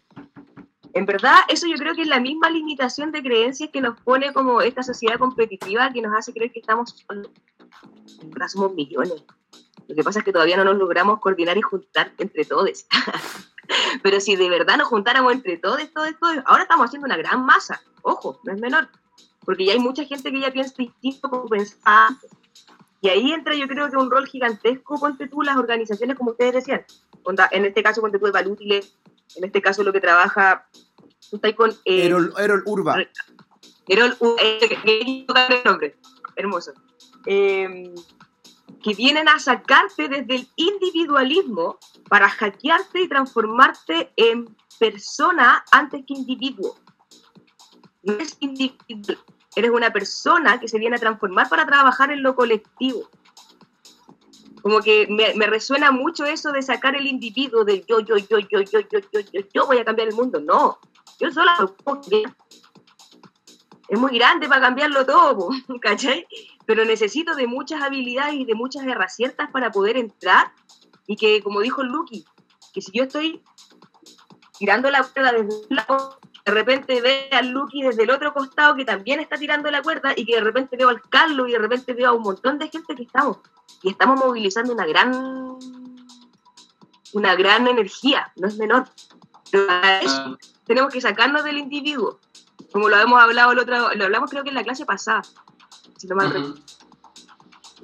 En 0.92 1.06
verdad, 1.06 1.36
eso 1.48 1.66
yo 1.66 1.76
creo 1.76 1.94
que 1.94 2.02
es 2.02 2.08
la 2.08 2.20
misma 2.20 2.50
limitación 2.50 3.12
de 3.12 3.22
creencias 3.22 3.70
que 3.70 3.80
nos 3.80 4.00
pone 4.00 4.32
como 4.32 4.60
esta 4.60 4.82
sociedad 4.82 5.18
competitiva 5.18 5.92
que 5.92 6.02
nos 6.02 6.16
hace 6.16 6.32
creer 6.32 6.52
que 6.52 6.60
estamos 6.60 7.04
solos. 7.06 7.30
Somos 8.48 8.74
millones. 8.74 9.24
Lo 9.88 9.94
que 9.94 10.02
pasa 10.02 10.20
es 10.20 10.24
que 10.24 10.32
todavía 10.32 10.56
no 10.56 10.64
nos 10.64 10.76
logramos 10.76 11.20
coordinar 11.20 11.56
y 11.58 11.62
juntar 11.62 12.12
entre 12.18 12.44
todos. 12.44 12.86
Pero 14.02 14.20
si 14.20 14.36
de 14.36 14.48
verdad 14.48 14.76
nos 14.78 14.88
juntáramos 14.88 15.32
entre 15.32 15.56
todos, 15.58 15.78
todos, 15.92 16.10
todos, 16.20 16.38
ahora 16.46 16.62
estamos 16.62 16.86
haciendo 16.86 17.06
una 17.06 17.16
gran 17.16 17.44
masa. 17.44 17.80
Ojo, 18.02 18.40
no 18.44 18.52
es 18.52 18.60
menor. 18.60 18.88
Porque 19.44 19.64
ya 19.64 19.72
hay 19.72 19.80
mucha 19.80 20.04
gente 20.04 20.30
que 20.30 20.40
ya 20.40 20.50
piensa 20.50 20.74
distinto 20.76 21.28
como 21.28 21.46
pensaba 21.46 22.08
antes. 22.08 22.30
Y 23.00 23.08
ahí 23.08 23.32
entra 23.32 23.54
yo 23.54 23.66
creo 23.66 23.90
que 23.90 23.96
un 23.96 24.10
rol 24.10 24.26
gigantesco, 24.26 24.98
ponte 24.98 25.26
tú, 25.28 25.42
las 25.42 25.56
organizaciones, 25.56 26.16
como 26.16 26.32
ustedes 26.32 26.54
decían. 26.54 26.84
En 27.50 27.64
este 27.64 27.82
caso, 27.82 28.00
ponte 28.00 28.18
tú, 28.18 28.30
Valútiles, 28.30 28.96
en 29.36 29.44
este 29.44 29.62
caso 29.62 29.82
lo 29.82 29.92
que 29.92 30.00
trabaja, 30.00 30.68
tú 31.30 31.36
estás 31.36 31.54
con... 31.54 31.70
Eh, 31.84 32.06
Erol, 32.06 32.32
Erol 32.38 32.62
Urba. 32.66 32.96
Erol, 33.88 34.16
eh, 34.38 35.26
nombre, 35.64 35.96
hermoso. 36.36 36.72
Eh, 37.26 37.92
que 38.82 38.94
vienen 38.94 39.28
a 39.28 39.38
sacarte 39.38 40.08
desde 40.08 40.34
el 40.36 40.48
individualismo 40.56 41.78
para 42.08 42.28
hackearte 42.28 43.02
y 43.02 43.08
transformarte 43.08 44.12
en 44.16 44.56
persona 44.78 45.64
antes 45.70 46.04
que 46.06 46.14
individuo. 46.14 46.76
No 48.02 48.14
es 48.14 48.36
individual, 48.40 49.18
eres 49.54 49.70
una 49.70 49.92
persona 49.92 50.58
que 50.58 50.68
se 50.68 50.78
viene 50.78 50.96
a 50.96 51.00
transformar 51.00 51.48
para 51.48 51.66
trabajar 51.66 52.10
en 52.10 52.22
lo 52.22 52.34
colectivo. 52.34 53.10
Como 54.62 54.80
que 54.80 55.06
me, 55.08 55.46
resuena 55.46 55.90
mucho 55.90 56.24
eso 56.24 56.52
de 56.52 56.62
sacar 56.62 56.94
el 56.96 57.06
individuo 57.06 57.64
del 57.64 57.84
yo, 57.86 58.00
yo, 58.00 58.16
yo, 58.16 58.38
yo, 58.38 58.60
yo, 58.60 58.80
yo, 58.80 59.00
yo, 59.12 59.20
yo, 59.20 59.40
yo 59.52 59.66
voy 59.66 59.78
a 59.78 59.84
cambiar 59.84 60.08
el 60.08 60.14
mundo. 60.14 60.40
No, 60.40 60.78
yo 61.18 61.30
sola 61.30 61.56
lo 61.58 61.74
puedo 61.74 62.00
Es 63.88 63.98
muy 63.98 64.18
grande 64.18 64.48
para 64.48 64.60
cambiarlo 64.60 65.06
todo, 65.06 65.50
¿cachai? 65.80 66.26
Pero 66.66 66.84
necesito 66.84 67.34
de 67.34 67.46
muchas 67.46 67.82
habilidades 67.82 68.34
y 68.34 68.44
de 68.44 68.54
muchas 68.54 68.84
herramientas 68.84 69.50
para 69.50 69.70
poder 69.70 69.96
entrar 69.96 70.52
y 71.06 71.16
que, 71.16 71.42
como 71.42 71.60
dijo 71.60 71.82
Lucky, 71.82 72.24
que 72.72 72.80
si 72.80 72.92
yo 72.92 73.04
estoy 73.04 73.42
tirando 74.58 74.90
la 74.90 75.02
cuerda 75.02 75.32
desde 75.32 75.56
un 75.56 75.76
lado, 75.76 76.19
de 76.50 76.56
repente 76.56 77.00
ve 77.00 77.28
al 77.30 77.50
Lucky 77.50 77.82
desde 77.82 78.02
el 78.02 78.10
otro 78.10 78.34
costado 78.34 78.74
que 78.74 78.84
también 78.84 79.20
está 79.20 79.36
tirando 79.36 79.70
la 79.70 79.82
cuerda 79.82 80.12
y 80.16 80.26
que 80.26 80.34
de 80.34 80.40
repente 80.40 80.76
veo 80.76 80.88
al 80.88 81.00
Carlos 81.02 81.48
y 81.48 81.52
de 81.52 81.58
repente 81.58 81.92
veo 81.94 82.10
a 82.10 82.12
un 82.12 82.22
montón 82.22 82.58
de 82.58 82.68
gente 82.68 82.96
que 82.96 83.04
estamos 83.04 83.38
y 83.82 83.90
estamos 83.90 84.18
movilizando 84.18 84.72
una 84.72 84.84
gran 84.84 85.56
una 87.12 87.34
gran 87.34 87.66
energía, 87.66 88.32
no 88.36 88.48
es 88.48 88.56
menor. 88.56 88.88
Pero 89.50 89.66
para 89.66 90.00
eso 90.00 90.16
ah. 90.16 90.38
tenemos 90.64 90.92
que 90.92 91.00
sacarnos 91.00 91.44
del 91.44 91.58
individuo, 91.58 92.18
como 92.72 92.88
lo 92.88 92.96
hemos 92.98 93.20
hablado 93.20 93.52
el 93.52 93.58
otro, 93.58 93.94
lo 93.94 94.04
hablamos 94.04 94.30
creo 94.30 94.42
que 94.42 94.50
en 94.50 94.56
la 94.56 94.64
clase 94.64 94.84
pasada, 94.84 95.22
si 95.96 96.06
no 96.08 96.16
mal 96.16 96.54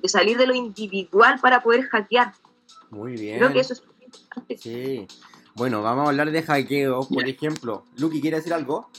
de 0.03 0.09
salir 0.09 0.37
de 0.39 0.47
lo 0.47 0.55
individual 0.55 1.39
para 1.41 1.63
poder 1.63 1.89
hackear. 1.89 2.35
Muy 2.91 3.13
bien. 3.13 3.39
Creo 3.39 3.53
que 3.53 3.61
eso 3.61 3.73
es 3.73 3.83
importante. 4.01 4.59
Sí. 4.59 5.07
Bueno, 5.57 5.83
vamos 5.83 6.07
a 6.07 6.09
hablar 6.11 6.31
de 6.31 6.43
hackeo, 6.43 7.09
por 7.09 7.29
ejemplo. 7.29 7.85
Lucky, 7.97 8.21
¿quiere 8.21 8.37
decir 8.37 8.55
algo? 8.55 8.91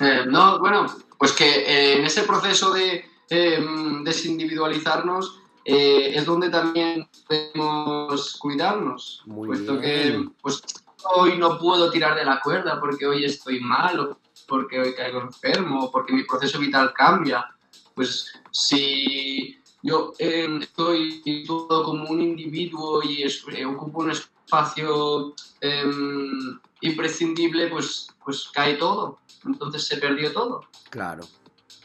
Eh, 0.00 0.24
no, 0.26 0.58
bueno, 0.60 0.86
pues 1.18 1.32
que 1.32 1.44
eh, 1.44 1.98
en 1.98 2.04
ese 2.04 2.22
proceso 2.22 2.72
de 2.72 3.12
Em, 3.34 4.04
desindividualizarnos, 4.04 5.40
eh, 5.64 6.12
es 6.14 6.26
donde 6.26 6.50
también 6.50 7.08
podemos 7.26 8.36
cuidarnos. 8.38 9.22
Muy 9.24 9.46
puesto 9.46 9.80
que 9.80 10.28
pues, 10.42 10.62
hoy 11.04 11.38
no 11.38 11.56
puedo 11.56 11.90
tirar 11.90 12.14
de 12.14 12.26
la 12.26 12.40
cuerda 12.40 12.78
porque 12.78 13.06
hoy 13.06 13.24
estoy 13.24 13.58
mal, 13.60 14.18
porque 14.46 14.80
hoy 14.80 14.94
caigo 14.94 15.22
enfermo, 15.22 15.90
porque 15.90 16.12
mi 16.12 16.24
proceso 16.24 16.58
vital 16.58 16.92
cambia. 16.92 17.46
Pues 17.94 18.34
si 18.50 19.61
yo 19.82 20.12
em, 20.18 20.62
estoy 20.62 21.22
todo 21.46 21.82
como 21.82 22.08
un 22.08 22.20
individuo 22.20 23.02
y 23.02 23.22
eh, 23.22 23.66
ocupo 23.66 24.00
un 24.00 24.12
espacio 24.12 25.34
em, 25.60 26.58
imprescindible, 26.80 27.68
pues, 27.68 28.08
pues 28.24 28.48
cae 28.52 28.74
todo. 28.74 29.18
Entonces 29.44 29.84
se 29.84 29.96
perdió 29.96 30.32
todo. 30.32 30.64
Claro. 30.90 31.24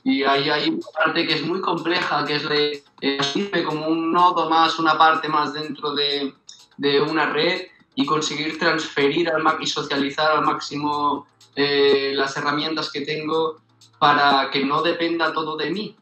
Y 0.03 0.23
ahí 0.23 0.49
hay 0.49 0.69
una 0.69 0.87
parte 0.95 1.25
que 1.27 1.33
es 1.33 1.43
muy 1.43 1.59
compleja, 1.59 2.23
que 2.23 2.35
es 2.35 2.47
de, 2.47 2.83
eh, 3.01 3.63
como 3.65 3.87
un 3.87 4.13
nodo 4.13 4.49
más, 4.49 4.77
una 4.79 4.97
parte 4.97 5.27
más 5.27 5.53
dentro 5.53 5.93
de, 5.93 6.33
de 6.77 7.01
una 7.01 7.25
red 7.25 7.67
y 7.95 8.05
conseguir 8.05 8.59
transferir 8.59 9.29
al 9.29 9.43
y 9.59 9.65
socializar 9.65 10.31
al 10.31 10.45
máximo 10.45 11.25
eh, 11.55 12.13
las 12.15 12.37
herramientas 12.37 12.91
que 12.91 13.01
tengo 13.01 13.59
para 13.99 14.49
que 14.51 14.63
no 14.65 14.81
dependa 14.81 15.33
todo 15.33 15.57
de 15.57 15.71
mí. 15.71 15.95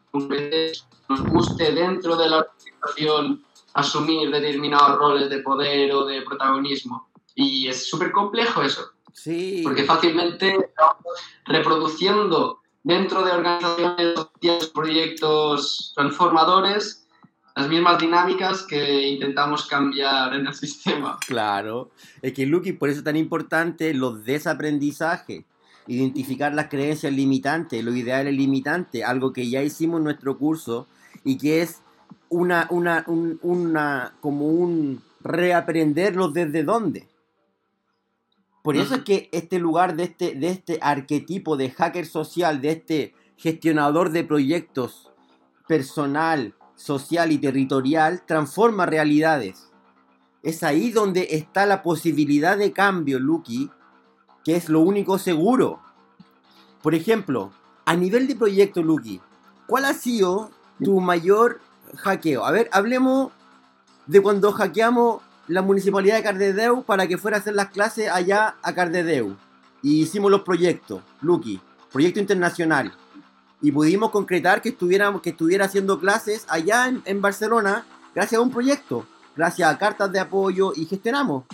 Nos 1.10 1.22
guste 1.24 1.72
dentro 1.72 2.16
de 2.16 2.30
la 2.30 2.38
organización 2.38 3.44
asumir 3.74 4.32
determinados 4.32 4.98
roles 4.98 5.30
de 5.30 5.40
poder 5.40 5.92
o 5.94 6.06
de 6.06 6.22
protagonismo. 6.22 7.10
Y 7.36 7.68
es 7.68 7.90
súper 7.90 8.12
complejo 8.12 8.62
eso. 8.62 8.82
Sí. 9.14 9.62
Porque 9.64 9.84
fácilmente 9.84 10.72
reproduciendo 11.46 12.62
dentro 12.84 13.24
de 13.24 13.32
organizaciones, 13.32 14.68
proyectos 14.74 15.92
transformadores, 15.96 17.08
las 17.56 17.68
mismas 17.68 18.00
dinámicas 18.00 18.64
que 18.64 19.08
intentamos 19.08 19.66
cambiar 19.66 20.34
en 20.34 20.48
el 20.48 20.54
sistema. 20.54 21.18
Claro, 21.26 21.90
es 22.22 22.34
que 22.34 22.46
Lucky, 22.46 22.74
por 22.74 22.90
eso 22.90 23.00
es 23.00 23.04
tan 23.04 23.16
importante 23.16 23.94
los 23.94 24.24
desaprendizajes, 24.24 25.46
identificar 25.88 26.54
las 26.54 26.68
creencias 26.68 27.14
limitantes, 27.14 27.84
los 27.84 27.96
ideales 27.96 28.34
limitantes, 28.34 29.04
algo 29.04 29.34
que 29.34 29.50
ya 29.50 29.62
hicimos 29.62 30.00
en 30.00 30.06
nuestro 30.06 30.38
curso 30.38 30.88
y 31.24 31.38
que 31.38 31.62
es 31.62 31.82
una, 32.30 32.68
una, 32.70 33.06
una 33.08 34.16
como 34.22 34.48
un 34.48 35.02
reaprenderlos 35.22 36.34
desde 36.34 36.64
dónde. 36.64 37.08
Por 38.64 38.78
eso 38.78 38.96
es 38.96 39.04
que 39.04 39.30
este 39.32 39.60
lugar 39.60 39.96
de 39.96 40.06
este, 40.06 40.34
de 40.34 40.50
este 40.50 40.80
arquetipo 40.82 41.56
de 41.56 41.70
hacker 41.70 42.08
social, 42.08 42.62
de 42.62 42.72
este 42.72 43.14
gestionador 43.38 44.10
de 44.10 44.24
proyectos 44.24 45.12
personal, 45.68 46.56
social 46.76 47.32
y 47.32 47.38
territorial, 47.38 48.24
transforma 48.26 48.86
realidades. 48.86 49.72
Es 50.42 50.64
ahí 50.64 50.92
donde 50.92 51.28
está 51.32 51.66
la 51.66 51.84
posibilidad 51.84 52.58
de 52.58 52.72
cambio, 52.72 53.20
Lucky, 53.20 53.70
que 54.46 54.56
es 54.56 54.70
lo 54.70 54.80
único 54.80 55.18
seguro. 55.18 55.82
Por 56.84 56.94
ejemplo, 56.94 57.52
a 57.84 57.96
nivel 57.96 58.28
de 58.28 58.36
proyecto, 58.36 58.84
Lucky, 58.84 59.20
¿cuál 59.66 59.86
ha 59.86 59.94
sido 59.96 60.52
tu 60.82 61.02
mayor 61.02 61.60
hackeo? 61.98 62.46
A 62.46 62.52
ver, 62.52 62.70
hablemos 62.72 63.32
de 64.06 64.22
cuando 64.22 64.52
hackeamos 64.52 65.24
la 65.48 65.64
municipalidad 65.64 66.18
de 66.18 66.24
Cardedeu 66.24 66.84
para 66.84 67.08
que 67.08 67.18
fuera 67.18 67.38
a 67.38 67.40
hacer 67.40 67.56
las 67.56 67.72
clases 67.72 68.10
allá 68.10 68.56
a 68.62 68.74
Cardedeu. 68.76 69.36
Y 69.82 70.02
hicimos 70.02 70.30
los 70.30 70.42
proyectos, 70.42 71.02
Lucky, 71.22 71.60
proyecto 71.92 72.20
internacional. 72.20 72.94
Y 73.62 73.72
pudimos 73.72 74.12
concretar 74.12 74.62
que, 74.62 74.70
estuviera, 74.70 75.12
que 75.24 75.32
estuviera 75.32 75.66
haciendo 75.66 76.00
clases 76.00 76.46
allá 76.50 76.88
en, 76.88 77.02
en 77.06 77.20
Barcelona 77.20 77.86
gracias 78.14 78.38
a 78.38 78.44
un 78.44 78.52
proyecto, 78.52 79.08
gracias 79.36 79.72
a 79.72 79.78
cartas 79.80 80.12
de 80.12 80.20
apoyo 80.20 80.72
y 80.76 80.86
gestionamos. 80.86 81.46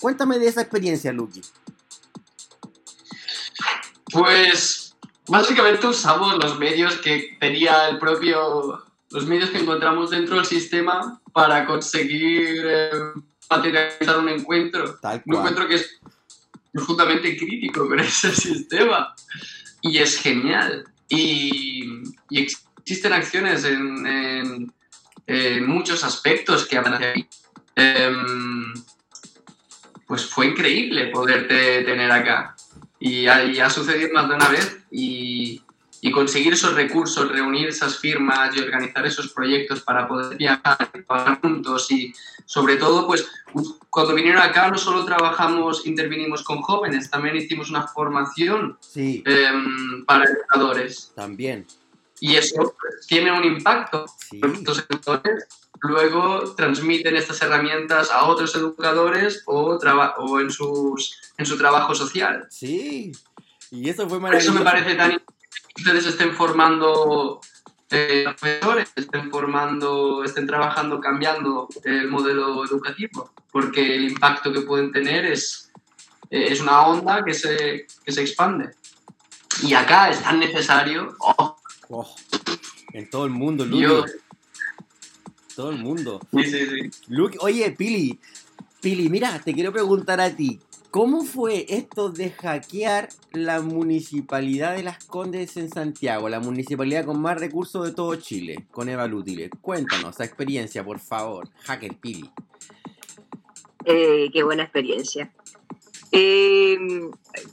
Cuéntame 0.00 0.38
de 0.38 0.46
esa 0.46 0.60
experiencia, 0.60 1.12
Lucky. 1.12 1.40
Pues 4.14 4.94
básicamente 5.26 5.88
usamos 5.88 6.38
los 6.38 6.56
medios 6.56 6.98
que 6.98 7.36
tenía 7.40 7.88
el 7.88 7.98
propio, 7.98 8.80
los 9.10 9.26
medios 9.26 9.50
que 9.50 9.58
encontramos 9.58 10.10
dentro 10.10 10.36
del 10.36 10.46
sistema 10.46 11.20
para 11.32 11.66
conseguir 11.66 12.62
eh, 12.64 12.90
materializar 13.50 14.20
un 14.20 14.28
encuentro. 14.28 15.00
Un 15.26 15.34
encuentro 15.34 15.66
que 15.66 15.74
es 15.74 16.00
profundamente 16.72 17.36
crítico 17.36 17.88
con 17.88 17.98
ese 18.00 18.32
sistema. 18.32 19.12
Y 19.82 19.98
es 19.98 20.16
genial. 20.16 20.84
Y, 21.08 21.82
existen 22.30 23.14
acciones 23.14 23.64
en, 23.64 24.72
en, 25.26 25.66
muchos 25.66 26.04
aspectos 26.04 26.66
que 26.66 26.78
aparecen 26.78 27.14
ahí. 27.16 27.28
Em, 27.74 28.72
pues 30.06 30.24
fue 30.24 30.46
increíble 30.46 31.06
poderte 31.06 31.82
tener 31.82 32.12
acá. 32.12 32.54
Y 33.04 33.26
ha, 33.26 33.44
y 33.44 33.60
ha 33.60 33.68
sucedido 33.68 34.14
más 34.14 34.28
de 34.28 34.34
una 34.34 34.48
vez. 34.48 34.78
Y, 34.90 35.60
y 36.04 36.10
conseguir 36.10 36.52
esos 36.52 36.74
recursos, 36.74 37.30
reunir 37.30 37.68
esas 37.68 37.98
firmas 37.98 38.54
y 38.54 38.60
organizar 38.60 39.06
esos 39.06 39.32
proyectos 39.32 39.80
para 39.80 40.06
poder 40.06 40.36
viajar 40.36 40.90
juntos 41.40 41.90
y 41.90 42.12
sobre 42.44 42.76
todo, 42.76 43.06
pues 43.06 43.26
cuando 43.88 44.14
vinieron 44.14 44.42
acá 44.42 44.70
no 44.70 44.76
solo 44.76 45.06
trabajamos, 45.06 45.86
intervinimos 45.86 46.42
con 46.42 46.60
jóvenes, 46.60 47.08
también 47.08 47.36
hicimos 47.36 47.70
una 47.70 47.86
formación 47.86 48.78
em, 48.94 50.04
para 50.04 50.24
educadores. 50.24 51.10
También. 51.14 51.66
Y 52.20 52.36
eso 52.36 52.74
tiene 53.08 53.32
un 53.32 53.44
impacto. 53.44 54.04
Estos 54.30 54.84
educadores 54.90 55.46
luego 55.84 56.54
transmiten 56.54 57.16
estas 57.16 57.40
herramientas 57.42 58.10
a 58.10 58.24
otros 58.24 58.54
educadores 58.56 59.42
o, 59.46 59.78
o 60.18 60.40
en, 60.40 60.50
sus, 60.50 61.20
en 61.38 61.46
su 61.46 61.56
trabajo 61.56 61.94
social. 61.94 62.46
Sí, 62.50 63.12
y 63.70 63.88
eso 63.88 64.08
fue 64.08 64.18
maravilloso. 64.20 64.50
Eso 64.50 64.58
me 64.58 64.64
parece 64.64 64.94
tan 64.94 65.12
importante 65.12 65.34
ustedes 65.76 66.06
estén 66.06 66.34
formando 66.34 67.40
eh, 67.90 68.24
profesores, 68.24 68.92
estén 68.94 69.30
formando, 69.30 70.24
estén 70.24 70.46
trabajando, 70.46 71.00
cambiando 71.00 71.68
el 71.84 72.08
modelo 72.08 72.64
educativo, 72.64 73.30
porque 73.50 73.96
el 73.96 74.04
impacto 74.10 74.52
que 74.52 74.62
pueden 74.62 74.92
tener 74.92 75.24
es, 75.24 75.70
eh, 76.30 76.46
es 76.50 76.60
una 76.60 76.86
onda 76.86 77.24
que 77.24 77.34
se, 77.34 77.86
que 78.04 78.12
se 78.12 78.20
expande. 78.22 78.70
Y 79.62 79.74
acá 79.74 80.10
es 80.10 80.22
tan 80.22 80.38
necesario. 80.40 81.16
Oh. 81.20 81.56
Oh, 81.90 82.14
en 82.92 83.10
todo 83.10 83.26
el 83.26 83.30
mundo, 83.30 83.64
Luke. 83.64 84.10
Todo 85.54 85.70
el 85.70 85.78
mundo. 85.78 86.20
Sí, 86.32 86.44
sí, 86.44 86.66
sí. 86.66 86.90
Luke, 87.08 87.38
oye, 87.40 87.70
Pili, 87.70 88.18
Pili, 88.80 89.08
mira, 89.08 89.40
te 89.42 89.54
quiero 89.54 89.72
preguntar 89.72 90.20
a 90.20 90.34
ti. 90.34 90.60
¿Cómo 90.90 91.24
fue 91.24 91.66
esto 91.68 92.10
de 92.10 92.30
hackear 92.30 93.08
la 93.32 93.60
municipalidad 93.60 94.76
de 94.76 94.84
Las 94.84 95.04
Condes 95.04 95.56
en 95.56 95.68
Santiago, 95.68 96.28
la 96.28 96.38
municipalidad 96.38 97.04
con 97.04 97.20
más 97.20 97.36
recursos 97.36 97.84
de 97.84 97.92
todo 97.92 98.14
Chile, 98.14 98.66
con 98.70 98.88
Eva 98.88 99.08
Lútile? 99.08 99.50
Cuéntanos 99.60 100.14
esa 100.14 100.24
experiencia, 100.24 100.84
por 100.84 101.00
favor. 101.00 101.48
Hacker 101.64 101.96
Pili. 101.96 102.30
Eh, 103.84 104.30
qué 104.32 104.42
buena 104.44 104.62
experiencia. 104.62 105.32
Eh, 106.12 106.78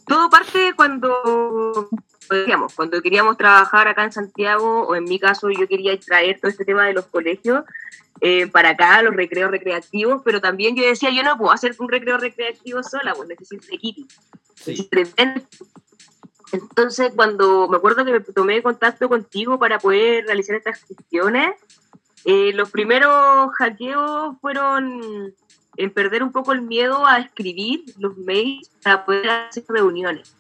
todo 0.05 0.29
parte 0.29 0.73
cuando, 0.75 1.89
digamos, 2.32 2.73
cuando 2.73 3.01
queríamos 3.01 3.38
trabajar 3.38 3.88
acá 3.88 4.03
en 4.03 4.11
Santiago, 4.11 4.88
o 4.88 4.95
en 4.95 5.03
mi 5.03 5.19
caso 5.19 5.49
yo 5.49 5.67
quería 5.67 5.99
traer 5.99 6.39
todo 6.39 6.49
este 6.49 6.65
tema 6.65 6.86
de 6.86 6.93
los 6.93 7.05
colegios 7.07 7.63
eh, 8.21 8.47
para 8.47 8.69
acá, 8.69 9.01
los 9.01 9.15
recreos 9.15 9.51
recreativos, 9.51 10.21
pero 10.23 10.41
también 10.41 10.75
yo 10.75 10.84
decía, 10.84 11.09
yo 11.11 11.23
no 11.23 11.38
puedo 11.38 11.51
hacer 11.51 11.75
un 11.79 11.89
recreo 11.89 12.17
recreativo 12.17 12.84
sola, 12.84 13.13
pues 13.13 13.27
necesito 13.29 13.65
equipo. 13.71 14.07
Entonces, 16.51 17.13
cuando 17.15 17.67
me 17.67 17.77
acuerdo 17.77 18.03
que 18.03 18.11
me 18.11 18.19
tomé 18.19 18.61
contacto 18.61 19.07
contigo 19.07 19.57
para 19.57 19.79
poder 19.79 20.25
realizar 20.25 20.57
estas 20.57 20.84
gestiones, 20.84 21.55
eh, 22.25 22.51
los 22.53 22.69
primeros 22.69 23.51
hackeos 23.57 24.36
fueron 24.41 25.34
en 25.77 25.91
perder 25.91 26.23
un 26.23 26.32
poco 26.32 26.51
el 26.51 26.61
miedo 26.61 27.05
a 27.07 27.19
escribir 27.19 27.86
los 27.97 28.17
mails 28.17 28.69
para 28.84 29.05
poder 29.05 29.29
hacer 29.29 29.63
reuniones. 29.67 30.36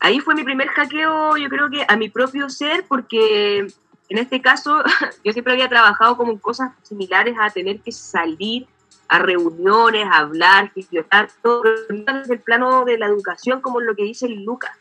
Ahí 0.00 0.20
fue 0.20 0.34
mi 0.34 0.44
primer 0.44 0.68
hackeo, 0.68 1.36
yo 1.36 1.48
creo 1.48 1.70
que 1.70 1.84
a 1.86 1.96
mi 1.96 2.08
propio 2.08 2.48
ser, 2.48 2.84
porque 2.88 3.66
en 4.08 4.18
este 4.18 4.40
caso, 4.40 4.82
yo 5.24 5.32
siempre 5.32 5.52
había 5.52 5.68
trabajado 5.68 6.16
como 6.16 6.38
cosas 6.40 6.72
similares 6.82 7.36
a 7.38 7.50
tener 7.50 7.80
que 7.80 7.92
salir 7.92 8.66
a 9.08 9.18
reuniones, 9.18 10.06
a 10.06 10.18
hablar, 10.18 10.72
gestionar 10.72 11.28
todo, 11.42 11.62
desde 11.88 12.34
el 12.34 12.40
plano 12.40 12.84
de 12.84 12.96
la 12.96 13.06
educación, 13.06 13.60
como 13.60 13.80
lo 13.80 13.94
que 13.94 14.04
dice 14.04 14.28
Lucas, 14.28 14.72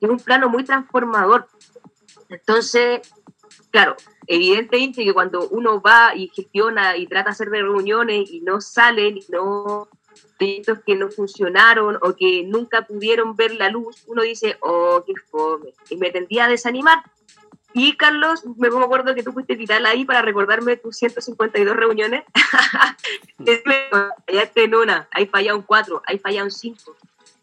es 0.00 0.08
un 0.08 0.18
plano 0.18 0.48
muy 0.48 0.64
transformador. 0.64 1.48
Entonces, 2.28 3.00
claro, 3.70 3.96
evidentemente 4.26 5.04
que 5.04 5.12
cuando 5.12 5.48
uno 5.48 5.80
va 5.80 6.14
y 6.14 6.28
gestiona 6.28 6.96
y 6.96 7.06
trata 7.06 7.30
de 7.30 7.32
hacer 7.32 7.48
reuniones 7.48 8.30
y 8.30 8.40
no 8.40 8.60
salen, 8.60 9.18
no 9.28 9.88
proyectos 10.38 10.78
que 10.84 10.96
no 10.96 11.10
funcionaron 11.10 11.98
o 12.02 12.14
que 12.14 12.44
nunca 12.44 12.82
pudieron 12.82 13.36
ver 13.36 13.54
la 13.54 13.68
luz, 13.68 14.04
uno 14.06 14.22
dice, 14.22 14.56
oh, 14.60 15.02
qué 15.06 15.14
fome, 15.30 15.74
y 15.90 15.96
me 15.96 16.10
tendía 16.10 16.46
a 16.46 16.48
desanimar 16.48 17.02
y 17.74 17.96
Carlos, 17.96 18.44
me 18.56 18.68
acuerdo 18.68 19.14
que 19.14 19.22
tú 19.22 19.32
fuiste 19.32 19.54
vital 19.54 19.86
ahí 19.86 20.04
para 20.04 20.20
recordarme 20.20 20.76
tus 20.76 20.96
152 20.96 21.74
reuniones. 21.74 22.24
fallaste 24.26 24.64
en 24.64 24.74
una, 24.74 25.08
ahí 25.10 25.26
falla 25.26 25.54
un 25.54 25.62
cuatro, 25.62 26.02
ahí 26.06 26.18
falla 26.18 26.44
un 26.44 26.50
cinco. 26.50 26.96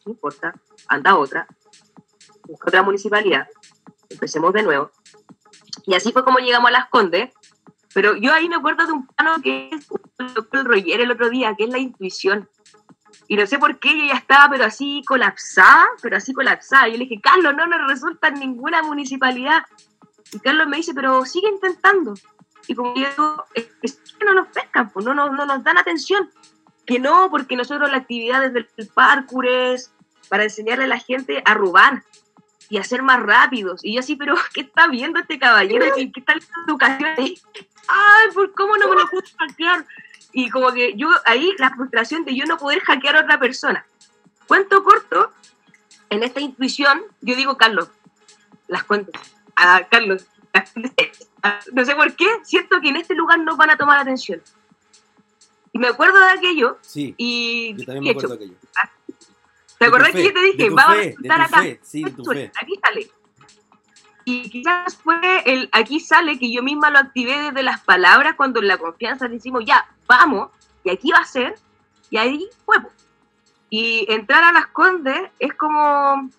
No 0.05 0.11
importa, 0.11 0.53
anda 0.87 1.17
otra. 1.17 1.47
Busca 2.47 2.67
otra 2.67 2.83
municipalidad. 2.83 3.47
Empecemos 4.09 4.53
de 4.53 4.63
nuevo. 4.63 4.91
Y 5.85 5.95
así 5.95 6.11
fue 6.11 6.23
como 6.23 6.39
llegamos 6.39 6.69
a 6.69 6.73
Las 6.73 6.89
Condes. 6.89 7.31
Pero 7.93 8.15
yo 8.15 8.33
ahí 8.33 8.47
me 8.47 8.55
acuerdo 8.55 8.85
de 8.85 8.93
un 8.93 9.07
plano 9.07 9.41
que 9.41 9.69
es 9.71 9.87
el 10.51 10.65
Roger 10.65 11.01
el 11.01 11.11
otro 11.11 11.29
día, 11.29 11.55
que 11.55 11.63
es 11.63 11.69
la 11.69 11.79
intuición. 11.79 12.47
Y 13.27 13.35
no 13.35 13.45
sé 13.45 13.59
por 13.59 13.79
qué 13.79 13.97
yo 13.97 14.05
ya 14.05 14.15
estaba, 14.15 14.49
pero 14.49 14.65
así 14.65 15.03
colapsada, 15.07 15.85
pero 16.01 16.17
así 16.17 16.33
colapsada. 16.33 16.87
Yo 16.87 16.93
le 16.93 17.05
dije, 17.05 17.21
Carlos, 17.21 17.55
no 17.55 17.67
nos 17.67 17.87
resulta 17.87 18.27
en 18.27 18.35
ninguna 18.35 18.83
municipalidad. 18.83 19.63
Y 20.31 20.39
Carlos 20.39 20.67
me 20.67 20.77
dice, 20.77 20.93
pero 20.93 21.25
sigue 21.25 21.49
intentando. 21.49 22.13
Y 22.67 22.75
como 22.75 22.93
yo 22.95 23.09
digo, 23.09 23.45
es 23.55 24.01
que 24.17 24.25
no 24.25 24.33
nos 24.33 24.47
pescan, 24.49 24.89
pues 24.91 25.05
no, 25.05 25.13
no, 25.13 25.29
no 25.29 25.45
nos 25.45 25.63
dan 25.63 25.77
atención. 25.77 26.29
Que 26.85 26.99
no, 26.99 27.29
porque 27.29 27.55
nosotros 27.55 27.89
la 27.89 27.97
actividad 27.97 28.41
desde 28.41 28.67
el 28.77 28.87
parkour 28.87 29.47
es 29.47 29.91
para 30.27 30.43
enseñarle 30.43 30.85
a 30.85 30.87
la 30.87 30.99
gente 30.99 31.41
a 31.45 31.53
robar 31.53 32.03
y 32.69 32.77
a 32.77 32.83
ser 32.83 33.01
más 33.01 33.21
rápidos. 33.21 33.83
Y 33.83 33.95
yo 33.95 33.99
así, 33.99 34.15
pero 34.15 34.35
¿qué 34.53 34.61
está 34.61 34.87
viendo 34.87 35.19
este 35.19 35.39
caballero? 35.39 35.85
¿Qué, 35.95 36.11
qué 36.11 36.21
tal 36.21 36.39
la 36.39 36.63
educación? 36.67 37.09
Ay, 37.17 38.31
¿por 38.33 38.53
cómo 38.53 38.77
no 38.77 38.87
me 38.87 38.95
lo 38.95 39.07
puedo 39.07 39.23
hackear? 39.37 39.85
Y 40.31 40.49
como 40.49 40.71
que 40.71 40.93
yo, 40.95 41.09
ahí 41.25 41.53
la 41.57 41.71
frustración 41.71 42.23
de 42.23 42.35
yo 42.35 42.45
no 42.45 42.57
poder 42.57 42.81
hackear 42.81 43.15
a 43.15 43.21
otra 43.21 43.39
persona. 43.39 43.85
Cuento 44.47 44.83
corto, 44.83 45.31
en 46.09 46.23
esta 46.23 46.39
intuición, 46.39 47.03
yo 47.21 47.35
digo, 47.35 47.57
Carlos, 47.57 47.89
las 48.67 48.83
cuento. 48.83 49.11
A 49.55 49.83
Carlos, 49.89 50.25
no 51.73 51.85
sé 51.85 51.95
por 51.95 52.15
qué, 52.15 52.27
siento 52.43 52.79
que 52.81 52.89
en 52.89 52.95
este 52.95 53.15
lugar 53.15 53.39
no 53.39 53.57
van 53.57 53.71
a 53.71 53.77
tomar 53.77 53.99
atención. 53.99 54.41
Y 55.71 55.79
me 55.79 55.87
acuerdo 55.87 56.19
de 56.19 56.31
aquello. 56.31 56.77
Sí. 56.81 57.13
Y 57.17 57.75
yo 57.75 57.85
también 57.85 58.03
me 58.03 58.09
acuerdo 58.11 58.29
de 58.29 58.35
aquello. 58.35 58.57
¿Te 59.79 59.85
acordás 59.85 60.11
que 60.11 60.25
yo 60.25 60.33
te 60.33 60.41
dije? 60.41 60.69
Vamos 60.69 60.97
a 60.97 61.01
estar 61.01 61.41
acá. 61.41 61.63
Sí, 61.81 62.03
fe. 62.03 62.51
Aquí 62.61 62.79
sale. 62.83 63.09
Y 64.25 64.49
quizás 64.49 64.97
fue 64.97 65.19
el 65.45 65.69
aquí 65.71 65.99
sale 65.99 66.37
que 66.37 66.51
yo 66.51 66.61
misma 66.61 66.91
lo 66.91 66.99
activé 66.99 67.41
desde 67.41 67.63
las 67.63 67.79
palabras 67.79 68.35
cuando 68.35 68.59
en 68.59 68.67
la 68.67 68.77
confianza 68.77 69.27
decimos 69.27 69.63
ya, 69.65 69.89
vamos, 70.05 70.49
y 70.83 70.91
aquí 70.91 71.11
va 71.11 71.19
a 71.19 71.25
ser, 71.25 71.55
y 72.09 72.17
ahí 72.17 72.47
fue. 72.65 72.75
Y 73.69 74.05
entrar 74.11 74.43
a 74.43 74.51
Las 74.51 74.67
Condes 74.67 75.31
es 75.39 75.53
como 75.53 76.29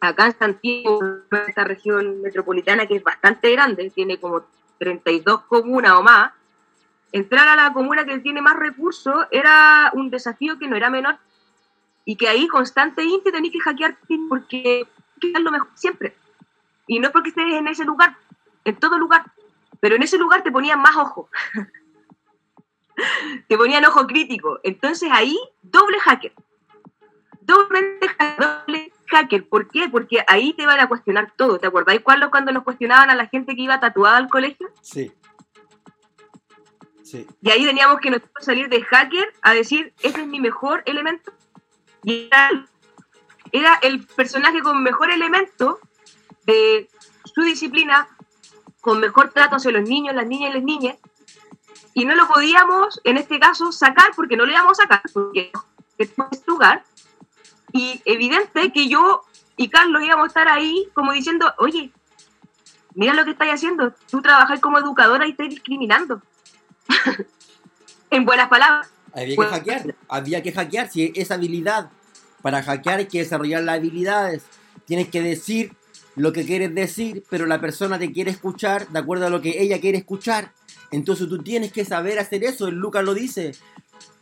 acá 0.00 0.26
en 0.26 0.38
Santiago, 0.38 1.00
esta 1.46 1.64
región 1.64 2.22
metropolitana 2.22 2.86
que 2.86 2.96
es 2.96 3.02
bastante 3.02 3.50
grande, 3.50 3.90
tiene 3.90 4.18
como 4.18 4.44
32 4.78 5.42
comunas 5.42 5.92
o 5.92 6.02
más, 6.02 6.32
entrar 7.12 7.48
a 7.48 7.56
la 7.56 7.72
comuna 7.72 8.04
que 8.04 8.18
tiene 8.18 8.40
más 8.40 8.56
recursos 8.56 9.26
era 9.30 9.90
un 9.94 10.08
desafío 10.10 10.58
que 10.58 10.68
no 10.68 10.76
era 10.76 10.88
menor 10.88 11.18
y 12.04 12.16
que 12.16 12.28
ahí 12.28 12.46
constantemente 12.48 13.32
tenés 13.32 13.50
que 13.50 13.60
hackear 13.60 13.98
porque 14.28 14.86
es 15.20 15.40
lo 15.40 15.50
mejor 15.50 15.68
siempre. 15.74 16.16
Y 16.86 16.98
no 16.98 17.06
es 17.06 17.12
porque 17.12 17.30
estés 17.30 17.52
en 17.52 17.66
ese 17.66 17.84
lugar, 17.84 18.16
en 18.64 18.76
todo 18.76 18.98
lugar, 18.98 19.24
pero 19.80 19.96
en 19.96 20.02
ese 20.02 20.18
lugar 20.18 20.42
te 20.42 20.52
ponían 20.52 20.80
más 20.80 20.96
ojo. 20.96 21.28
te 23.48 23.56
ponían 23.56 23.84
ojo 23.84 24.06
crítico. 24.06 24.60
Entonces 24.62 25.10
ahí, 25.12 25.38
doble 25.62 25.98
hacker. 26.00 26.32
Doblemente 27.40 28.08
doble 28.38 28.92
hacker. 29.08 29.48
¿Por 29.48 29.68
qué? 29.68 29.88
Porque 29.88 30.24
ahí 30.28 30.54
te 30.54 30.66
van 30.66 30.80
a 30.80 30.88
cuestionar 30.88 31.32
todo. 31.36 31.58
¿Te 31.58 31.66
acordáis 31.66 32.00
cuando, 32.00 32.30
cuando 32.30 32.52
nos 32.52 32.64
cuestionaban 32.64 33.10
a 33.10 33.14
la 33.14 33.26
gente 33.26 33.54
que 33.54 33.62
iba 33.62 33.80
tatuada 33.80 34.16
al 34.16 34.28
colegio? 34.28 34.70
Sí. 34.80 35.12
Sí. 37.02 37.26
Y 37.42 37.50
ahí 37.50 37.64
teníamos 37.66 38.00
que 38.00 38.10
nosotros 38.10 38.44
salir 38.44 38.68
de 38.70 38.82
hacker 38.82 39.32
a 39.42 39.52
decir, 39.52 39.92
ese 40.02 40.22
es 40.22 40.26
mi 40.26 40.40
mejor 40.40 40.82
elemento. 40.86 41.32
Era 42.06 43.74
el 43.82 44.06
personaje 44.06 44.60
con 44.62 44.82
mejor 44.82 45.10
elemento 45.10 45.78
de 46.44 46.88
su 47.34 47.42
disciplina, 47.42 48.08
con 48.80 49.00
mejor 49.00 49.30
trato 49.30 49.56
hacia 49.56 49.70
los 49.70 49.88
niños, 49.88 50.14
las 50.14 50.26
niñas 50.26 50.50
y 50.50 50.54
las 50.54 50.64
niñas, 50.64 50.96
y 51.94 52.04
no 52.04 52.14
lo 52.16 52.26
podíamos, 52.26 53.00
en 53.04 53.16
este 53.16 53.38
caso, 53.38 53.70
sacar 53.70 54.10
porque 54.16 54.36
no 54.36 54.44
lo 54.44 54.52
íbamos 54.52 54.78
a 54.80 54.82
sacar, 54.82 55.02
porque 55.12 55.52
es 55.96 56.10
lugar. 56.46 56.84
Y 57.72 58.02
evidente 58.04 58.72
que 58.72 58.88
yo 58.88 59.22
y 59.56 59.68
Carlos 59.68 60.02
íbamos 60.02 60.24
a 60.24 60.28
estar 60.28 60.48
ahí 60.48 60.88
como 60.92 61.12
diciendo, 61.12 61.54
oye, 61.58 61.92
mira 62.94 63.14
lo 63.14 63.24
que 63.24 63.30
estáis 63.30 63.54
haciendo, 63.54 63.92
tú 64.10 64.20
trabajas 64.20 64.60
como 64.60 64.78
educadora 64.78 65.26
y 65.26 65.30
estás 65.30 65.48
discriminando. 65.48 66.20
en 68.10 68.24
buenas 68.24 68.48
palabras. 68.48 68.93
Había 69.14 69.36
que 69.36 69.44
hackear, 69.44 69.94
había 70.08 70.42
que 70.42 70.52
hackear, 70.52 70.90
si 70.90 71.12
esa 71.14 71.34
habilidad, 71.34 71.90
para 72.42 72.62
hackear 72.62 72.98
hay 72.98 73.06
que 73.06 73.20
desarrollar 73.20 73.62
las 73.62 73.76
habilidades, 73.76 74.42
tienes 74.86 75.08
que 75.08 75.22
decir 75.22 75.72
lo 76.16 76.32
que 76.32 76.44
quieres 76.44 76.74
decir, 76.74 77.24
pero 77.30 77.46
la 77.46 77.60
persona 77.60 77.98
te 77.98 78.12
quiere 78.12 78.30
escuchar 78.30 78.88
de 78.88 78.98
acuerdo 78.98 79.26
a 79.26 79.30
lo 79.30 79.40
que 79.40 79.62
ella 79.62 79.80
quiere 79.80 79.98
escuchar. 79.98 80.52
Entonces 80.90 81.28
tú 81.28 81.42
tienes 81.42 81.72
que 81.72 81.84
saber 81.84 82.18
hacer 82.18 82.44
eso, 82.44 82.68
el 82.68 82.74
Lucas 82.74 83.04
lo 83.04 83.14
dice. 83.14 83.52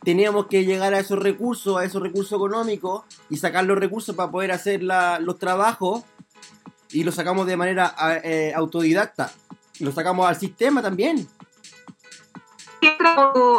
Teníamos 0.03 0.47
que 0.47 0.65
llegar 0.65 0.95
a 0.95 1.01
esos 1.01 1.19
recursos, 1.19 1.77
a 1.77 1.85
esos 1.85 2.03
recursos 2.03 2.33
económicos 2.33 3.05
y 3.29 3.37
sacar 3.37 3.65
los 3.65 3.79
recursos 3.79 4.17
para 4.17 4.31
poder 4.31 4.53
hacer 4.53 4.83
los 4.83 5.39
trabajos 5.39 6.03
y 6.91 7.05
los 7.05 7.15
sacamos 7.15 7.47
de 7.47 7.57
manera 7.57 7.95
eh, 8.25 8.53
autodidacta. 8.55 9.33
Lo 9.81 9.93
sacamos 9.93 10.27
al 10.27 10.37
sistema 10.37 10.83
también 10.83 11.29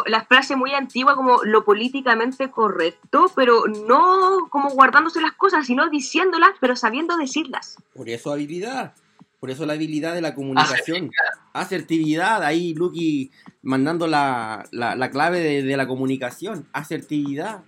la 0.05 0.25
frase 0.25 0.55
muy 0.55 0.73
antigua 0.73 1.15
como 1.15 1.43
lo 1.43 1.63
políticamente 1.63 2.51
correcto, 2.51 3.31
pero 3.35 3.63
no 3.67 4.47
como 4.49 4.69
guardándose 4.69 5.21
las 5.21 5.33
cosas, 5.33 5.65
sino 5.65 5.89
diciéndolas, 5.89 6.51
pero 6.59 6.75
sabiendo 6.75 7.17
decirlas. 7.17 7.77
Por 7.93 8.09
eso 8.09 8.31
habilidad, 8.31 8.93
por 9.39 9.49
eso 9.51 9.65
la 9.65 9.73
habilidad 9.73 10.13
de 10.13 10.21
la 10.21 10.35
comunicación. 10.35 11.11
Asertividad, 11.53 12.43
ahí 12.43 12.73
Lucky 12.73 13.31
mandando 13.61 14.07
la, 14.07 14.67
clave 15.11 15.63
de, 15.63 15.77
la 15.77 15.87
comunicación. 15.87 16.67
Asertividad, 16.73 17.63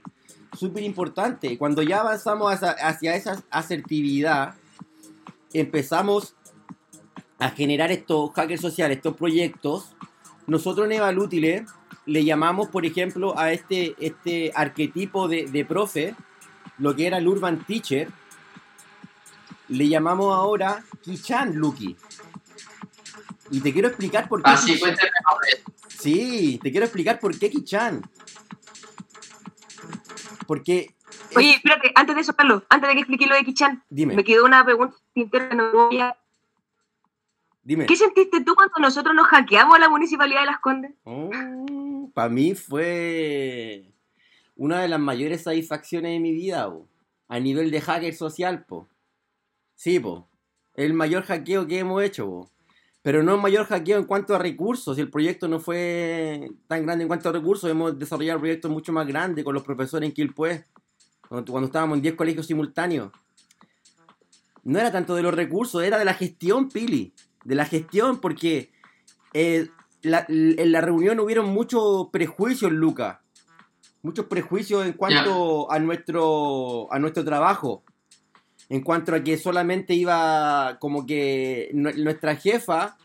súper 0.54 0.84
importante. 0.84 1.58
Cuando 1.58 1.82
ya 1.82 2.02
avanzamos 2.02 2.54
hacia, 2.54 2.72
hacia 2.72 3.16
esa 3.16 3.44
asertividad, 3.50 4.56
empezamos 5.54 6.36
a 7.40 7.50
generar 7.50 7.92
estos 7.92 8.32
hackers 8.34 8.62
sociales, 8.62 8.98
estos 8.98 9.16
proyectos 9.16 9.95
nosotros 10.48 10.86
en 10.86 10.94
Evalútile 10.94 11.66
le 12.06 12.24
llamamos, 12.24 12.70
por 12.70 12.86
ejemplo, 12.86 13.38
a 13.38 13.52
este, 13.52 13.96
este 14.00 14.52
arquetipo 14.54 15.28
de, 15.28 15.66
profe, 15.68 16.16
lo 16.78 16.96
que 16.96 17.08
era 17.08 17.18
el 17.18 17.28
Urban 17.28 17.64
Teacher, 17.66 18.10
le 19.70 19.88
llamamos 19.88 20.34
ahora 20.34 20.84
Kichan 21.02 21.56
Lucky. 21.56 21.96
Y 23.52 23.62
te 23.62 23.74
quiero 23.74 23.88
explicar 23.88 24.28
por 24.28 24.42
qué. 24.42 24.52
Ah, 24.52 24.58
sí, 24.58 24.80
Sí, 25.88 26.60
te 26.62 26.72
quiero 26.72 26.86
explicar 26.86 27.20
por 27.20 27.38
qué 27.38 27.50
Kichan. 27.50 28.02
Porque. 30.46 30.96
Oye, 31.36 31.56
espérate, 31.56 31.92
antes 31.96 32.16
de 32.16 32.22
eso, 32.22 32.36
Carlos, 32.36 32.64
antes 32.70 32.88
de 32.88 32.94
que 32.94 33.00
explique 33.02 33.26
lo 33.26 33.36
de 33.36 33.44
Kichan, 33.44 33.84
me 33.90 34.24
quedó 34.24 34.46
una 34.46 34.64
pregunta 34.64 34.96
interna, 35.16 35.56
no 35.56 35.88
voy 35.88 36.00
a 36.00 36.16
¿Qué 37.66 37.96
sentiste 37.96 38.44
tú 38.44 38.54
cuando 38.54 38.76
nosotros 38.80 39.16
nos 39.16 39.26
hackeamos 39.28 39.76
a 39.76 39.80
la 39.80 39.90
municipalidad 39.90 40.42
de 40.42 40.46
Las 40.46 40.60
Condes? 40.60 40.92
Oh, 41.04 42.12
para 42.14 42.30
mí 42.30 42.54
fue 42.54 43.92
una 44.56 44.82
de 44.82 44.88
las 44.88 45.00
mayores 45.00 45.44
satisfacciones 45.44 46.12
de 46.12 46.20
mi 46.20 46.32
vida, 46.32 46.72
a 47.28 47.40
nivel 47.40 47.72
de 47.72 47.82
hacker 47.82 48.14
social, 48.14 48.66
po. 48.66 48.88
Sí, 49.74 50.00
po. 50.00 50.28
El 50.76 50.94
mayor 50.94 51.24
hackeo 51.24 51.66
que 51.66 51.80
hemos 51.80 52.04
hecho, 52.04 52.52
Pero 53.02 53.24
no 53.24 53.36
el 53.36 53.42
mayor 53.42 53.66
hackeo 53.66 53.98
en 53.98 54.06
cuanto 54.06 54.36
a 54.36 54.40
recursos. 54.40 54.98
El 55.00 55.10
proyecto 55.10 55.48
no 55.48 55.60
fue 55.60 56.52
tan 56.68 56.86
grande 56.86 57.04
en 57.04 57.08
cuanto 57.08 57.30
a 57.30 57.32
recursos. 57.32 57.70
Hemos 57.70 57.98
desarrollado 57.98 58.40
proyectos 58.40 58.70
mucho 58.70 58.92
más 58.94 59.08
grandes 59.08 59.44
con 59.44 59.54
los 59.54 59.64
profesores 59.64 60.08
en 60.08 60.14
Quilpué. 60.14 60.66
Cuando, 61.28 61.52
cuando 61.52 61.68
estábamos 61.68 61.98
en 61.98 62.02
10 62.04 62.16
colegios 62.16 62.46
simultáneos. 62.46 63.12
No 64.64 64.80
era 64.80 64.92
tanto 64.92 65.16
de 65.16 65.22
los 65.22 65.34
recursos, 65.34 65.84
era 65.84 66.00
de 66.00 66.06
la 66.06 66.16
gestión, 66.16 66.70
Pili 66.70 67.14
de 67.46 67.56
la 67.56 67.66
gestión, 67.66 68.20
porque 68.20 68.72
eh, 69.34 69.70
en 70.04 70.72
la 70.72 70.82
reunión 70.82 71.20
hubieron 71.20 71.48
muchos 71.48 72.10
prejuicios, 72.12 72.72
Luca. 72.72 73.22
Muchos 74.02 74.26
prejuicios 74.26 74.86
en 74.86 74.94
cuanto 74.94 75.72
a, 75.72 75.80
nuestro, 75.80 76.92
a 76.92 77.00
nuestro 77.00 77.24
trabajo. 77.24 77.84
En 78.68 78.82
cuanto 78.82 79.16
a 79.16 79.24
que 79.24 79.38
solamente 79.38 79.94
iba 79.94 80.78
como 80.80 81.06
que 81.06 81.70
nuestra 81.74 82.36
jefa, 82.36 82.98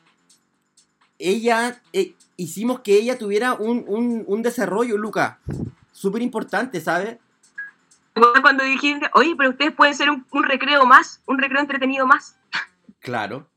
ella, 1.19 1.81
eh, 1.93 2.15
hicimos 2.37 2.81
que 2.81 2.97
ella 2.97 3.19
tuviera 3.19 3.55
un, 3.55 4.25
un, 4.27 4.43
desarrollo, 4.43 4.97
Luca. 4.97 5.39
Súper 5.93 6.23
importante, 6.23 6.81
¿sabes? 6.81 7.19
Cuando 8.15 8.65
dijiste, 8.65 9.09
oye, 9.15 9.35
pero 9.37 9.51
ustedes 9.51 9.73
pueden 9.73 9.95
ser 9.95 10.11
un, 10.11 10.27
un 10.31 10.43
recreo 10.45 10.85
más, 10.87 11.23
un 11.27 11.39
recreo 11.39 11.61
entretenido 11.61 12.07
más. 12.07 12.39
Claro. 13.01 13.49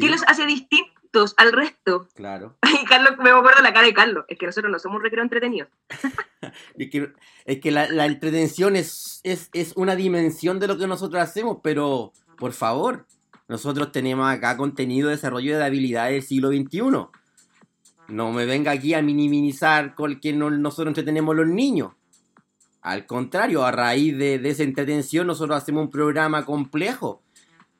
¿Qué 0.00 0.08
los 0.08 0.22
hace 0.26 0.46
distintos 0.46 1.34
al 1.36 1.52
resto? 1.52 2.08
Claro. 2.14 2.56
Y 2.80 2.84
Carlos, 2.84 3.14
me 3.18 3.30
acuerdo 3.30 3.62
la 3.62 3.72
cara 3.72 3.86
de 3.86 3.94
Carlos, 3.94 4.24
es 4.28 4.38
que 4.38 4.46
nosotros 4.46 4.70
no 4.70 4.78
somos 4.78 4.98
un 4.98 5.04
recreo 5.04 5.22
entretenido. 5.22 5.66
es 6.78 7.60
que, 7.60 7.70
la, 7.70 8.06
entretención 8.06 8.76
es, 8.76 9.20
es, 9.24 9.72
una 9.76 9.96
dimensión 9.96 10.60
de 10.60 10.68
lo 10.68 10.78
que 10.78 10.86
nosotros 10.86 11.22
hacemos, 11.22 11.58
pero 11.62 12.12
por 12.36 12.52
favor, 12.52 13.06
nosotros 13.48 13.92
tenemos 13.92 14.30
acá 14.30 14.56
contenido 14.56 15.08
de 15.08 15.16
desarrollo 15.16 15.56
de 15.56 15.64
habilidades 15.64 16.12
del 16.12 16.22
siglo 16.22 16.48
XXI. 16.48 17.08
No 18.08 18.32
me 18.32 18.46
venga 18.46 18.72
aquí 18.72 18.94
a 18.94 19.02
minimizar 19.02 19.94
con 19.94 20.20
que 20.20 20.32
nosotros 20.32 20.88
entretenemos 20.88 21.34
los 21.34 21.46
niños. 21.46 21.92
Al 22.80 23.06
contrario, 23.06 23.64
a 23.64 23.72
raíz 23.72 24.16
de, 24.16 24.38
de 24.38 24.48
esa 24.48 24.62
entretención 24.62 25.26
nosotros 25.26 25.56
hacemos 25.56 25.84
un 25.84 25.90
programa 25.90 26.44
complejo, 26.44 27.22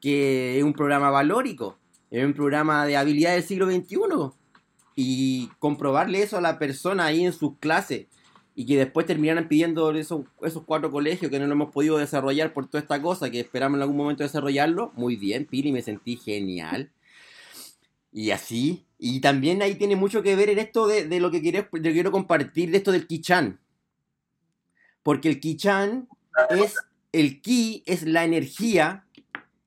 que 0.01 0.59
es 0.59 0.65
un 0.65 0.73
programa 0.73 1.11
valórico, 1.11 1.79
es 2.11 2.25
un 2.25 2.35
programa 2.35 2.87
de 2.87 2.97
habilidad 2.97 3.35
del 3.35 3.43
siglo 3.43 3.71
XXI. 3.71 3.97
Y 4.95 5.49
comprobarle 5.59 6.23
eso 6.23 6.39
a 6.39 6.41
la 6.41 6.59
persona 6.59 7.07
ahí 7.07 7.25
en 7.25 7.33
sus 7.33 7.57
clases 7.59 8.07
y 8.59 8.67
que 8.67 8.77
después 8.77 9.07
terminaran 9.07 9.47
pidiendo 9.47 9.93
esos, 9.93 10.23
esos 10.43 10.65
cuatro 10.65 10.91
colegios 10.91 11.31
que 11.31 11.39
no 11.39 11.47
lo 11.47 11.53
hemos 11.53 11.71
podido 11.71 11.97
desarrollar 11.97 12.53
por 12.53 12.67
toda 12.67 12.83
esta 12.83 13.01
cosa, 13.01 13.31
que 13.31 13.39
esperamos 13.39 13.77
en 13.77 13.83
algún 13.83 13.97
momento 13.97 14.25
desarrollarlo. 14.25 14.91
Muy 14.97 15.15
bien, 15.15 15.47
Pili, 15.47 15.71
me 15.71 15.81
sentí 15.81 16.17
genial. 16.17 16.91
Y 18.11 18.33
así, 18.33 18.85
y 18.99 19.21
también 19.21 19.63
ahí 19.63 19.77
tiene 19.77 19.95
mucho 19.95 20.25
que 20.25 20.35
ver 20.35 20.49
en 20.51 20.59
esto 20.59 20.89
de, 20.89 21.07
de 21.07 21.21
lo 21.21 21.31
que 21.31 21.41
quiero, 21.41 21.69
de 21.71 21.93
quiero 21.93 22.11
compartir, 22.11 22.73
de 22.73 22.79
esto 22.79 22.91
del 22.91 23.07
Kichan. 23.07 23.61
Porque 25.05 25.29
el 25.29 25.39
Kichan 25.39 26.09
es, 26.51 26.75
el 27.13 27.41
Ki 27.41 27.85
es 27.87 28.03
la 28.03 28.25
energía 28.25 29.07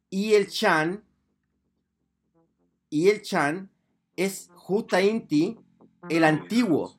y 0.09 0.33
el 0.33 0.49
Chan, 0.49 1.01
y 2.91 3.07
el 3.07 3.21
Chan 3.21 3.71
es 4.17 4.51
justa 4.53 5.01
Inti, 5.01 5.57
el 6.09 6.23
antiguo 6.25 6.95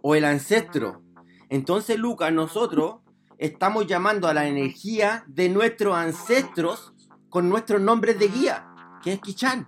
o 0.00 0.14
el 0.14 0.24
ancestro. 0.24 1.02
Entonces, 1.50 1.98
Lucas, 1.98 2.32
nosotros 2.32 3.00
estamos 3.36 3.86
llamando 3.86 4.28
a 4.28 4.34
la 4.34 4.46
energía 4.46 5.24
de 5.26 5.48
nuestros 5.48 5.96
ancestros 5.96 6.94
con 7.28 7.48
nuestros 7.48 7.80
nombres 7.80 8.18
de 8.18 8.28
guía, 8.28 8.72
que 9.02 9.14
es 9.14 9.20
Kichan. 9.20 9.66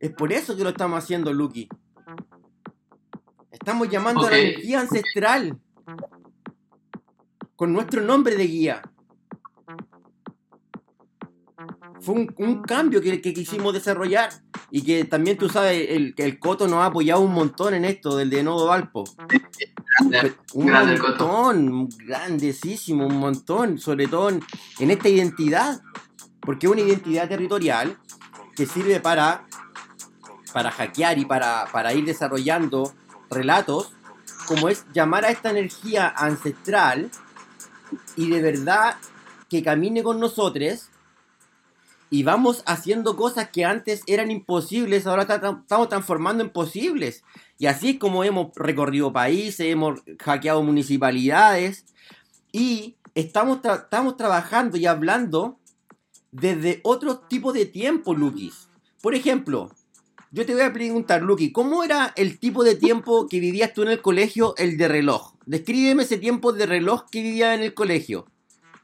Es 0.00 0.10
por 0.10 0.32
eso 0.32 0.56
que 0.56 0.64
lo 0.64 0.70
estamos 0.70 0.98
haciendo, 0.98 1.32
Lucky. 1.32 1.68
Estamos 3.52 3.88
llamando 3.88 4.26
a 4.26 4.30
la 4.30 4.38
energía 4.38 4.80
ancestral 4.80 5.60
con 7.54 7.72
nuestro 7.72 8.02
nombre 8.02 8.34
de 8.34 8.46
guía. 8.48 8.91
Fue 12.02 12.14
un, 12.14 12.34
un 12.38 12.62
cambio 12.62 13.00
que, 13.00 13.20
que 13.20 13.32
quisimos 13.32 13.72
desarrollar 13.72 14.30
y 14.70 14.82
que 14.82 15.04
también 15.04 15.36
tú 15.38 15.48
sabes, 15.48 15.90
el, 15.90 16.14
que 16.14 16.24
el 16.24 16.38
Coto 16.38 16.66
nos 16.66 16.78
ha 16.78 16.86
apoyado 16.86 17.20
un 17.20 17.32
montón 17.32 17.74
en 17.74 17.84
esto 17.84 18.16
del 18.16 18.30
de 18.30 18.42
Nodo 18.42 18.66
Valpo. 18.66 19.04
Grande, 19.98 20.34
Un 20.54 20.66
grande 20.66 20.98
montón, 20.98 21.88
grandísimo, 22.06 23.06
un 23.06 23.18
montón, 23.18 23.78
sobre 23.78 24.08
todo 24.08 24.30
en, 24.30 24.40
en 24.78 24.90
esta 24.90 25.08
identidad, 25.08 25.82
porque 26.40 26.66
es 26.66 26.72
una 26.72 26.80
identidad 26.80 27.28
territorial 27.28 27.98
que 28.56 28.66
sirve 28.66 29.00
para, 29.00 29.46
para 30.52 30.70
hackear 30.70 31.18
y 31.18 31.24
para, 31.24 31.66
para 31.70 31.92
ir 31.94 32.04
desarrollando 32.04 32.92
relatos, 33.30 33.92
como 34.46 34.68
es 34.68 34.86
llamar 34.92 35.24
a 35.24 35.30
esta 35.30 35.50
energía 35.50 36.08
ancestral 36.08 37.10
y 38.16 38.28
de 38.28 38.42
verdad 38.42 38.96
que 39.48 39.62
camine 39.62 40.02
con 40.02 40.18
nosotros 40.18 40.88
y 42.12 42.24
vamos 42.24 42.62
haciendo 42.66 43.16
cosas 43.16 43.48
que 43.48 43.64
antes 43.64 44.02
eran 44.06 44.30
imposibles, 44.30 45.06
ahora 45.06 45.26
ta- 45.26 45.40
ta- 45.40 45.58
estamos 45.62 45.88
transformando 45.88 46.44
en 46.44 46.50
posibles. 46.50 47.24
Y 47.58 47.66
así 47.66 47.96
como 47.98 48.22
hemos 48.22 48.48
recorrido 48.54 49.14
países, 49.14 49.66
hemos 49.66 50.00
hackeado 50.22 50.62
municipalidades 50.62 51.86
y 52.52 52.96
estamos, 53.14 53.60
estamos 53.64 54.18
trabajando 54.18 54.76
y 54.76 54.84
hablando 54.84 55.58
desde 56.30 56.80
otro 56.84 57.18
tipo 57.20 57.54
de 57.54 57.64
tiempo, 57.64 58.14
Lukis. 58.14 58.68
Por 59.00 59.14
ejemplo, 59.14 59.70
yo 60.30 60.44
te 60.44 60.52
voy 60.52 60.62
a 60.64 60.72
preguntar, 60.72 61.22
Luki, 61.22 61.50
¿cómo 61.50 61.82
era 61.82 62.12
el 62.16 62.38
tipo 62.38 62.62
de 62.62 62.74
tiempo 62.74 63.26
que 63.26 63.40
vivías 63.40 63.72
tú 63.72 63.82
en 63.82 63.88
el 63.88 64.02
colegio, 64.02 64.54
el 64.58 64.76
de 64.76 64.88
reloj? 64.88 65.32
Descríbeme 65.46 66.02
ese 66.02 66.18
tiempo 66.18 66.52
de 66.52 66.66
reloj 66.66 67.04
que 67.10 67.22
vivías 67.22 67.54
en 67.54 67.62
el 67.62 67.72
colegio. 67.72 68.26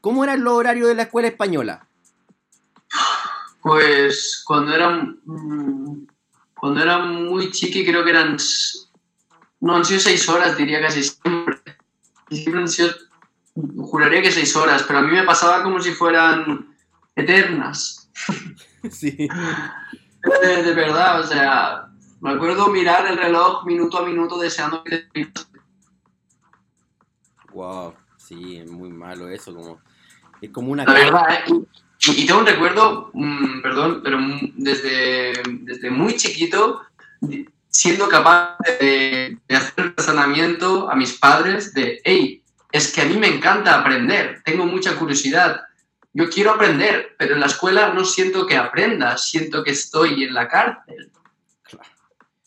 ¿Cómo 0.01 0.23
eran 0.23 0.43
los 0.43 0.53
horarios 0.53 0.87
de 0.87 0.95
la 0.95 1.03
escuela 1.03 1.27
española? 1.27 1.88
Pues 3.61 4.43
cuando 4.45 4.73
era, 4.73 4.89
mm, 5.25 6.07
cuando 6.55 6.81
era 6.81 6.99
muy 6.99 7.51
chiqui 7.51 7.85
creo 7.85 8.03
que 8.03 8.11
eran... 8.11 8.37
No, 9.61 9.75
han 9.75 9.85
sido 9.85 9.99
seis 9.99 10.27
horas, 10.29 10.57
diría 10.57 10.81
casi 10.81 11.03
siempre. 11.03 11.57
Y 12.29 12.37
Siempre 12.37 12.61
han 12.61 12.67
sido... 12.67 12.89
Juraría 13.55 14.21
que 14.21 14.31
seis 14.31 14.55
horas, 14.55 14.83
pero 14.83 14.99
a 14.99 15.01
mí 15.01 15.11
me 15.11 15.23
pasaba 15.23 15.63
como 15.63 15.81
si 15.81 15.91
fueran 15.91 16.75
eternas. 17.15 18.09
Sí. 18.89 19.27
De, 20.41 20.63
de 20.63 20.73
verdad, 20.73 21.19
o 21.19 21.23
sea, 21.25 21.89
me 22.21 22.31
acuerdo 22.31 22.67
mirar 22.69 23.05
el 23.07 23.17
reloj 23.17 23.65
minuto 23.65 23.97
a 23.97 24.05
minuto 24.05 24.37
deseando 24.37 24.83
que. 24.83 25.07
Wow, 27.53 27.93
sí, 28.17 28.57
es 28.57 28.69
muy 28.69 28.89
malo 28.89 29.29
eso, 29.29 29.53
como 29.53 29.81
es 30.41 30.49
como 30.51 30.71
una 30.71 30.85
La 30.85 30.93
verdad, 30.93 31.27
¿eh? 31.31 31.65
Y, 32.01 32.25
tengo 32.25 32.39
un 32.39 32.45
recuerdo, 32.45 33.11
mm, 33.13 33.61
perdón, 33.61 34.01
pero 34.03 34.19
mm, 34.19 34.53
desde, 34.55 35.33
desde 35.61 35.89
muy 35.89 36.15
chiquito, 36.15 36.81
siendo 37.69 38.07
capaz 38.07 38.57
de, 38.79 39.37
de 39.47 39.55
hacer 39.55 39.73
el 39.77 39.93
razonamiento 39.95 40.89
a 40.89 40.95
mis 40.95 41.13
padres 41.13 41.73
de, 41.73 42.01
hey, 42.03 42.41
es 42.71 42.93
que 42.93 43.01
a 43.01 43.05
mí 43.05 43.17
me 43.17 43.27
encanta 43.27 43.79
aprender, 43.79 44.41
tengo 44.45 44.65
mucha 44.65 44.95
curiosidad, 44.95 45.61
yo 46.13 46.29
quiero 46.29 46.51
aprender, 46.51 47.15
pero 47.17 47.35
en 47.35 47.41
la 47.41 47.45
escuela 47.45 47.93
no 47.93 48.03
siento 48.03 48.47
que 48.47 48.57
aprenda, 48.57 49.17
siento 49.17 49.63
que 49.63 49.71
estoy 49.71 50.23
en 50.23 50.33
la 50.33 50.47
cárcel. 50.47 51.11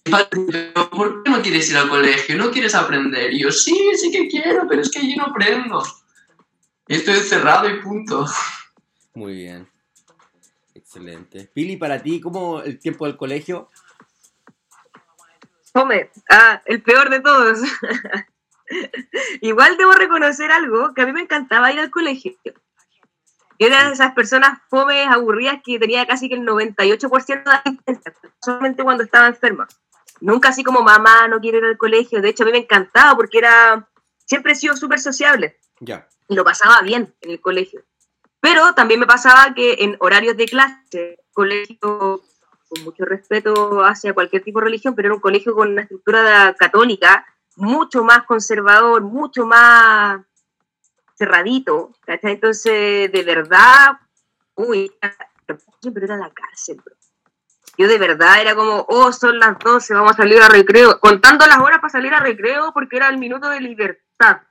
¿Por 0.04 1.22
qué 1.22 1.30
no 1.30 1.42
quieres 1.42 1.70
ir 1.70 1.76
al 1.76 1.88
colegio? 1.88 2.36
¿No 2.36 2.50
quieres 2.50 2.74
aprender? 2.74 3.32
Y 3.32 3.40
yo, 3.40 3.52
sí, 3.52 3.92
sí 3.96 4.10
que 4.10 4.28
quiero, 4.28 4.66
pero 4.68 4.82
es 4.82 4.90
que 4.90 5.08
yo 5.08 5.16
no 5.16 5.26
aprendo. 5.26 5.82
Estoy 6.88 7.14
encerrado 7.14 7.70
y 7.70 7.80
punto. 7.80 8.26
Muy 9.14 9.34
bien. 9.34 9.68
Excelente. 10.74 11.50
Pili, 11.52 11.76
para 11.76 12.02
ti, 12.02 12.20
¿cómo 12.20 12.62
el 12.62 12.78
tiempo 12.78 13.06
del 13.06 13.16
colegio? 13.16 13.68
Hombre, 15.74 16.10
ah, 16.30 16.62
el 16.66 16.82
peor 16.82 17.10
de 17.10 17.20
todos. 17.20 17.60
Igual 19.40 19.76
debo 19.76 19.92
reconocer 19.92 20.50
algo, 20.50 20.94
que 20.94 21.02
a 21.02 21.06
mí 21.06 21.12
me 21.12 21.22
encantaba 21.22 21.72
ir 21.72 21.80
al 21.80 21.90
colegio. 21.90 22.34
Yo 23.58 23.66
era 23.66 23.86
de 23.86 23.92
esas 23.92 24.12
personas 24.12 24.58
fomes, 24.68 25.06
aburridas, 25.08 25.60
que 25.64 25.78
tenía 25.78 26.06
casi 26.06 26.28
que 26.28 26.34
el 26.34 26.42
98% 26.42 27.44
de 27.44 27.50
asistencia, 27.52 28.14
solamente 28.42 28.82
cuando 28.82 29.04
estaba 29.04 29.28
enferma. 29.28 29.68
Nunca 30.20 30.48
así 30.50 30.62
como 30.64 30.82
mamá, 30.82 31.28
no 31.28 31.40
quiero 31.40 31.58
ir 31.58 31.64
al 31.64 31.78
colegio. 31.78 32.20
De 32.22 32.30
hecho, 32.30 32.44
a 32.44 32.46
mí 32.46 32.52
me 32.52 32.58
encantaba 32.58 33.14
porque 33.14 33.38
era 33.38 33.88
siempre 34.24 34.52
he 34.52 34.56
sido 34.56 34.76
súper 34.76 35.00
sociable 35.00 35.58
Ya. 35.80 36.08
y 36.28 36.34
lo 36.34 36.44
pasaba 36.44 36.80
bien 36.82 37.14
en 37.20 37.30
el 37.32 37.40
colegio. 37.40 37.84
Pero 38.42 38.74
también 38.74 38.98
me 38.98 39.06
pasaba 39.06 39.54
que 39.54 39.76
en 39.78 39.96
horarios 40.00 40.36
de 40.36 40.46
clase, 40.46 41.20
colegio 41.32 42.20
con 42.68 42.84
mucho 42.84 43.04
respeto 43.04 43.84
hacia 43.84 44.14
cualquier 44.14 44.42
tipo 44.42 44.58
de 44.58 44.64
religión, 44.64 44.96
pero 44.96 45.06
era 45.06 45.14
un 45.14 45.20
colegio 45.20 45.54
con 45.54 45.70
una 45.70 45.82
estructura 45.82 46.52
católica 46.58 47.24
mucho 47.54 48.02
más 48.02 48.24
conservador, 48.24 49.02
mucho 49.02 49.46
más 49.46 50.22
cerradito. 51.14 51.92
Entonces, 52.04 53.12
de 53.12 53.22
verdad, 53.22 53.92
uy, 54.56 54.90
pero 55.46 56.04
era 56.04 56.16
la 56.16 56.30
cárcel, 56.30 56.80
bro. 56.84 56.96
Yo 57.78 57.86
de 57.86 57.98
verdad 57.98 58.40
era 58.40 58.56
como, 58.56 58.84
oh, 58.88 59.12
son 59.12 59.38
las 59.38 59.56
12, 59.60 59.94
vamos 59.94 60.12
a 60.12 60.16
salir 60.16 60.42
a 60.42 60.48
recreo, 60.48 60.98
contando 60.98 61.46
las 61.46 61.58
horas 61.58 61.78
para 61.78 61.92
salir 61.92 62.12
a 62.12 62.20
recreo 62.20 62.72
porque 62.74 62.96
era 62.96 63.08
el 63.08 63.18
minuto 63.18 63.48
de 63.48 63.60
libertad. 63.60 64.42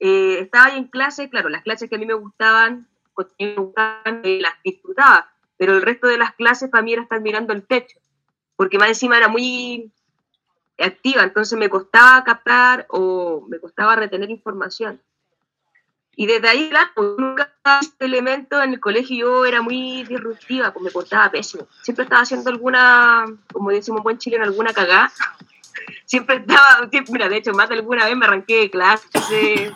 Eh, 0.00 0.38
estaba 0.40 0.66
ahí 0.66 0.78
en 0.78 0.88
clase, 0.88 1.28
claro, 1.28 1.50
las 1.50 1.62
clases 1.62 1.90
que 1.90 1.96
a 1.96 1.98
mí 1.98 2.06
me 2.06 2.14
gustaban, 2.14 2.88
me 3.38 3.54
gustaban, 3.54 4.20
eh, 4.24 4.38
las 4.40 4.54
disfrutaba, 4.62 5.30
pero 5.56 5.74
el 5.74 5.82
resto 5.82 6.06
de 6.06 6.18
las 6.18 6.34
clases 6.34 6.70
para 6.70 6.82
mí 6.82 6.92
era 6.92 7.02
estar 7.02 7.20
mirando 7.20 7.52
el 7.52 7.66
techo, 7.66 7.98
porque 8.56 8.78
más 8.78 8.88
encima 8.88 9.16
era 9.16 9.28
muy 9.28 9.92
activa, 10.78 11.22
entonces 11.22 11.58
me 11.58 11.68
costaba 11.68 12.22
captar 12.24 12.86
o 12.90 13.44
me 13.48 13.58
costaba 13.58 13.96
retener 13.96 14.30
información. 14.30 15.00
Y 16.20 16.26
desde 16.26 16.48
ahí, 16.48 16.68
claro, 16.68 16.90
pues, 16.96 17.08
nunca 17.16 17.54
este 17.80 18.06
elemento 18.06 18.60
en 18.60 18.72
el 18.72 18.80
colegio 18.80 19.16
yo 19.16 19.46
era 19.46 19.62
muy 19.62 20.02
disruptiva, 20.02 20.72
pues 20.72 20.84
me 20.84 20.90
portaba 20.90 21.30
pésimo. 21.30 21.68
Siempre 21.82 22.02
estaba 22.04 22.22
haciendo 22.22 22.50
alguna, 22.50 23.24
como 23.52 23.70
decimos 23.70 23.98
en 24.00 24.02
buen 24.02 24.18
chileno, 24.18 24.42
alguna 24.42 24.72
cagada. 24.72 25.12
Siempre 26.06 26.36
estaba, 26.36 26.88
mira, 27.10 27.28
de 27.28 27.36
hecho, 27.36 27.52
más 27.52 27.68
de 27.68 27.76
alguna 27.76 28.04
vez 28.04 28.16
me 28.16 28.26
arranqué 28.26 28.62
de 28.62 28.70
clase. 28.70 29.72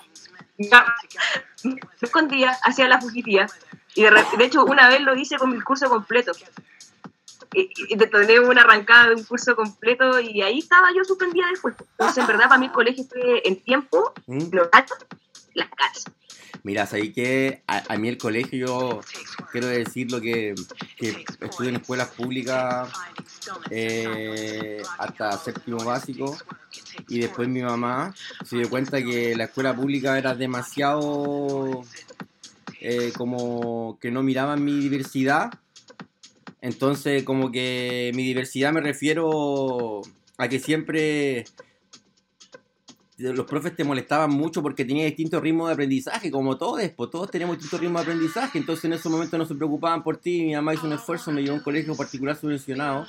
Me 1.64 1.76
escondía, 2.00 2.56
hacía 2.62 2.88
la 2.88 3.00
fugitiva. 3.00 3.46
Y 3.94 4.02
de, 4.02 4.10
de 4.10 4.44
hecho, 4.44 4.64
una 4.64 4.88
vez 4.88 5.00
lo 5.00 5.14
hice 5.14 5.36
con 5.36 5.50
mi 5.50 5.60
curso 5.60 5.88
completo. 5.88 6.32
Y, 7.54 7.70
y 7.88 7.96
detoné 7.96 8.40
una 8.40 8.62
arrancada 8.62 9.08
de 9.08 9.16
un 9.16 9.24
curso 9.24 9.54
completo 9.54 10.18
y 10.20 10.40
ahí 10.40 10.60
estaba 10.60 10.88
yo 10.96 11.04
suspendida 11.04 11.46
después. 11.50 11.74
Entonces, 11.78 12.18
en 12.18 12.26
verdad, 12.26 12.48
para 12.48 12.58
mí 12.58 12.66
el 12.66 12.72
colegio 12.72 13.04
fue 13.04 13.46
en 13.46 13.62
tiempo, 13.62 14.14
¿Mm? 14.26 14.48
los 14.52 14.70
datos, 14.70 14.98
las 15.54 15.68
casas. 15.68 16.04
Mira, 16.64 16.88
ahí 16.92 17.12
que 17.12 17.62
a, 17.66 17.82
a 17.92 17.98
mí 17.98 18.08
el 18.08 18.18
colegio, 18.18 18.66
yo 18.66 19.00
quiero 19.50 19.66
decir 19.66 20.12
lo 20.12 20.20
que, 20.20 20.54
que 20.96 21.24
estuve 21.40 21.70
en 21.70 21.76
escuelas 21.76 22.08
públicas 22.08 22.88
eh, 23.70 24.82
hasta 24.98 25.36
séptimo 25.38 25.84
básico 25.84 26.36
y 27.08 27.20
después 27.20 27.48
mi 27.48 27.62
mamá 27.62 28.14
se 28.44 28.58
dio 28.58 28.70
cuenta 28.70 29.02
que 29.02 29.34
la 29.34 29.44
escuela 29.44 29.74
pública 29.74 30.16
era 30.16 30.34
demasiado 30.34 31.82
eh, 32.80 33.12
como 33.16 33.98
que 34.00 34.10
no 34.10 34.22
miraban 34.22 34.64
mi 34.64 34.78
diversidad. 34.78 35.50
Entonces 36.60 37.24
como 37.24 37.50
que 37.50 38.12
mi 38.14 38.22
diversidad 38.22 38.72
me 38.72 38.80
refiero 38.80 40.02
a 40.38 40.48
que 40.48 40.60
siempre 40.60 41.44
los 43.22 43.46
profes 43.46 43.76
te 43.76 43.84
molestaban 43.84 44.30
mucho 44.30 44.62
porque 44.62 44.84
tenía 44.84 45.04
distintos 45.04 45.40
ritmos 45.42 45.68
de 45.68 45.74
aprendizaje, 45.74 46.30
como 46.30 46.56
todos, 46.56 46.80
pues 46.96 47.10
todos 47.10 47.30
tenemos 47.30 47.56
distintos 47.56 47.80
ritmos 47.80 48.04
de 48.04 48.12
aprendizaje, 48.12 48.58
entonces 48.58 48.84
en 48.86 48.94
ese 48.94 49.08
momento 49.08 49.38
no 49.38 49.46
se 49.46 49.54
preocupaban 49.54 50.02
por 50.02 50.16
ti, 50.16 50.42
mi 50.42 50.54
mamá 50.54 50.74
hizo 50.74 50.86
un 50.86 50.92
esfuerzo, 50.94 51.30
me 51.30 51.42
llevó 51.42 51.54
a 51.54 51.58
un 51.58 51.62
colegio 51.62 51.96
particular 51.96 52.36
subvencionado, 52.36 53.06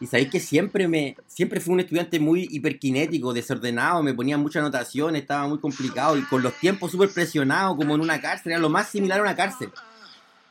y 0.00 0.06
sabéis 0.06 0.30
que 0.30 0.40
siempre 0.40 0.88
me, 0.88 1.16
siempre 1.26 1.60
fui 1.60 1.74
un 1.74 1.80
estudiante 1.80 2.18
muy 2.18 2.48
hiperkinético, 2.50 3.32
desordenado, 3.32 4.02
me 4.02 4.14
ponía 4.14 4.36
mucha 4.36 4.58
anotación, 4.58 5.14
estaba 5.14 5.46
muy 5.46 5.58
complicado, 5.58 6.16
y 6.16 6.22
con 6.22 6.42
los 6.42 6.54
tiempos 6.54 6.90
súper 6.90 7.10
presionados, 7.10 7.76
como 7.76 7.94
en 7.94 8.00
una 8.00 8.20
cárcel, 8.20 8.52
era 8.52 8.60
lo 8.60 8.68
más 8.68 8.88
similar 8.88 9.20
a 9.20 9.22
una 9.22 9.36
cárcel. 9.36 9.70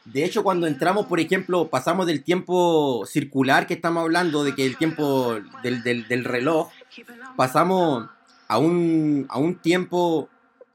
De 0.05 0.23
hecho, 0.23 0.43
cuando 0.43 0.67
entramos, 0.67 1.05
por 1.05 1.19
ejemplo, 1.19 1.69
pasamos 1.69 2.07
del 2.07 2.23
tiempo 2.23 3.05
circular 3.05 3.67
que 3.67 3.73
estamos 3.73 4.01
hablando, 4.01 4.43
de 4.43 4.55
que 4.55 4.65
el 4.65 4.77
tiempo 4.77 5.37
del, 5.63 5.83
del 5.83 6.23
reloj, 6.23 6.69
pasamos 7.35 8.09
a 8.51 8.57
un, 8.57 9.27
a 9.29 9.39
un 9.39 9.55
tiempo 9.55 10.27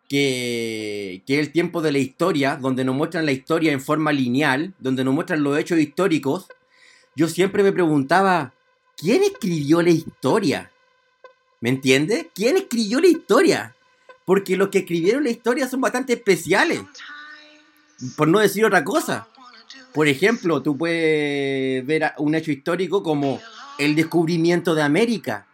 que, 0.09 1.23
que, 1.27 1.35
es 1.35 1.47
el 1.47 1.53
tiempo 1.53 1.83
de 1.83 1.93
la 1.93 1.99
historia, 1.99 2.57
donde 2.57 2.85
nos 2.85 2.97
muestran 2.97 3.27
la 3.27 3.33
historia 3.33 3.71
en 3.71 3.83
forma 3.83 4.13
lineal, 4.13 4.73
donde 4.79 5.05
nos 5.05 5.13
muestran 5.13 5.43
los 5.43 5.59
hechos 5.59 5.79
históricos, 5.79 6.49
yo 7.15 7.29
siempre 7.29 7.63
me 7.63 7.73
preguntaba, 7.73 8.55
¿quién 8.97 9.23
escribió 9.25 9.83
la 9.83 9.91
historia? 9.91 10.73
¿Me 11.61 11.69
entiendes? 11.69 12.29
¿Quién 12.35 12.57
escribió 12.57 12.99
la 12.99 13.09
historia? 13.09 13.77
Porque 14.25 14.57
los 14.57 14.71
que 14.71 14.79
escribieron 14.79 15.25
la 15.25 15.31
historia 15.31 15.69
son 15.69 15.83
bastante 15.83 16.15
especiales, 16.15 16.81
por 18.17 18.27
no 18.27 18.39
decir 18.39 18.65
otra 18.65 18.85
cosa. 18.85 19.29
Por 19.93 20.09
ejemplo, 20.09 20.63
tú 20.63 20.79
puedes 20.79 21.85
ver 21.85 22.15
un 22.17 22.35
hecho 22.35 22.53
histórico 22.53 23.03
como 23.03 23.39
el 23.79 23.95
descubrimiento 23.95 24.75
de 24.75 24.81
América, 24.81 25.47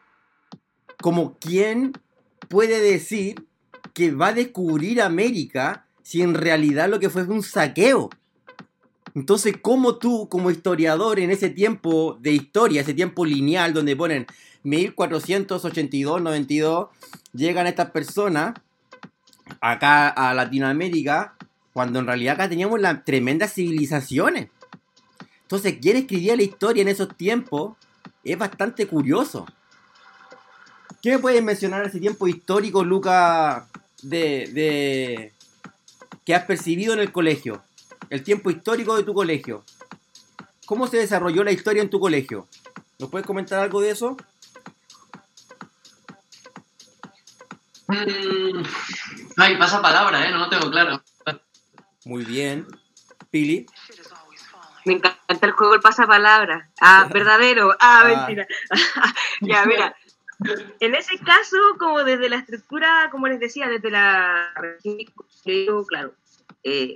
como 1.00 1.36
quién 1.40 1.92
puede 2.49 2.80
decir 2.80 3.47
que 3.95 4.12
va 4.12 4.28
a 4.28 4.32
descubrir 4.32 5.03
América 5.03 5.86
si 6.03 6.22
en 6.22 6.34
realidad 6.34 6.88
lo 6.88 7.01
que 7.01 7.11
fue 7.11 7.24
fue 7.24 7.34
un 7.34 7.43
saqueo? 7.43 8.11
Entonces, 9.14 9.57
¿cómo 9.61 9.97
tú, 9.97 10.26
como 10.28 10.51
historiador, 10.51 11.20
en 11.20 11.30
ese 11.30 11.51
tiempo 11.51 12.16
de 12.20 12.32
historia, 12.32 12.80
ese 12.80 12.95
tiempo 12.95 13.26
lineal 13.26 13.74
donde 13.74 13.95
ponen 13.95 14.26
1482-92, 14.64 16.88
llegan 17.34 17.66
estas 17.66 17.90
personas 17.90 18.55
acá 19.61 20.09
a 20.09 20.32
Latinoamérica, 20.32 21.34
cuando 21.74 21.99
en 21.99 22.07
realidad 22.07 22.32
acá 22.34 22.49
teníamos 22.49 22.80
las 22.80 23.05
tremendas 23.05 23.53
civilizaciones? 23.53 24.49
Entonces, 25.43 25.76
¿quién 25.82 25.99
escribía 25.99 26.34
la 26.34 26.45
historia 26.45 26.80
en 26.80 26.88
esos 26.88 27.14
tiempos? 27.14 27.76
Es 28.24 28.38
bastante 28.38 28.86
curioso. 28.86 29.45
¿Qué 31.03 31.11
me 31.11 31.18
puedes 31.18 31.42
mencionar 31.42 31.84
ese 31.84 31.98
tiempo 31.98 32.28
histórico, 32.28 32.84
Luca, 32.84 33.66
de, 34.03 34.48
de, 34.53 35.32
que 36.24 36.32
has 36.32 36.44
percibido 36.44 36.94
en 36.94 37.00
el 37.00 37.11
colegio? 37.11 37.61
El 38.09 38.22
tiempo 38.22 38.50
histórico 38.50 38.96
de 38.96 39.03
tu 39.03 39.12
colegio. 39.12 39.64
¿Cómo 40.64 40.86
se 40.86 40.98
desarrolló 40.98 41.42
la 41.42 41.50
historia 41.50 41.82
en 41.82 41.90
tu 41.90 41.98
colegio? 41.98 42.46
¿Nos 43.00 43.11
puedes 43.11 43.26
comentar 43.26 43.59
algo 43.59 43.80
de 43.80 43.90
eso? 43.90 44.16
Mm, 47.88 48.62
ay, 49.38 49.57
pasa 49.57 49.82
palabra, 49.82 50.24
¿eh? 50.24 50.30
No 50.30 50.38
lo 50.38 50.48
tengo 50.48 50.70
claro. 50.70 51.03
Muy 52.05 52.24
bien. 52.24 52.64
Pili. 53.32 53.66
Me 54.84 54.94
encanta 54.94 55.46
el 55.46 55.53
juego 55.53 55.74
el 55.74 55.80
pasapalabra. 55.80 56.70
Ah, 56.80 57.09
verdadero. 57.12 57.76
Ah, 57.80 58.05
mentira. 58.07 58.46
ya, 59.40 59.66
mira. 59.66 59.96
En 60.80 60.94
ese 60.94 61.18
caso, 61.18 61.56
como 61.78 62.02
desde 62.04 62.28
la 62.28 62.36
estructura, 62.36 63.08
como 63.10 63.28
les 63.28 63.40
decía, 63.40 63.68
desde 63.68 63.90
la... 63.90 64.52
Claro, 65.88 66.14
eh, 66.64 66.94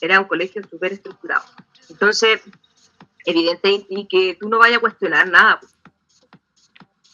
era 0.00 0.20
un 0.20 0.26
colegio 0.26 0.62
súper 0.68 0.92
estructurado. 0.92 1.44
Entonces, 1.88 2.40
evidente 3.24 3.86
y 3.88 4.06
que 4.06 4.36
tú 4.40 4.48
no 4.48 4.58
vayas 4.58 4.78
a 4.78 4.80
cuestionar 4.80 5.28
nada. 5.28 5.60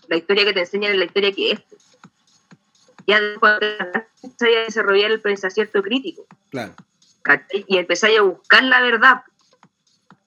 La 0.08 0.16
historia 0.16 0.44
que 0.44 0.52
te 0.52 0.60
enseñan 0.60 0.92
es 0.92 0.98
la 0.98 1.04
historia 1.04 1.32
que 1.32 1.52
es. 1.52 1.60
Ya 3.06 3.20
después 3.20 3.58
se 4.38 4.58
a 4.58 4.64
desarrollar 4.64 5.10
el 5.10 5.20
pensamiento 5.20 5.82
crítico. 5.82 6.26
Claro. 6.50 6.74
Y 7.66 7.78
empezáis 7.78 8.18
a 8.18 8.22
buscar 8.22 8.62
la 8.64 8.80
verdad. 8.80 9.22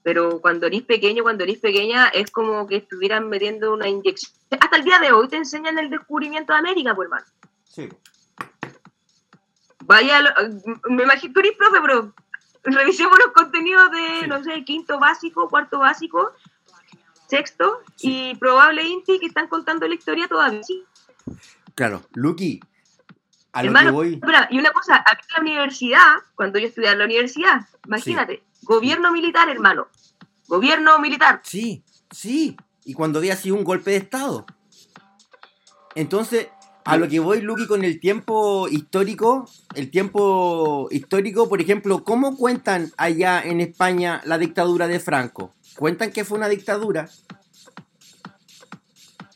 Pero 0.06 0.40
cuando 0.40 0.68
eres 0.68 0.84
pequeño, 0.84 1.24
cuando 1.24 1.46
eres 1.46 1.58
pequeña, 1.58 2.10
es 2.10 2.30
como 2.30 2.68
que 2.68 2.76
estuvieran 2.76 3.28
metiendo 3.28 3.74
una 3.74 3.88
inyección. 3.88 4.32
Hasta 4.52 4.78
el 4.78 4.84
día 4.84 5.00
de 5.00 5.12
hoy 5.12 5.28
te 5.28 5.38
enseñan 5.38 5.80
el 5.80 5.90
descubrimiento 5.90 6.54
de 6.54 6.60
América, 6.60 6.94
pues, 6.94 7.08
hermano. 7.08 7.26
Sí. 7.64 7.90
Vaya, 9.80 10.22
me 10.90 11.02
imagino, 11.02 11.34
tú 11.34 11.40
eres 11.40 11.54
profe, 11.58 11.82
pero 11.82 12.14
revisemos 12.62 13.18
los 13.18 13.32
contenidos 13.34 13.90
de, 13.90 14.20
Sí. 14.22 14.28
no 14.28 14.44
sé, 14.44 14.64
quinto 14.64 15.00
básico, 15.00 15.50
cuarto 15.50 15.80
básico, 15.80 16.34
sexto 17.28 17.82
y 18.00 18.36
probable 18.36 18.84
INTI 18.84 19.20
que 19.20 19.26
están 19.26 19.48
contando 19.48 19.88
la 19.88 19.96
historia 19.96 20.28
todavía. 20.28 20.62
Sí. 20.62 20.84
Claro. 21.74 22.04
Lucky, 22.14 22.60
a 23.54 23.64
lo 23.64 23.70
Hermano, 23.70 23.90
que 23.90 23.94
voy... 23.96 24.14
espera, 24.14 24.48
y 24.52 24.60
una 24.60 24.70
cosa, 24.70 24.98
aquí 24.98 25.26
en 25.30 25.34
la 25.34 25.52
universidad, 25.52 26.14
cuando 26.36 26.60
yo 26.60 26.68
estudiaba 26.68 26.94
en 26.94 27.00
la 27.00 27.06
universidad, 27.06 27.62
imagínate, 27.88 28.44
gobierno 28.66 29.12
militar, 29.12 29.48
hermano. 29.50 29.88
Gobierno 30.48 31.00
militar. 31.00 31.42
Sí, 31.44 31.84
sí. 32.12 32.58
Y 32.84 32.94
cuando 32.94 33.20
había 33.20 33.36
sido 33.36 33.56
un 33.56 33.64
golpe 33.64 33.92
de 33.92 33.98
Estado. 33.98 34.46
Entonces, 35.96 36.50
a 36.84 36.98
lo 36.98 37.08
que 37.08 37.20
voy, 37.20 37.42
Lucky, 37.42 37.66
con 37.66 37.84
el 37.84 38.00
tiempo 38.00 38.68
histórico, 38.68 39.50
el 39.74 39.90
tiempo 39.90 40.88
histórico, 40.92 41.50
por 41.50 41.62
ejemplo, 41.62 42.04
¿cómo 42.04 42.38
cuentan 42.38 42.92
allá 42.98 43.42
en 43.42 43.62
España 43.62 44.22
la 44.26 44.38
dictadura 44.38 44.88
de 44.88 45.00
Franco? 45.00 45.56
¿Cuentan 45.78 46.12
que 46.12 46.26
fue 46.26 46.38
una 46.38 46.48
dictadura? 46.48 47.10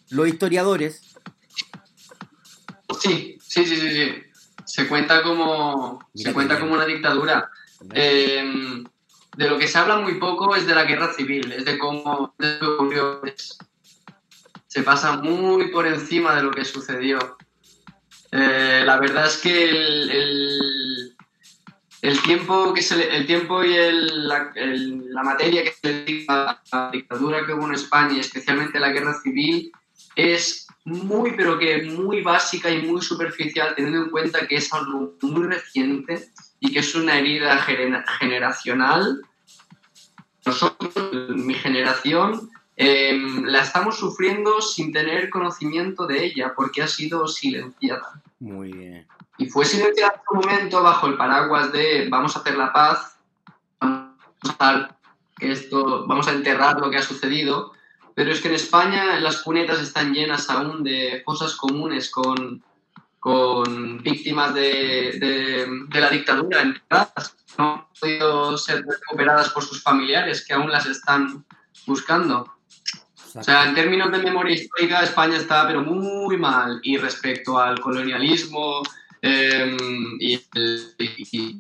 Los 0.09 0.27
historiadores. 0.27 1.01
Sí, 2.99 3.38
sí, 3.41 3.65
sí, 3.65 3.75
sí, 3.77 3.91
sí. 3.91 4.11
Se 4.65 4.88
cuenta 4.88 5.23
como, 5.23 5.99
Mira 6.13 6.30
se 6.30 6.34
cuenta 6.34 6.59
como 6.59 6.73
una 6.73 6.86
dictadura. 6.86 7.49
Eh, 7.93 8.84
de 9.40 9.50
lo 9.50 9.58
que 9.58 9.70
se 9.70 9.78
habla 9.78 9.96
muy 9.96 10.16
poco 10.16 10.54
es 10.54 10.68
de 10.68 10.76
la 10.76 10.84
guerra 10.84 11.14
civil, 11.14 11.54
es 11.54 11.64
de 11.64 11.78
cómo 11.78 12.36
ocurrió. 12.74 13.22
Se 14.68 14.84
pasa 14.84 15.14
muy 15.14 15.70
por 15.72 15.88
encima 15.88 16.36
de 16.36 16.44
lo 16.44 16.52
que 16.52 16.66
sucedió. 16.66 17.38
Eh, 18.34 18.84
la 18.86 19.00
verdad 19.00 19.28
es 19.28 19.38
que 19.38 19.70
el, 19.70 20.10
el- 22.02 22.20
tiempo 22.22 22.74
que 22.74 22.82
se 22.82 23.16
el 23.16 23.26
tiempo 23.26 23.64
y 23.64 23.76
el- 23.76 24.28
la, 24.28 24.52
materia 25.24 25.64
que 25.64 25.72
se 25.72 25.88
le 25.88 25.94
dedica 26.04 26.50
a 26.50 26.62
la 26.74 26.92
dictadura 26.92 27.46
que 27.46 27.54
hubo 27.54 27.66
en 27.68 27.76
España, 27.76 28.16
y 28.18 28.20
especialmente 28.20 28.78
la 28.78 28.90
guerra 28.90 29.14
civil, 29.24 29.72
es 30.18 30.68
muy, 30.84 31.32
pero 31.38 31.58
que 31.58 31.84
muy 31.84 32.22
básica 32.22 32.70
y 32.70 32.82
muy 32.82 33.02
superficial, 33.02 33.74
teniendo 33.74 34.04
en 34.04 34.10
cuenta 34.10 34.46
que 34.48 34.58
es 34.58 34.74
algo 34.74 35.14
muy 35.22 35.48
reciente 35.48 36.30
y 36.60 36.74
que 36.74 36.80
es 36.80 36.94
una 36.94 37.18
herida 37.18 37.58
genera- 37.60 38.04
generacional. 38.20 39.22
Nosotros, 40.50 41.30
mi 41.30 41.54
generación, 41.54 42.50
eh, 42.76 43.16
la 43.43 43.62
estamos 43.62 44.00
sufriendo 44.00 44.62
sin 44.62 44.91
tener 44.91 45.30
conocimiento 45.30 46.08
de 46.08 46.26
ella 46.26 46.54
porque 46.56 46.82
ha 46.82 46.88
sido 46.88 47.28
silenciada. 47.28 48.20
Muy 48.39 48.72
bien. 48.74 49.08
Y 49.38 49.45
fue 49.45 49.64
silenciada 49.64 50.16
en 50.16 50.22
su 50.28 50.47
momento 50.47 50.82
bajo 50.82 51.06
el 51.06 51.18
paraguas 51.18 51.72
de 51.72 52.10
vamos 52.10 52.36
a 52.36 52.39
hacer 52.39 52.58
la 52.58 52.74
paz, 52.74 53.16
vamos 53.80 54.16
a, 54.58 54.97
que 55.38 55.52
esto, 55.52 56.08
vamos 56.08 56.28
a 56.28 56.32
enterrar 56.32 56.80
lo 56.80 56.89
que 56.89 56.97
ha 56.97 57.04
sucedido, 57.04 57.74
pero 58.16 58.32
es 58.32 58.41
que 58.41 58.47
en 58.47 58.56
España 58.56 59.20
las 59.20 59.43
cunetas 59.43 59.80
están 59.80 60.14
llenas 60.14 60.50
aún 60.50 60.84
de 60.84 61.22
fosas 61.24 61.56
comunes 61.56 62.10
con, 62.10 62.64
con 63.20 64.01
víctimas 64.01 64.53
de, 64.53 65.17
de- 65.20 65.67
de 65.88 65.99
la 66.01 66.09
dictadura 66.09 66.61
enterradas, 66.61 67.36
no 67.57 67.74
han 67.74 67.86
podido 67.99 68.57
ser 68.57 68.86
recuperadas 68.86 69.49
por 69.49 69.63
sus 69.63 69.82
familiares 69.84 70.45
que 70.45 70.53
aún 70.53 70.72
las 70.72 70.86
están 70.86 71.45
buscando. 71.86 72.53
O 73.36 73.43
sea, 73.43 73.65
en 73.67 73.76
términos 73.76 74.11
de 74.11 74.17
memoria 74.20 74.55
histórica, 74.55 75.01
España 75.03 75.38
está 75.38 75.67
pero 75.67 75.82
muy 75.84 76.38
mal. 76.38 76.80
Y 76.82 76.97
respecto 76.97 77.59
al 77.59 77.80
colonialismo 77.80 78.82
eh, 79.22 79.76
y, 80.20 80.34
el, 80.55 80.95
y- 80.97 81.59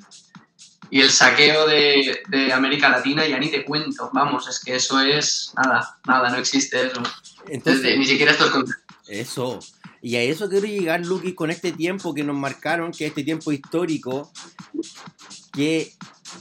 y 0.91 1.01
el 1.01 1.09
saqueo 1.11 1.67
de, 1.67 2.23
de 2.29 2.51
América 2.53 2.89
Latina, 2.89 3.27
ya 3.27 3.37
ni 3.37 3.49
te 3.51 3.63
cuento. 3.65 4.09
Vamos, 4.13 4.47
es 4.47 4.59
que 4.63 4.75
eso 4.75 4.99
es 5.01 5.53
nada, 5.55 5.99
nada, 6.07 6.29
no 6.31 6.37
existe 6.37 6.87
eso. 6.87 7.03
Entonces, 7.47 7.83
Desde- 7.83 7.97
ni 7.97 8.05
siquiera 8.05 8.31
estos 8.31 8.49
conceptos. 8.49 8.85
Eso. 9.07 9.59
Y 10.01 10.15
a 10.15 10.21
eso 10.21 10.49
quiero 10.49 10.65
llegar, 10.65 11.05
Lucky, 11.05 11.33
con 11.33 11.51
este 11.51 11.71
tiempo 11.71 12.13
que 12.13 12.23
nos 12.23 12.35
marcaron, 12.35 12.91
que 12.91 13.05
es 13.05 13.09
este 13.09 13.23
tiempo 13.23 13.51
histórico, 13.51 14.31
que 15.51 15.93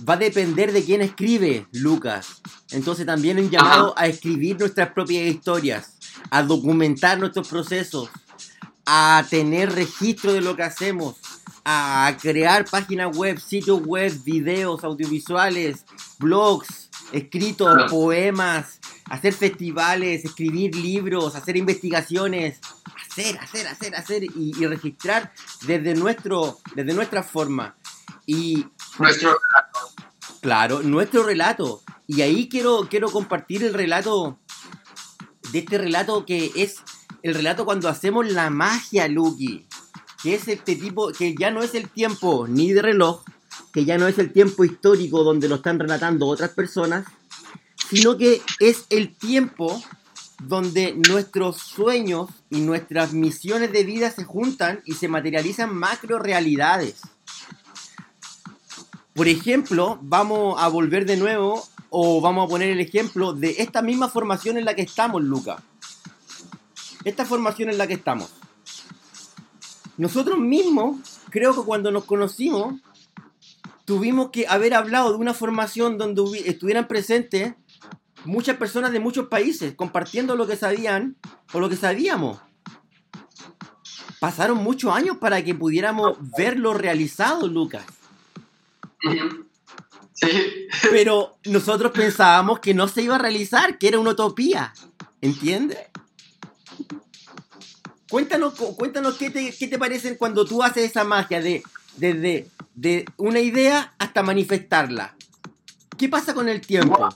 va 0.09 0.15
a 0.15 0.19
depender 0.19 0.73
de 0.73 0.85
quién 0.85 1.01
escribe, 1.01 1.67
Lucas. 1.73 2.41
Entonces 2.71 3.07
también 3.07 3.39
un 3.39 3.51
llamado 3.51 3.95
a 3.97 4.07
escribir 4.07 4.59
nuestras 4.59 4.93
propias 4.93 5.27
historias, 5.27 5.99
a 6.31 6.43
documentar 6.43 7.19
nuestros 7.19 7.49
procesos, 7.49 8.11
a 8.87 9.25
tener 9.29 9.73
registro 9.73 10.33
de 10.33 10.41
lo 10.41 10.55
que 10.55 10.63
hacemos, 10.63 11.17
a 11.65 12.17
crear 12.21 12.65
páginas 12.65 13.17
web, 13.17 13.39
sitios 13.41 13.83
web, 13.85 14.13
videos, 14.25 14.85
audiovisuales, 14.85 15.85
blogs, 16.19 16.89
escritos, 17.13 17.91
poemas, 17.91 18.81
hacer 19.07 19.33
festivales, 19.33 20.25
escribir 20.25 20.75
libros, 20.75 21.35
hacer 21.35 21.57
investigaciones, 21.57 22.61
hacer, 23.19 23.39
hacer, 23.39 23.67
hacer, 23.67 23.95
hacer 23.95 24.25
y, 24.25 24.53
y 24.59 24.67
registrar 24.67 25.33
desde 25.67 25.95
nuestro, 25.95 26.59
desde 26.75 26.95
nuestra 26.95 27.23
forma. 27.23 27.77
Y 28.27 28.67
Nuestro 28.99 29.39
Claro, 30.41 30.83
nuestro 30.83 31.25
relato. 31.25 31.83
Y 32.07 32.23
ahí 32.23 32.49
quiero, 32.49 32.87
quiero 32.89 33.11
compartir 33.11 33.65
el 33.65 33.75
relato 33.75 34.39
de 35.53 35.59
este 35.61 35.79
relato 35.79 36.25
que 36.25 36.53
es 36.55 36.77
el 37.23 37.35
relato 37.35 37.65
cuando 37.65 37.89
hacemos 37.89 38.31
la 38.31 38.51
magia, 38.51 39.09
Lucky. 39.09 39.67
Que 40.23 40.35
es 40.35 40.49
este 40.49 40.77
tipo, 40.77 41.13
que 41.13 41.35
ya 41.35 41.51
no 41.51 41.63
es 41.63 41.75
el 41.75 41.89
tiempo 41.89 42.47
ni 42.49 42.73
de 42.73 42.83
reloj, 42.83 43.25
que 43.73 43.85
ya 43.85 43.99
no 43.99 44.07
es 44.07 44.19
el 44.19 44.33
tiempo 44.33 44.65
histórico 44.65 45.23
donde 45.25 45.49
lo 45.49 45.57
están 45.57 45.79
relatando 45.79 46.27
otras 46.27 46.51
personas, 46.51 47.07
sino 47.89 48.17
que 48.17 48.43
es 48.61 48.85
el 48.91 49.17
tiempo 49.17 49.83
donde 50.43 50.95
nuestros 51.09 51.57
sueños 51.57 52.31
y 52.51 52.61
nuestras 52.61 53.13
misiones 53.13 53.73
de 53.73 53.85
vida 53.85 54.11
se 54.11 54.25
juntan 54.25 54.81
y 54.85 54.95
se 54.95 55.09
materializan 55.09 55.75
macro 55.75 56.19
realidades. 56.19 57.01
Por 59.15 59.27
ejemplo, 59.27 59.99
vamos 60.01 60.63
a 60.63 60.69
volver 60.69 61.05
de 61.05 61.17
nuevo 61.17 61.65
o 61.91 62.21
vamos 62.21 62.47
a 62.47 62.49
poner 62.49 62.71
el 62.71 62.81
ejemplo 62.81 63.33
de 63.33 63.57
esta 63.59 63.83
misma 63.83 64.09
formación 64.09 64.59
en 64.59 64.65
la 64.65 64.75
que 64.75 64.83
estamos, 64.83 65.23
Luca. 65.23 65.63
Esta 67.05 67.25
formación 67.25 67.71
en 67.71 67.79
la 67.79 67.87
que 67.87 67.95
estamos. 67.95 68.31
Nosotros 69.97 70.39
mismos, 70.39 70.99
creo 71.31 71.53
que 71.55 71.63
cuando 71.63 71.91
nos 71.91 72.05
conocimos, 72.05 72.75
tuvimos 73.85 74.31
que 74.31 74.47
haber 74.47 74.75
hablado 74.75 75.11
de 75.11 75.19
una 75.19 75.35
formación 75.35 75.99
donde 75.99 76.23
estuvieran 76.47 76.87
presentes 76.87 77.55
muchas 78.25 78.57
personas 78.57 78.93
de 78.93 79.01
muchos 79.01 79.29
países, 79.29 79.75
compartiendo 79.75 80.37
lo 80.37 80.47
que 80.47 80.57
sabían 80.57 81.17
o 81.53 81.61
lo 81.61 81.69
que 81.69 81.77
sabíamos. 81.77 82.39
Pasaron 84.21 84.59
muchos 84.59 84.93
años 84.95 85.17
para 85.19 85.43
que 85.45 85.55
pudiéramos 85.55 86.19
verlo 86.37 86.75
realizado, 86.75 87.47
Lucas. 87.47 87.85
Sí, 90.13 90.29
Pero 90.91 91.39
nosotros 91.45 91.93
pensábamos 91.93 92.59
que 92.59 92.75
no 92.75 92.89
se 92.89 93.03
iba 93.03 93.15
a 93.15 93.19
realizar, 93.19 93.79
que 93.79 93.87
era 93.89 94.01
una 94.01 94.11
utopía. 94.11 94.73
¿Entiendes? 95.21 95.79
Cuéntanos, 98.11 98.55
cu- 98.55 98.75
cuéntanos 98.75 99.17
qué 99.17 99.31
te, 99.31 99.55
qué 99.57 99.69
te 99.69 99.79
parecen 99.79 100.17
cuando 100.17 100.45
tú 100.45 100.63
haces 100.63 100.85
esa 100.91 101.05
magia 101.05 101.41
de, 101.41 101.63
desde 101.97 102.49
de 102.75 103.05
una 103.17 103.39
idea 103.41 103.95
hasta 103.99 104.23
manifestarla. 104.23 105.15
¿Qué 105.97 106.09
pasa 106.09 106.35
con 106.35 106.49
el 106.49 106.61
tiempo? 106.61 107.09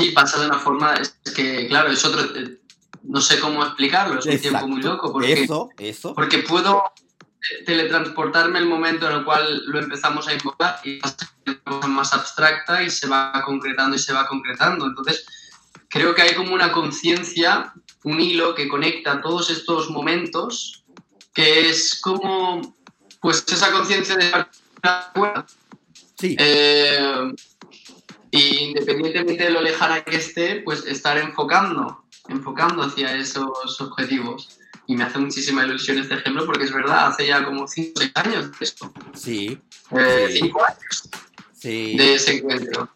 Sí, 0.00 0.10
pasa 0.12 0.40
de 0.40 0.46
una 0.46 0.58
forma, 0.58 0.94
es 0.94 1.14
que 1.34 1.66
claro, 1.68 1.90
es 1.90 2.04
otro, 2.04 2.22
eh, 2.36 2.58
no 3.02 3.20
sé 3.20 3.40
cómo 3.40 3.64
explicarlo, 3.64 4.18
es 4.18 4.26
un 4.26 4.38
tiempo 4.38 4.68
muy 4.68 4.82
loco, 4.82 5.12
porque, 5.12 5.32
Eso, 5.32 5.70
eso. 5.78 6.14
porque 6.14 6.38
puedo 6.38 6.82
eh, 7.18 7.64
teletransportarme 7.64 8.58
al 8.58 8.66
momento 8.66 9.08
en 9.08 9.18
el 9.18 9.24
cual 9.24 9.62
lo 9.66 9.78
empezamos 9.78 10.28
a 10.28 10.34
invocar 10.34 10.80
y 10.84 10.98
pasa 10.98 11.30
cosa 11.64 11.88
más 11.88 12.12
abstracta 12.12 12.82
y 12.82 12.90
se 12.90 13.06
va 13.06 13.42
concretando 13.44 13.96
y 13.96 13.98
se 13.98 14.12
va 14.12 14.26
concretando. 14.26 14.86
Entonces, 14.86 15.24
creo 15.88 16.14
que 16.14 16.22
hay 16.22 16.34
como 16.34 16.54
una 16.54 16.72
conciencia, 16.72 17.72
un 18.04 18.20
hilo 18.20 18.54
que 18.54 18.68
conecta 18.68 19.20
todos 19.20 19.50
estos 19.50 19.90
momentos, 19.90 20.84
que 21.32 21.70
es 21.70 22.00
como, 22.00 22.76
pues 23.20 23.44
esa 23.48 23.72
conciencia 23.72 24.16
de 24.16 24.46
Sí, 26.18 26.36
eh, 26.38 27.32
y 28.30 28.58
independientemente 28.68 29.44
de 29.44 29.50
lo 29.50 29.60
lejana 29.60 30.02
que 30.04 30.16
esté, 30.16 30.60
pues 30.64 30.84
estar 30.86 31.18
enfocando, 31.18 32.04
enfocando 32.28 32.82
hacia 32.82 33.16
esos 33.16 33.80
objetivos. 33.80 34.56
Y 34.86 34.96
me 34.96 35.04
hace 35.04 35.18
muchísima 35.18 35.64
ilusión 35.64 35.98
este 35.98 36.14
ejemplo 36.14 36.44
porque 36.46 36.64
es 36.64 36.72
verdad, 36.72 37.06
hace 37.08 37.26
ya 37.26 37.44
como 37.44 37.66
5 37.68 37.92
o 37.96 38.00
6 38.00 38.12
años 38.14 38.50
de 38.58 38.64
esto. 38.64 38.92
sí, 39.14 39.60
5 39.88 40.00
Sí. 40.32 40.52
años 40.68 41.02
sí. 41.52 41.96
de 41.96 42.14
ese 42.14 42.36
encuentro. 42.38 42.88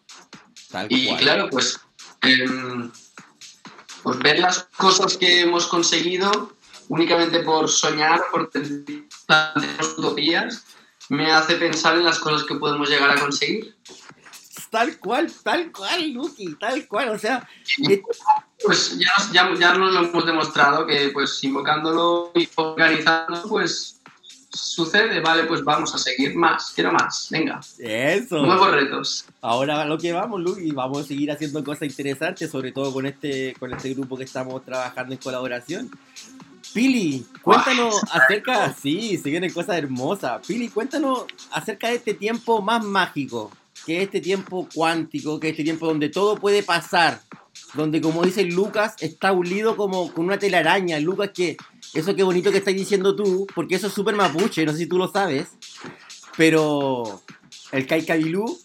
tal 0.71 0.87
Y 0.89 1.07
cual. 1.07 1.19
claro, 1.19 1.49
pues, 1.49 1.79
em, 2.21 2.91
pues 4.03 4.19
ver 4.19 4.39
las 4.39 4.67
cosas 4.77 5.15
que 5.17 5.41
hemos 5.41 5.67
conseguido 5.67 6.53
únicamente 6.89 7.39
por 7.39 7.69
soñar, 7.69 8.21
por 8.31 8.49
tener 8.49 8.83
plantearnos 9.25 9.97
utopías, 9.97 10.65
me 11.09 11.31
hace 11.31 11.55
pensar 11.55 11.95
en 11.97 12.03
las 12.03 12.19
cosas 12.19 12.43
que 12.45 12.55
podemos 12.55 12.89
llegar 12.89 13.09
a 13.11 13.19
conseguir. 13.19 13.75
Tal 14.69 14.97
cual, 14.99 15.31
tal 15.43 15.71
cual, 15.71 16.11
Lucky, 16.13 16.55
tal 16.55 16.87
cual. 16.87 17.09
O 17.09 17.19
sea, 17.19 17.47
Pues 18.63 18.97
ya, 18.97 19.07
nos- 19.17 19.31
ya, 19.31 19.53
ya 19.59 19.73
nos 19.77 19.93
lo 19.93 19.99
hemos 20.05 20.25
demostrado 20.25 20.85
que 20.85 21.09
pues 21.09 21.43
invocándolo 21.43 22.31
y 22.35 22.47
organizando, 22.55 23.43
pues 23.47 24.01
sucede, 24.51 25.19
vale, 25.19 25.43
pues 25.43 25.63
vamos 25.63 25.93
a 25.93 25.97
seguir 25.97 26.33
más, 26.35 26.71
quiero 26.73 26.91
más, 26.93 27.27
venga, 27.29 27.59
eso. 27.79 28.41
nuevos 28.45 28.71
retos. 28.71 29.25
Ahora 29.41 29.81
a 29.81 29.85
lo 29.85 29.97
que 29.97 30.13
vamos, 30.13 30.39
Luis, 30.41 30.59
y 30.59 30.71
vamos 30.71 31.01
a 31.01 31.03
seguir 31.03 31.29
haciendo 31.31 31.61
cosas 31.63 31.83
interesantes, 31.89 32.49
sobre 32.49 32.71
todo 32.71 32.93
con 32.93 33.05
este, 33.05 33.53
con 33.59 33.73
este 33.73 33.93
grupo 33.93 34.17
que 34.17 34.23
estamos 34.23 34.63
trabajando 34.63 35.13
en 35.13 35.19
colaboración. 35.19 35.91
Pili, 36.73 37.25
cuéntanos 37.41 38.01
acerca, 38.11 38.73
sí, 38.73 39.17
se 39.17 39.29
vienen 39.29 39.51
cosas 39.53 39.77
hermosas. 39.77 40.45
Pili, 40.45 40.69
cuéntanos 40.69 41.25
acerca 41.51 41.89
de 41.89 41.95
este 41.95 42.13
tiempo 42.13 42.61
más 42.61 42.83
mágico, 42.83 43.51
que 43.85 43.97
es 43.97 44.03
este 44.03 44.21
tiempo 44.21 44.67
cuántico, 44.73 45.39
que 45.39 45.47
es 45.47 45.51
este 45.51 45.63
tiempo 45.63 45.87
donde 45.87 46.09
todo 46.09 46.37
puede 46.37 46.63
pasar, 46.63 47.21
donde 47.73 48.01
como 48.01 48.23
dice 48.23 48.43
Lucas, 48.43 48.95
está 48.99 49.31
unido 49.31 49.77
como 49.77 50.11
con 50.13 50.25
una 50.25 50.39
telaraña. 50.39 50.99
Lucas, 50.99 51.31
que 51.33 51.57
eso 51.93 52.15
qué 52.15 52.23
bonito 52.23 52.51
que 52.51 52.57
estás 52.57 52.73
diciendo 52.73 53.15
tú, 53.15 53.47
porque 53.53 53.75
eso 53.75 53.87
es 53.87 53.93
súper 53.93 54.15
mapuche, 54.15 54.65
no 54.65 54.71
sé 54.71 54.79
si 54.79 54.87
tú 54.87 54.97
lo 54.97 55.07
sabes, 55.11 55.49
pero 56.37 57.21
el 57.71 57.85
Kaikabilú 57.87 58.57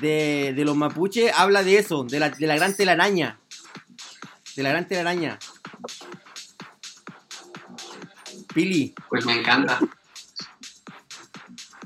de, 0.00 0.52
de 0.54 0.64
los 0.64 0.76
mapuches 0.76 1.32
habla 1.34 1.62
de 1.62 1.78
eso, 1.78 2.04
de 2.04 2.20
la, 2.20 2.30
de 2.30 2.46
la 2.46 2.56
gran 2.56 2.74
telaraña. 2.74 3.38
De 4.56 4.62
la 4.62 4.70
gran 4.70 4.86
telaraña. 4.86 5.38
Pili, 8.54 8.94
Pues 9.08 9.24
me 9.24 9.38
encanta. 9.40 9.80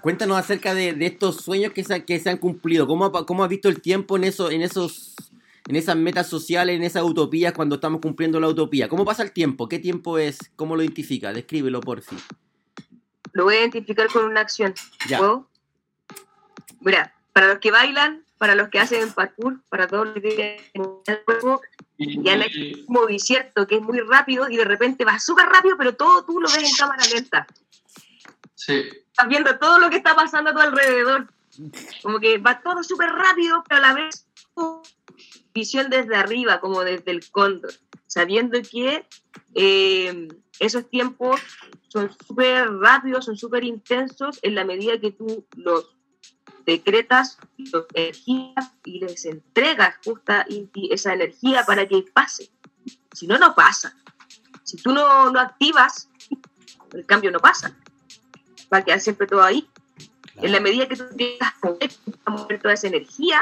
Cuéntanos 0.06 0.38
acerca 0.38 0.72
de, 0.72 0.92
de 0.92 1.06
estos 1.06 1.38
sueños 1.38 1.72
que 1.72 1.82
se, 1.82 2.04
que 2.04 2.20
se 2.20 2.30
han 2.30 2.36
cumplido. 2.38 2.86
¿Cómo, 2.86 3.06
ha- 3.06 3.26
¿Cómo 3.26 3.42
has 3.42 3.50
visto 3.50 3.68
el 3.68 3.80
tiempo 3.82 4.16
en, 4.16 4.22
eso, 4.22 4.52
en, 4.52 4.62
esos, 4.62 5.16
en 5.66 5.74
esas 5.74 5.96
metas 5.96 6.28
sociales, 6.28 6.76
en 6.76 6.84
esas 6.84 7.02
utopías 7.02 7.52
cuando 7.52 7.74
estamos 7.74 8.00
cumpliendo 8.00 8.38
la 8.38 8.46
utopía? 8.46 8.88
¿Cómo 8.88 9.04
pasa 9.04 9.24
el 9.24 9.32
tiempo? 9.32 9.68
¿Qué 9.68 9.80
tiempo 9.80 10.16
es? 10.18 10.38
¿Cómo 10.54 10.76
lo 10.76 10.82
identifica? 10.84 11.32
Descríbelo 11.32 11.80
por 11.80 12.02
fin. 12.02 12.18
Lo 13.32 13.42
voy 13.46 13.56
a 13.56 13.60
identificar 13.62 14.06
con 14.06 14.26
una 14.26 14.42
acción. 14.42 14.74
Ya. 15.08 15.18
¿Puedo? 15.18 15.48
Mira, 16.82 17.12
para 17.32 17.48
los 17.48 17.58
que 17.58 17.72
bailan, 17.72 18.22
para 18.38 18.54
los 18.54 18.68
que 18.68 18.78
hacen 18.78 19.10
parkour, 19.12 19.60
para 19.68 19.88
todos 19.88 20.04
los 20.06 20.14
que 20.14 20.20
tienen 20.20 21.00
el 21.08 21.18
cuerpo, 21.24 21.60
Y, 21.98 22.22
Ya 22.22 22.36
le- 22.36 22.46
y- 22.54 22.84
un 22.86 22.94
movimiento 22.94 23.66
que 23.66 23.74
es 23.74 23.82
muy 23.82 23.98
rápido 24.00 24.48
y 24.48 24.56
de 24.56 24.64
repente 24.64 25.04
va 25.04 25.18
súper 25.18 25.46
rápido, 25.46 25.76
pero 25.76 25.96
todo 25.96 26.24
tú 26.24 26.38
lo 26.40 26.46
ves 26.48 26.58
en 26.62 26.76
cámara 26.78 27.02
lenta. 27.12 27.44
sí, 28.54 28.82
Estás 29.16 29.30
viendo 29.30 29.58
todo 29.58 29.78
lo 29.78 29.88
que 29.88 29.96
está 29.96 30.14
pasando 30.14 30.50
a 30.50 30.52
tu 30.52 30.60
alrededor. 30.60 31.26
Como 32.02 32.20
que 32.20 32.36
va 32.36 32.60
todo 32.60 32.82
súper 32.84 33.08
rápido, 33.08 33.64
pero 33.66 33.78
a 33.78 33.88
la 33.88 33.94
vez 33.94 34.26
visión 35.54 35.88
desde 35.88 36.16
arriba, 36.16 36.60
como 36.60 36.84
desde 36.84 37.12
el 37.12 37.30
cóndor, 37.30 37.72
sabiendo 38.06 38.60
que 38.60 39.06
eh, 39.54 40.28
esos 40.60 40.90
tiempos 40.90 41.40
son 41.88 42.14
súper 42.26 42.70
rápidos, 42.76 43.24
son 43.24 43.38
súper 43.38 43.64
intensos 43.64 44.38
en 44.42 44.54
la 44.54 44.66
medida 44.66 45.00
que 45.00 45.12
tú 45.12 45.46
los 45.56 45.96
decretas, 46.66 47.38
los 47.56 47.86
energías 47.94 48.74
y 48.84 49.00
les 49.00 49.24
entregas 49.24 49.94
justa 50.04 50.44
esa 50.90 51.14
energía 51.14 51.64
para 51.64 51.88
que 51.88 52.04
pase. 52.12 52.50
Si 53.14 53.26
no, 53.26 53.38
no 53.38 53.54
pasa. 53.54 53.96
Si 54.62 54.76
tú 54.76 54.92
no, 54.92 55.30
no 55.30 55.40
activas, 55.40 56.10
el 56.92 57.06
cambio 57.06 57.30
no 57.30 57.38
pasa. 57.38 57.74
Va 58.72 58.78
a 58.78 58.84
quedar 58.84 59.00
siempre 59.00 59.26
todo 59.26 59.42
ahí. 59.42 59.68
En 60.36 60.52
la 60.52 60.60
medida 60.60 60.86
que 60.86 60.96
tú 60.96 61.04
tengas 61.16 61.54
poder 61.60 61.90
mover 62.26 62.60
toda 62.60 62.74
esa 62.74 62.88
energía, 62.88 63.40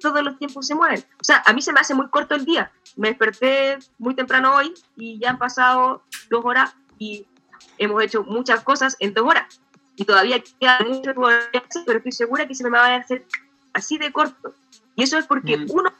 todos 0.00 0.22
los 0.22 0.38
tiempos 0.38 0.66
se 0.66 0.74
mueven. 0.74 1.04
O 1.20 1.24
sea, 1.24 1.42
a 1.46 1.52
mí 1.52 1.62
se 1.62 1.72
me 1.72 1.80
hace 1.80 1.94
muy 1.94 2.08
corto 2.08 2.34
el 2.34 2.44
día. 2.44 2.72
Me 2.96 3.08
desperté 3.08 3.78
muy 3.98 4.14
temprano 4.14 4.54
hoy 4.54 4.72
y 4.96 5.18
ya 5.18 5.30
han 5.30 5.38
pasado 5.38 6.02
dos 6.28 6.44
horas 6.44 6.74
y 6.98 7.26
hemos 7.78 8.02
hecho 8.02 8.24
muchas 8.24 8.62
cosas 8.62 8.96
en 8.98 9.14
dos 9.14 9.24
horas. 9.26 9.60
Y 9.96 10.04
todavía 10.04 10.42
queda 10.58 10.78
mucho 10.88 11.14
por 11.14 11.32
hacer, 11.32 11.62
pero 11.86 11.98
estoy 11.98 12.12
segura 12.12 12.46
que 12.48 12.54
se 12.54 12.64
me 12.64 12.70
va 12.70 12.86
a 12.86 12.96
hacer 12.96 13.24
así 13.72 13.98
de 13.98 14.10
corto. 14.10 14.54
Y 14.96 15.02
eso 15.04 15.18
es 15.18 15.26
porque 15.26 15.58
Mm. 15.58 15.66
uno 15.70 15.92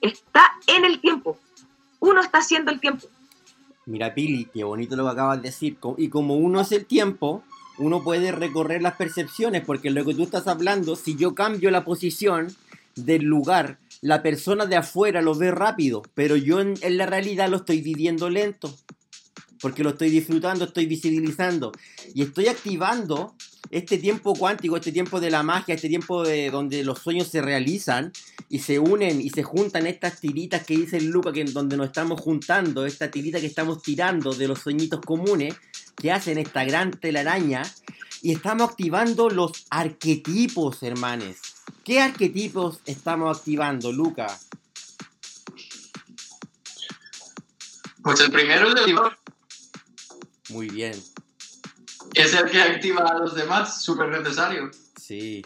está 0.00 0.44
en 0.66 0.84
el 0.84 1.00
tiempo. 1.00 1.38
Uno 2.00 2.20
está 2.20 2.38
haciendo 2.38 2.72
el 2.72 2.80
tiempo. 2.80 3.06
Mira, 3.86 4.12
Pili, 4.14 4.46
qué 4.46 4.64
bonito 4.64 4.96
lo 4.96 5.04
que 5.04 5.10
acabas 5.10 5.36
de 5.42 5.48
decir. 5.48 5.78
Y 5.98 6.08
como 6.08 6.36
uno 6.36 6.60
es 6.62 6.72
el 6.72 6.86
tiempo, 6.86 7.44
uno 7.78 8.02
puede 8.02 8.32
recorrer 8.32 8.82
las 8.82 8.96
percepciones, 8.96 9.62
porque 9.64 9.90
lo 9.90 10.04
que 10.04 10.14
tú 10.14 10.22
estás 10.22 10.46
hablando, 10.46 10.96
si 10.96 11.16
yo 11.16 11.34
cambio 11.34 11.70
la 11.70 11.84
posición 11.84 12.54
del 12.96 13.22
lugar, 13.24 13.78
la 14.00 14.22
persona 14.22 14.66
de 14.66 14.76
afuera 14.76 15.22
lo 15.22 15.34
ve 15.34 15.50
rápido, 15.50 16.02
pero 16.14 16.36
yo 16.36 16.60
en, 16.60 16.74
en 16.82 16.96
la 16.96 17.06
realidad 17.06 17.48
lo 17.48 17.58
estoy 17.58 17.80
viviendo 17.80 18.28
lento, 18.28 18.74
porque 19.62 19.84
lo 19.84 19.90
estoy 19.90 20.10
disfrutando, 20.10 20.64
estoy 20.66 20.86
visibilizando 20.86 21.72
y 22.14 22.22
estoy 22.22 22.48
activando 22.48 23.34
este 23.70 23.96
tiempo 23.96 24.34
cuántico, 24.34 24.76
este 24.76 24.92
tiempo 24.92 25.20
de 25.20 25.30
la 25.30 25.42
magia, 25.42 25.74
este 25.74 25.88
tiempo 25.88 26.24
de 26.24 26.50
donde 26.50 26.84
los 26.84 26.98
sueños 26.98 27.28
se 27.28 27.40
realizan 27.40 28.12
y 28.50 28.58
se 28.58 28.80
unen 28.80 29.20
y 29.20 29.30
se 29.30 29.44
juntan 29.44 29.86
estas 29.86 30.20
tiritas 30.20 30.66
que 30.66 30.76
dice 30.76 31.00
Luca, 31.00 31.32
que 31.32 31.44
donde 31.44 31.76
nos 31.76 31.86
estamos 31.86 32.20
juntando, 32.20 32.84
esta 32.84 33.10
tirita 33.10 33.40
que 33.40 33.46
estamos 33.46 33.82
tirando 33.82 34.34
de 34.34 34.48
los 34.48 34.58
sueñitos 34.58 35.00
comunes 35.00 35.54
que 35.96 36.10
hacen 36.10 36.38
esta 36.38 36.64
gran 36.64 36.90
telaraña 36.90 37.62
y 38.20 38.32
estamos 38.32 38.70
activando 38.70 39.30
los 39.30 39.52
arquetipos, 39.70 40.82
hermanes. 40.82 41.40
¿Qué 41.84 42.00
arquetipos 42.00 42.80
estamos 42.84 43.38
activando, 43.38 43.92
Luca? 43.92 44.26
Pues 48.02 48.20
el 48.20 48.32
primero 48.32 48.68
es 48.68 48.74
el 48.84 48.96
Muy 50.52 50.68
bien, 50.68 50.92
es 52.14 52.34
el 52.34 52.50
que 52.50 52.60
activa 52.60 53.04
a 53.08 53.18
los 53.18 53.34
demás, 53.34 53.82
súper 53.82 54.08
necesario. 54.08 54.70
sí, 54.96 55.42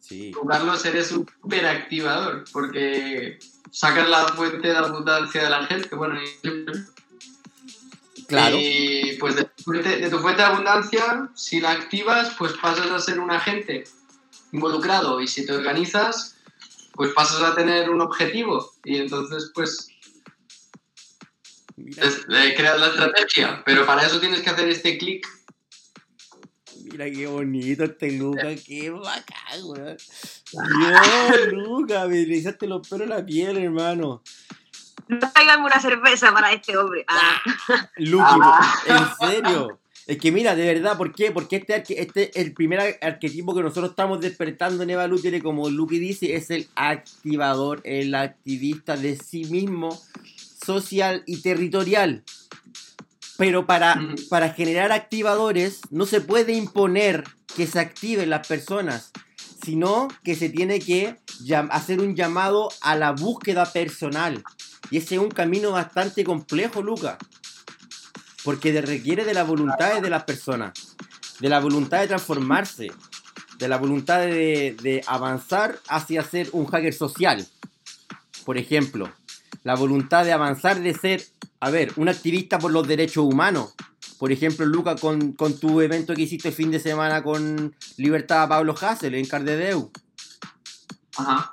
sí. 0.00 0.30
Tú, 0.32 0.46
Carlos, 0.46 0.84
eres 0.84 1.10
un 1.12 1.26
súper 1.42 1.66
activador, 1.66 2.44
porque 2.52 3.38
sacas 3.70 4.08
la 4.08 4.28
fuente 4.28 4.68
de 4.68 4.76
abundancia 4.76 5.42
de 5.44 5.50
la 5.50 5.66
gente, 5.66 5.94
bueno, 5.96 6.20
y- 6.22 6.40
Claro, 8.26 8.56
Y 8.58 9.16
pues 9.20 9.36
de 9.36 9.44
tu, 9.44 9.62
fuente, 9.62 9.98
de 9.98 10.10
tu 10.10 10.18
fuente 10.18 10.42
de 10.42 10.48
abundancia, 10.48 11.28
si 11.34 11.60
la 11.60 11.70
activas, 11.70 12.34
pues 12.36 12.52
pasas 12.60 12.90
a 12.90 12.98
ser 12.98 13.20
un 13.20 13.30
agente 13.30 13.84
involucrado. 14.50 15.20
Y 15.20 15.28
si 15.28 15.46
te 15.46 15.52
organizas, 15.52 16.34
pues 16.94 17.12
pasas 17.14 17.40
a 17.42 17.54
tener 17.54 17.88
un 17.88 18.00
objetivo. 18.00 18.72
Y 18.84 18.96
entonces, 18.96 19.52
pues, 19.54 19.88
mira, 21.76 22.04
es- 22.04 22.26
eh, 22.28 22.54
creas 22.56 22.78
la 22.80 22.88
estrategia. 22.88 23.62
Pero 23.64 23.84
para 23.86 24.02
eso 24.06 24.20
tienes 24.20 24.40
que 24.42 24.50
hacer 24.50 24.68
este 24.68 24.98
clic. 24.98 25.26
mira 26.90 27.10
qué 27.10 27.26
bonito 27.26 27.84
este 27.84 28.12
Luca, 28.12 28.54
qué 28.66 28.90
bacán, 28.90 29.60
weón. 29.64 29.96
Dios, 30.52 31.52
Luca, 31.52 32.06
me 32.06 32.22
erizaste 32.22 32.66
los 32.66 32.86
pelos 32.88 33.04
en 33.04 33.10
la 33.10 33.24
piel, 33.24 33.56
hermano. 33.58 34.22
Tráiganme 35.32 35.66
una 35.66 35.80
cerveza 35.80 36.32
para 36.32 36.52
este 36.52 36.76
hombre. 36.76 37.04
Ah, 37.08 37.40
Lucky, 37.96 38.24
Ah. 38.42 38.74
en 39.20 39.28
serio. 39.28 39.78
Es 40.06 40.18
que 40.18 40.30
mira, 40.30 40.54
de 40.54 40.64
verdad, 40.72 40.96
¿por 40.96 41.12
qué? 41.12 41.32
Porque 41.32 41.56
este, 41.56 41.74
arque- 41.74 41.96
este 41.98 42.40
el 42.40 42.52
primer 42.54 42.78
ar- 42.80 42.98
arquetipo 43.02 43.54
que 43.56 43.62
nosotros 43.62 43.90
estamos 43.90 44.20
despertando 44.20 44.84
en 44.84 44.90
Eva 44.90 45.06
Luther, 45.08 45.40
como 45.42 45.68
Lucky 45.68 45.98
dice, 45.98 46.36
es 46.36 46.50
el 46.50 46.68
activador, 46.76 47.80
el 47.84 48.14
activista 48.14 48.96
de 48.96 49.16
sí 49.16 49.44
mismo, 49.46 50.00
social 50.66 51.22
y 51.26 51.40
territorial. 51.40 52.24
Pero 53.38 53.66
para, 53.66 54.00
para 54.28 54.50
generar 54.50 54.92
activadores 54.92 55.80
no 55.90 56.06
se 56.06 56.20
puede 56.20 56.54
imponer 56.54 57.24
que 57.54 57.66
se 57.66 57.78
activen 57.78 58.30
las 58.30 58.46
personas, 58.46 59.12
sino 59.64 60.08
que 60.24 60.34
se 60.34 60.48
tiene 60.48 60.80
que 60.80 61.16
hacer 61.70 62.00
un 62.00 62.14
llamado 62.14 62.68
a 62.80 62.96
la 62.96 63.12
búsqueda 63.12 63.70
personal. 63.72 64.42
Y 64.90 64.98
ese 64.98 65.16
es 65.16 65.20
un 65.20 65.30
camino 65.30 65.72
bastante 65.72 66.24
complejo, 66.24 66.82
Luca. 66.82 67.18
Porque 68.44 68.80
requiere 68.80 69.24
de 69.24 69.34
la 69.34 69.44
voluntad 69.44 70.00
de 70.00 70.10
las 70.10 70.24
personas, 70.24 70.72
de 71.40 71.48
la 71.48 71.60
voluntad 71.60 72.00
de 72.00 72.08
transformarse, 72.08 72.92
de 73.58 73.68
la 73.68 73.76
voluntad 73.76 74.20
de, 74.20 74.76
de 74.80 75.02
avanzar 75.06 75.80
hacia 75.88 76.22
ser 76.22 76.48
un 76.52 76.66
hacker 76.66 76.94
social. 76.94 77.46
Por 78.44 78.56
ejemplo, 78.56 79.10
la 79.66 79.74
voluntad 79.74 80.24
de 80.24 80.32
avanzar 80.32 80.80
de 80.80 80.94
ser, 80.94 81.26
a 81.58 81.70
ver, 81.70 81.92
un 81.96 82.08
activista 82.08 82.56
por 82.56 82.70
los 82.70 82.86
derechos 82.86 83.24
humanos. 83.24 83.74
Por 84.16 84.30
ejemplo, 84.30 84.64
Luca, 84.64 84.94
con, 84.94 85.32
con 85.32 85.58
tu 85.58 85.80
evento 85.80 86.14
que 86.14 86.22
hiciste 86.22 86.50
el 86.50 86.54
fin 86.54 86.70
de 86.70 86.78
semana 86.78 87.24
con 87.24 87.74
Libertad 87.96 88.44
a 88.44 88.48
Pablo 88.48 88.76
Hassel 88.80 89.16
en 89.16 89.26
Cardedeu. 89.26 89.90
Ajá. 91.16 91.52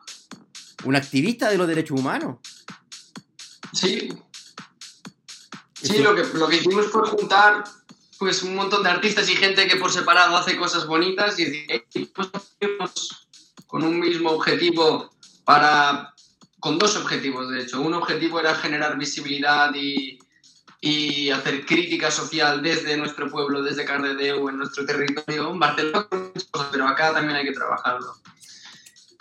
Un 0.84 0.96
activista 0.96 1.50
de 1.50 1.58
los 1.58 1.68
derechos 1.68 2.00
humanos. 2.00 2.38
Sí. 3.74 4.16
Sí, 5.82 5.98
lo 5.98 6.14
que, 6.14 6.24
lo 6.38 6.48
que 6.48 6.58
hicimos 6.58 6.92
fue 6.92 7.08
juntar 7.08 7.64
pues 8.20 8.44
un 8.44 8.54
montón 8.54 8.84
de 8.84 8.92
artistas 8.92 9.28
y 9.28 9.36
gente 9.36 9.68
que 9.68 9.78
por 9.78 9.92
separado 9.92 10.38
hace 10.38 10.56
cosas 10.56 10.86
bonitas 10.86 11.40
y 11.40 11.46
decir, 11.46 11.66
"Ey, 11.68 12.06
pues, 12.14 12.30
con 13.66 13.84
un 13.84 14.00
mismo 14.00 14.30
objetivo 14.30 15.12
para 15.46 16.13
con 16.64 16.80
dos 16.80 16.96
objetivos 16.96 17.50
de 17.50 17.60
hecho 17.64 17.82
un 17.82 17.94
objetivo 17.94 18.40
era 18.40 18.56
generar 18.56 18.98
visibilidad 18.98 19.70
y, 19.76 20.18
y 20.80 21.30
hacer 21.30 21.66
crítica 21.66 22.10
social 22.10 22.62
desde 22.62 22.96
nuestro 22.96 23.30
pueblo 23.30 23.62
desde 23.62 23.84
Cardedeu 23.84 24.48
en 24.48 24.60
nuestro 24.60 24.86
territorio 24.86 25.52
en 25.52 25.60
Barcelona 25.60 26.08
pero 26.72 26.88
acá 26.88 27.12
también 27.12 27.36
hay 27.36 27.44
que 27.44 27.52
trabajarlo 27.52 28.14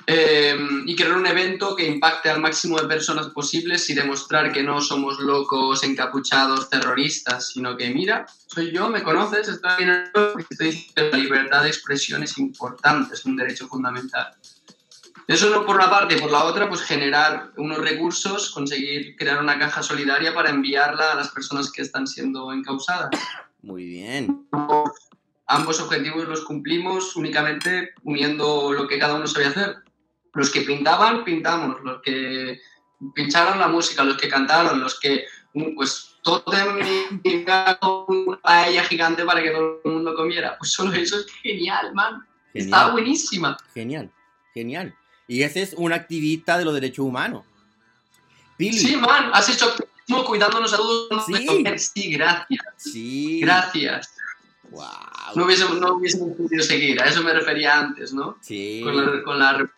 Eh, 0.07 0.57
y 0.85 0.97
crear 0.97 1.17
un 1.17 1.27
evento 1.27 1.77
que 1.77 1.87
impacte 1.87 2.29
al 2.29 2.41
máximo 2.41 2.81
de 2.81 2.89
personas 2.89 3.29
posibles 3.29 3.89
y 3.89 3.95
demostrar 3.95 4.53
que 4.53 4.65
no 4.65 4.81
somos 4.81 5.21
locos, 5.21 5.85
encapuchados, 5.85 6.69
terroristas, 6.69 7.51
sino 7.53 7.77
que 7.77 7.87
mira, 7.91 8.27
soy 8.53 8.73
yo, 8.73 8.89
me 8.89 9.05
conoces, 9.05 9.47
estoy 9.47 9.85
en 9.85 9.91
el 9.91 10.03
estoy 10.51 10.71
la 10.97 11.17
libertad 11.17 11.63
de 11.63 11.69
expresión 11.69 12.25
es 12.25 12.37
importante, 12.39 13.15
es 13.15 13.25
un 13.25 13.37
derecho 13.37 13.69
fundamental. 13.69 14.29
Eso 15.29 15.51
no 15.51 15.65
por 15.65 15.77
una 15.77 15.89
parte, 15.91 16.19
por 16.19 16.31
la 16.31 16.45
otra, 16.45 16.69
pues 16.69 16.83
generar 16.83 17.53
unos 17.57 17.79
recursos, 17.79 18.51
conseguir 18.51 19.17
crear 19.17 19.41
una 19.41 19.59
caja 19.59 19.83
solidaria 19.83 20.35
para 20.35 20.51
enviarla 20.51 21.13
a 21.13 21.15
las 21.15 21.29
personas 21.31 21.71
que 21.71 21.83
están 21.83 22.07
siendo 22.07 22.53
encausadas. 22.53 23.11
Muy 23.63 23.85
bien. 23.85 24.49
Ambos 25.47 25.81
objetivos 25.81 26.29
los 26.29 26.45
cumplimos 26.45 27.15
únicamente 27.17 27.95
uniendo 28.03 28.73
lo 28.73 28.89
que 28.89 28.99
cada 28.99 29.15
uno 29.15 29.27
sabía 29.27 29.49
hacer. 29.49 29.77
Los 30.35 30.51
que 30.51 30.63
pintaban, 30.63 31.25
pintamos. 31.25 31.81
Los 31.83 32.01
que 32.03 32.61
pincharon 33.15 33.59
la 33.59 33.69
música, 33.69 34.03
los 34.05 34.17
que 34.17 34.29
cantaron, 34.29 34.81
los 34.81 34.99
que, 34.99 35.25
mm, 35.55 35.75
pues, 35.75 36.17
totem 36.23 36.79
y 37.23 37.37
una 37.43 37.79
paella 38.43 38.85
gigante 38.85 39.25
para 39.25 39.43
que 39.43 39.51
todo 39.51 39.81
el 39.85 39.93
mundo 39.93 40.15
comiera. 40.15 40.57
Pues 40.59 40.73
solo 40.73 40.93
eso 40.93 41.19
es 41.19 41.27
genial, 41.43 41.93
man. 41.95 42.27
Está 42.55 42.79
Genial. 42.79 42.93
buenísima. 42.93 43.57
Genial. 43.75 44.11
Genial. 44.55 44.95
Y 45.29 45.43
ese 45.43 45.63
es 45.63 45.75
un 45.75 45.93
activista 45.93 46.59
de 46.59 46.65
los 46.65 46.75
derechos 46.75 47.05
humanos. 47.07 47.45
Pili. 48.57 48.79
Sí, 48.79 48.97
man, 48.97 49.31
has 49.33 49.49
hecho 49.49 49.67
activismo 49.67 50.25
cuidándonos 50.25 50.73
a 50.73 50.77
todos. 50.77 51.27
Sí. 51.27 51.47
Sí, 51.79 52.13
gracias. 52.13 52.61
Sí. 52.77 53.41
Gracias. 53.41 54.15
Wow. 54.71 54.85
No 55.37 55.45
hubiésemos, 55.45 55.79
no 55.81 55.95
hubiésemos 55.95 56.37
podido 56.37 56.63
seguir, 56.63 57.01
a 57.01 57.07
eso 57.07 57.23
me 57.23 57.33
refería 57.33 57.79
antes, 57.79 58.13
¿no? 58.13 58.37
Sí. 58.41 58.81
Con 58.83 58.97
la, 58.97 59.23
con 59.23 59.39
la 59.39 59.71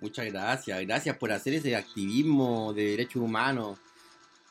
Muchas 0.00 0.26
gracias. 0.26 0.80
Gracias 0.82 1.16
por 1.16 1.32
hacer 1.32 1.54
ese 1.54 1.74
activismo 1.74 2.72
de 2.72 2.90
derechos 2.90 3.22
humanos. 3.22 3.78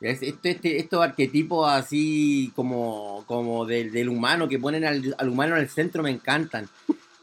Es- 0.00 0.20
Este, 0.22 0.50
este- 0.50 0.78
estos 0.78 1.02
arquetipos 1.02 1.70
así 1.70 2.52
como, 2.54 3.24
como 3.26 3.64
del, 3.64 3.90
del 3.92 4.08
humano 4.08 4.48
que 4.48 4.58
ponen 4.58 4.84
al, 4.84 5.14
al 5.18 5.28
humano 5.28 5.54
en 5.56 5.62
el 5.62 5.68
centro 5.70 6.02
me 6.02 6.10
encantan. 6.10 6.68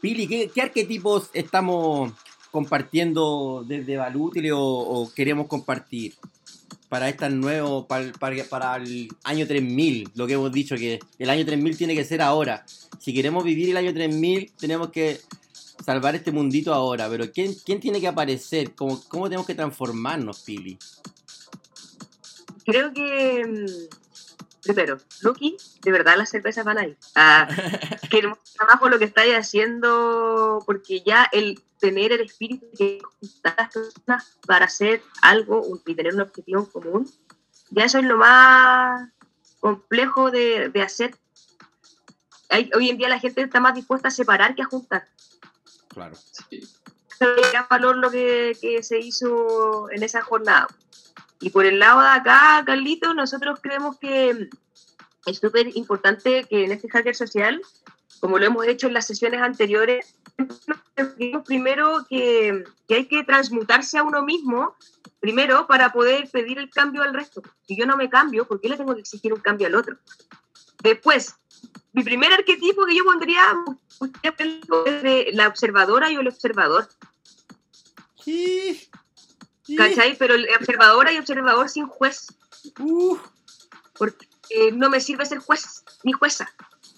Pili, 0.00 0.26
¿qué, 0.26 0.50
qué 0.52 0.62
arquetipos 0.62 1.30
estamos 1.32 2.12
compartiendo 2.54 3.64
desde 3.66 3.96
Valútil 3.96 4.52
o, 4.54 5.10
queremos 5.12 5.48
compartir 5.48 6.14
para 6.88 7.08
este 7.08 7.28
nuevo, 7.28 7.88
para, 7.88 8.12
para, 8.12 8.76
el 8.76 9.08
año 9.24 9.44
3000? 9.44 10.10
Lo 10.14 10.28
que 10.28 10.34
hemos 10.34 10.52
dicho, 10.52 10.76
que 10.76 11.00
el 11.18 11.30
año 11.30 11.44
3000 11.44 11.76
tiene 11.76 11.96
que 11.96 12.04
ser 12.04 12.22
ahora. 12.22 12.64
Si 13.00 13.12
queremos 13.12 13.42
vivir 13.42 13.70
el 13.70 13.76
año 13.76 13.92
3000, 13.92 14.52
tenemos 14.56 14.90
que 14.90 15.18
salvar 15.84 16.14
este 16.14 16.30
mundito 16.30 16.72
ahora, 16.72 17.08
pero 17.08 17.32
¿quién, 17.32 17.56
quién 17.66 17.80
tiene 17.80 18.00
que 18.00 18.06
aparecer? 18.06 18.72
¿Cómo, 18.76 19.02
¿Cómo 19.08 19.24
tenemos 19.24 19.48
que 19.48 19.56
transformarnos, 19.56 20.42
Pili? 20.42 20.78
creo 22.64 22.92
que. 22.92 23.88
Primero, 24.64 24.98
Lucky, 25.22 25.56
de 25.82 25.92
verdad 25.92 26.16
las 26.16 26.30
cervezas 26.30 26.64
van 26.64 26.78
ahí. 26.78 26.96
Ah, 27.14 27.46
qué 28.10 28.18
hermoso 28.20 28.40
trabajo 28.56 28.88
lo 28.88 28.98
que 28.98 29.04
estáis 29.04 29.34
haciendo, 29.34 30.62
porque 30.66 31.02
ya 31.02 31.28
el 31.32 31.62
tener 31.80 32.12
el 32.12 32.22
espíritu 32.22 32.66
de 32.78 33.00
juntar 33.20 33.54
a 33.58 33.62
las 33.64 33.72
personas 33.72 34.38
para 34.46 34.64
hacer 34.64 35.02
algo 35.20 35.62
y 35.84 35.94
tener 35.94 36.14
un 36.14 36.22
objetivo 36.22 36.60
en 36.60 36.66
común, 36.66 37.10
ya 37.70 37.84
eso 37.84 37.98
es 37.98 38.04
lo 38.04 38.16
más 38.16 39.10
complejo 39.60 40.30
de, 40.30 40.70
de 40.70 40.82
hacer. 40.82 41.14
Hay- 42.48 42.70
hoy 42.74 42.88
en 42.88 42.96
día 42.96 43.08
la 43.08 43.18
gente 43.20 43.42
está 43.42 43.60
más 43.60 43.74
dispuesta 43.74 44.08
a 44.08 44.10
separar 44.10 44.54
que 44.54 44.62
a 44.62 44.66
juntar. 44.66 45.06
Claro. 45.88 46.16
Sí. 46.48 46.66
gran 47.52 47.66
valor 47.68 47.96
lo 47.96 48.10
que, 48.10 48.56
que 48.60 48.82
se 48.82 48.98
hizo 48.98 49.90
en 49.90 50.02
esa 50.02 50.22
jornada. 50.22 50.68
Y 51.44 51.50
por 51.50 51.66
el 51.66 51.78
lado 51.78 52.00
de 52.00 52.08
acá, 52.08 52.62
Carlito, 52.64 53.12
nosotros 53.12 53.58
creemos 53.62 53.98
que 53.98 54.48
es 55.26 55.38
súper 55.38 55.76
importante 55.76 56.44
que 56.44 56.64
en 56.64 56.72
este 56.72 56.88
hacker 56.88 57.14
social, 57.14 57.60
como 58.18 58.38
lo 58.38 58.46
hemos 58.46 58.66
hecho 58.66 58.86
en 58.86 58.94
las 58.94 59.06
sesiones 59.06 59.42
anteriores, 59.42 60.14
primero 61.44 62.06
que, 62.08 62.64
que 62.88 62.94
hay 62.94 63.04
que 63.04 63.24
transmutarse 63.24 63.98
a 63.98 64.04
uno 64.04 64.22
mismo, 64.22 64.74
primero 65.20 65.66
para 65.66 65.92
poder 65.92 66.30
pedir 66.30 66.58
el 66.58 66.70
cambio 66.70 67.02
al 67.02 67.12
resto. 67.12 67.42
Si 67.68 67.76
yo 67.76 67.84
no 67.84 67.98
me 67.98 68.08
cambio, 68.08 68.48
¿por 68.48 68.58
qué 68.62 68.70
le 68.70 68.78
tengo 68.78 68.94
que 68.94 69.02
exigir 69.02 69.34
un 69.34 69.40
cambio 69.40 69.66
al 69.66 69.74
otro? 69.74 69.98
Después, 70.82 71.34
mi 71.92 72.02
primer 72.04 72.32
arquetipo 72.32 72.86
que 72.86 72.96
yo 72.96 73.04
pondría 73.04 73.54
es 74.22 75.02
de 75.02 75.28
la 75.34 75.48
observadora 75.48 76.10
y 76.10 76.14
el 76.14 76.26
observador. 76.26 76.88
Sí. 78.24 78.88
Sí. 79.64 79.76
¿Cachai? 79.76 80.16
Pero 80.18 80.34
el 80.34 80.46
observadora 80.58 81.12
y 81.12 81.18
observador 81.18 81.68
sin 81.68 81.86
juez, 81.86 82.26
Uh, 82.78 83.18
porque 83.98 84.26
eh, 84.50 84.72
no 84.72 84.88
me 84.88 85.00
sirve 85.00 85.26
ser 85.26 85.38
juez 85.38 85.84
ni 86.02 86.12
jueza. 86.12 86.50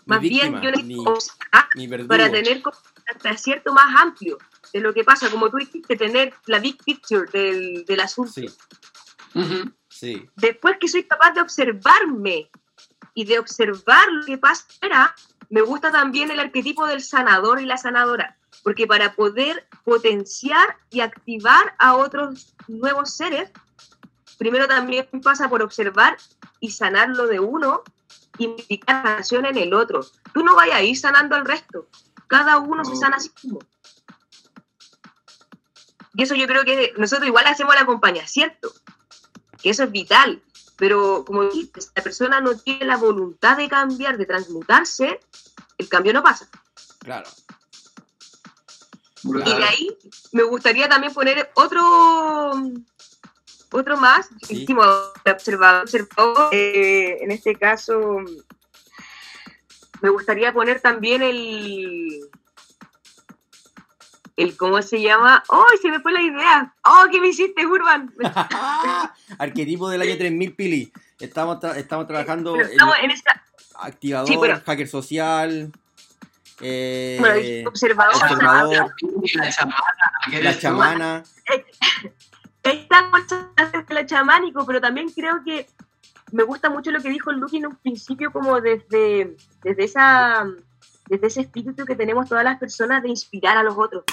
Más 0.05 0.21
víctima, 0.21 0.61
bien 0.61 0.75
yo 0.75 0.83
ni- 0.83 0.97
necesito 0.97 2.07
para 2.07 2.31
tener 2.31 2.63
como 2.63 2.77
un 3.21 3.27
acierto 3.29 3.73
más 3.73 4.01
amplio 4.01 4.39
de 4.73 4.81
lo 4.81 4.95
que 4.95 5.03
pasa, 5.03 5.29
como 5.31 5.51
tú 5.51 5.57
dijiste, 5.57 5.97
tener 5.97 6.33
la 6.47 6.61
big 6.61 6.83
picture 6.85 7.29
del, 7.33 7.85
del 7.85 8.01
asunto. 8.01 8.33
Sí, 8.33 8.47
Ujú. 9.35 9.73
sí. 9.89 10.29
Después 10.37 10.77
que 10.81 10.87
soy 10.89 11.05
capaz 11.05 11.33
de 11.33 11.41
observarme 11.41 12.49
y 13.15 13.25
de 13.25 13.39
observar 13.41 14.07
lo 14.13 14.25
que 14.27 14.39
pasa 14.39 14.65
me 15.49 15.61
gusta 15.63 15.91
también 15.91 16.31
el 16.31 16.41
arquetipo 16.41 16.87
del 16.87 17.03
sanador 17.03 17.61
y 17.61 17.67
la 17.67 17.77
sanadora, 17.77 18.37
porque 18.63 18.87
para 18.87 19.15
poder 19.15 19.67
potenciar 19.85 20.77
y 20.91 21.01
activar 21.01 21.75
a 21.79 21.97
otros 21.97 22.55
nuevos 22.69 23.15
seres, 23.15 23.51
primero 24.39 24.67
también 24.67 25.09
pasa 25.23 25.49
por 25.49 25.63
observar 25.63 26.17
y 26.61 26.71
sanar 26.71 27.11
lo 27.11 27.27
de 27.27 27.41
uno 27.41 27.83
y 28.39 28.49
modificar 28.49 28.97
la 28.97 29.11
sanación 29.11 29.47
en 29.47 29.59
el 29.59 29.75
otro. 29.75 30.01
Tú 30.35 30.43
no 30.43 30.55
vayas 30.55 30.77
a 30.77 30.83
ir 30.83 30.99
sanando 30.99 31.37
al 31.37 31.45
resto, 31.45 31.89
cada 32.27 32.59
uno 32.59 32.85
se 32.85 32.97
sana 32.97 33.17
a 33.17 33.21
sí 33.21 33.31
mismo. 33.43 33.59
Y 36.15 36.23
eso 36.23 36.35
yo 36.35 36.47
creo 36.47 36.65
que 36.65 36.95
nosotros 36.97 37.29
igual 37.29 37.47
hacemos 37.47 37.75
la 37.75 37.85
compañía, 37.85 38.27
¿cierto? 38.27 38.73
Que 39.61 39.71
eso 39.71 39.85
es 39.85 39.93
vital. 39.93 40.43
Pero 40.77 41.25
como 41.27 41.45
dijiste, 41.45 41.81
si 41.83 41.89
la 41.95 42.03
persona 42.03 42.41
no 42.41 42.57
tiene 42.57 42.87
la 42.87 42.97
voluntad 42.97 43.57
de 43.57 43.69
cambiar, 43.69 44.17
de 44.17 44.27
transmutarse, 44.27 45.21
el 45.79 45.89
cambio 45.89 46.13
no 46.13 46.23
pasa. 46.23 46.49
Claro. 47.01 47.29
Y 49.27 49.55
de 49.55 49.65
ahí 49.65 49.89
me 50.33 50.43
gustaría 50.45 50.89
también 50.89 51.13
poner 51.13 51.51
otro 51.55 52.53
otro 53.73 53.97
más, 53.97 54.29
Sí. 54.43 54.63
hicimos 54.63 54.87
observador, 55.31 55.83
observador, 55.83 56.49
eh, 56.53 57.19
en 57.21 57.31
este 57.33 57.55
caso 57.57 58.21
me 60.01 60.09
gustaría 60.11 60.53
poner 60.53 60.81
también 60.81 61.23
el 61.23 62.21
el 64.37 64.57
cómo 64.57 64.83
se 64.83 65.01
llama, 65.01 65.43
¡oh! 65.49 65.65
Se 65.81 65.89
me 65.91 65.99
fue 66.01 66.13
la 66.13 66.21
idea. 66.21 66.75
¡Oh! 66.85 67.07
¿Qué 67.11 67.21
me 67.21 67.29
hiciste, 67.29 67.67
Urban? 67.67 68.15
Arquetipo 69.39 69.89
del 69.89 70.03
año 70.03 70.17
3000, 70.19 70.55
Pili. 70.55 70.93
Estamos, 71.19 71.57
tra- 71.59 71.75
estamos 71.77 72.07
trabajando 72.07 72.53
Pero 72.53 72.69
en 72.69 73.05
en 73.07 73.11
esta, 73.13 73.43
activador, 73.77 74.29
Sí, 74.29 74.37
pero- 74.39 74.61
hacker 74.65 74.89
social, 74.89 75.73
eh, 76.61 77.17
bueno, 77.21 77.69
observador, 77.69 78.15
observador, 78.15 78.95
La 79.35 79.51
chamana, 79.51 80.13
¿qué 80.31 80.43
la 80.43 80.59
chamana. 80.59 81.23
ahí 82.65 82.79
está 82.81 83.11
el 83.89 83.95
la 83.95 84.07
chamánico, 84.07 84.65
pero 84.67 84.81
también 84.81 85.11
creo 85.11 85.43
que 85.45 85.67
me 86.33 86.43
gusta 86.43 86.71
mucho 86.71 86.91
lo 86.91 87.01
que 87.01 87.11
dijo 87.11 87.31
Lucky 87.33 87.59
en 87.59 87.67
un 87.67 87.77
principio, 87.77 88.33
como 88.33 88.61
desde, 88.61 89.37
desde, 89.63 89.85
esa, 89.85 90.47
desde 91.09 91.27
ese 91.27 91.41
espíritu 91.43 91.85
que 91.85 91.95
tenemos 91.95 92.29
todas 92.29 92.45
las 92.45 92.59
personas 92.59 93.03
de 93.03 93.11
inspirar 93.11 93.57
a 93.57 93.63
los 93.63 93.77
otros. 93.77 94.05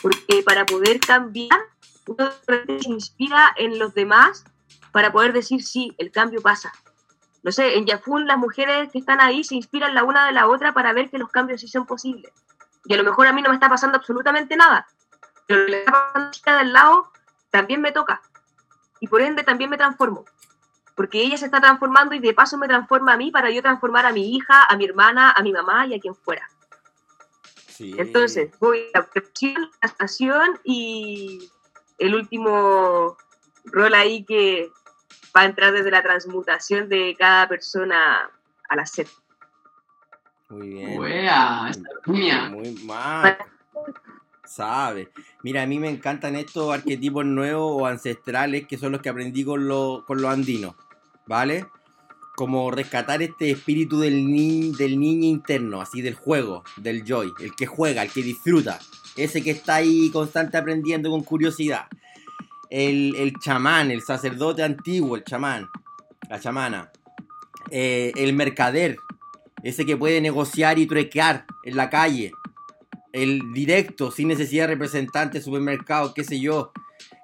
Porque 0.00 0.42
para 0.44 0.64
poder 0.64 0.98
cambiar, 1.00 1.60
uno 2.06 2.30
se 2.46 2.88
inspira 2.88 3.52
en 3.56 3.78
los 3.78 3.94
demás 3.94 4.44
para 4.92 5.12
poder 5.12 5.32
decir, 5.32 5.62
sí, 5.62 5.94
el 5.98 6.10
cambio 6.10 6.40
pasa. 6.40 6.72
No 7.42 7.50
sé, 7.50 7.76
en 7.76 7.86
Yafun 7.86 8.26
las 8.26 8.38
mujeres 8.38 8.90
que 8.92 8.98
están 8.98 9.20
ahí 9.20 9.42
se 9.42 9.56
inspiran 9.56 9.94
la 9.94 10.04
una 10.04 10.26
de 10.26 10.32
la 10.32 10.46
otra 10.46 10.72
para 10.72 10.92
ver 10.92 11.10
que 11.10 11.18
los 11.18 11.30
cambios 11.30 11.60
sí 11.60 11.68
son 11.68 11.86
posibles. 11.86 12.32
Y 12.84 12.94
a 12.94 12.96
lo 12.96 13.04
mejor 13.04 13.26
a 13.26 13.32
mí 13.32 13.42
no 13.42 13.48
me 13.48 13.56
está 13.56 13.68
pasando 13.68 13.98
absolutamente 13.98 14.56
nada, 14.56 14.86
pero 15.46 15.60
lo 15.60 15.66
que 15.66 15.72
le 15.72 15.78
está 15.80 15.92
pasando 15.92 16.18
a 16.18 16.24
la 16.24 16.30
chica 16.30 16.56
del 16.58 16.72
lado 16.72 17.12
también 17.50 17.80
me 17.80 17.92
toca. 17.92 18.22
Y 19.00 19.08
por 19.08 19.20
ende 19.20 19.42
también 19.42 19.70
me 19.70 19.76
transformo. 19.76 20.24
Porque 20.94 21.20
ella 21.22 21.36
se 21.36 21.46
está 21.46 21.60
transformando 21.60 22.14
y 22.14 22.20
de 22.20 22.34
paso 22.34 22.58
me 22.58 22.68
transforma 22.68 23.14
a 23.14 23.16
mí 23.16 23.30
para 23.30 23.50
yo 23.50 23.62
transformar 23.62 24.06
a 24.06 24.12
mi 24.12 24.36
hija, 24.36 24.64
a 24.64 24.76
mi 24.76 24.84
hermana, 24.84 25.32
a 25.32 25.42
mi 25.42 25.52
mamá 25.52 25.86
y 25.86 25.94
a 25.94 26.00
quien 26.00 26.14
fuera. 26.14 26.48
Sí. 27.68 27.94
Entonces, 27.98 28.50
voy 28.60 28.84
a 28.94 28.98
la 28.98 29.04
observación, 29.06 29.70
la 29.80 29.88
estación 29.88 30.60
y 30.62 31.50
el 31.98 32.14
último 32.14 33.16
rol 33.64 33.94
ahí 33.94 34.24
que 34.24 34.70
va 35.36 35.42
a 35.42 35.44
entrar 35.46 35.72
desde 35.72 35.90
la 35.90 36.02
transmutación 36.02 36.88
de 36.88 37.14
cada 37.18 37.48
persona 37.48 38.30
al 38.68 38.78
hacer. 38.78 39.06
Muy 40.48 40.68
bien. 40.68 40.98
Wea, 41.00 41.68
esta. 41.70 41.88
Muy 42.50 42.72
mal. 42.84 43.38
Sabe. 44.44 45.10
Mira, 45.42 45.62
a 45.62 45.66
mí 45.66 45.78
me 45.78 45.88
encantan 45.88 46.36
estos 46.36 46.72
arquetipos 46.74 47.24
nuevos 47.24 47.80
o 47.80 47.86
ancestrales 47.86 48.66
que 48.66 48.76
son 48.76 48.92
los 48.92 49.00
que 49.00 49.08
aprendí 49.08 49.44
con, 49.44 49.66
lo- 49.66 50.04
con 50.06 50.20
los 50.20 50.30
andinos. 50.30 50.74
¿Vale? 51.26 51.66
Como 52.34 52.70
rescatar 52.70 53.22
este 53.22 53.50
espíritu 53.50 54.00
del, 54.00 54.26
ni- 54.30 54.72
del 54.72 54.98
niño 54.98 55.26
interno, 55.28 55.80
así 55.80 56.02
del 56.02 56.14
juego, 56.14 56.64
del 56.76 57.04
joy, 57.04 57.32
el 57.40 57.54
que 57.54 57.66
juega, 57.66 58.02
el 58.02 58.10
que 58.10 58.22
disfruta, 58.22 58.78
ese 59.16 59.42
que 59.42 59.52
está 59.52 59.76
ahí 59.76 60.10
constante 60.10 60.56
aprendiendo 60.58 61.10
con 61.10 61.22
curiosidad. 61.22 61.86
El, 62.72 63.14
el 63.16 63.34
chamán, 63.38 63.90
el 63.90 64.00
sacerdote 64.00 64.62
antiguo, 64.62 65.16
el 65.16 65.24
chamán, 65.24 65.68
la 66.30 66.40
chamana. 66.40 66.90
Eh, 67.70 68.12
el 68.16 68.32
mercader, 68.32 68.96
ese 69.62 69.84
que 69.84 69.98
puede 69.98 70.22
negociar 70.22 70.78
y 70.78 70.86
truequear 70.86 71.44
en 71.64 71.76
la 71.76 71.90
calle. 71.90 72.32
El 73.12 73.52
directo, 73.52 74.10
sin 74.10 74.28
necesidad 74.28 74.64
de 74.64 74.74
representante, 74.74 75.42
supermercado, 75.42 76.14
qué 76.14 76.24
sé 76.24 76.40
yo. 76.40 76.72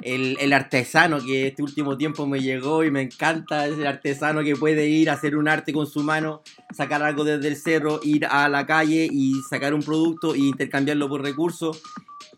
El, 0.02 0.36
el 0.38 0.52
artesano 0.52 1.18
que 1.18 1.46
este 1.46 1.62
último 1.62 1.96
tiempo 1.96 2.26
me 2.26 2.42
llegó 2.42 2.84
y 2.84 2.90
me 2.90 3.00
encanta. 3.00 3.66
Es 3.66 3.78
el 3.78 3.86
artesano 3.86 4.44
que 4.44 4.54
puede 4.54 4.86
ir 4.86 5.08
a 5.08 5.14
hacer 5.14 5.34
un 5.34 5.48
arte 5.48 5.72
con 5.72 5.86
su 5.86 6.02
mano, 6.02 6.42
sacar 6.76 7.02
algo 7.02 7.24
desde 7.24 7.48
el 7.48 7.56
cerro, 7.56 8.00
ir 8.02 8.26
a 8.26 8.50
la 8.50 8.66
calle 8.66 9.08
y 9.10 9.40
sacar 9.48 9.72
un 9.72 9.82
producto 9.82 10.34
e 10.34 10.40
intercambiarlo 10.40 11.08
por 11.08 11.22
recursos. 11.22 11.80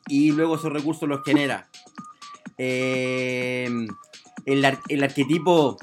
Y 0.07 0.31
luego 0.31 0.55
esos 0.55 0.73
recursos 0.73 1.09
los 1.09 1.25
genera. 1.25 1.69
Eh, 2.63 3.71
el, 4.45 4.65
ar- 4.67 4.81
el 4.89 5.03
arquetipo 5.03 5.79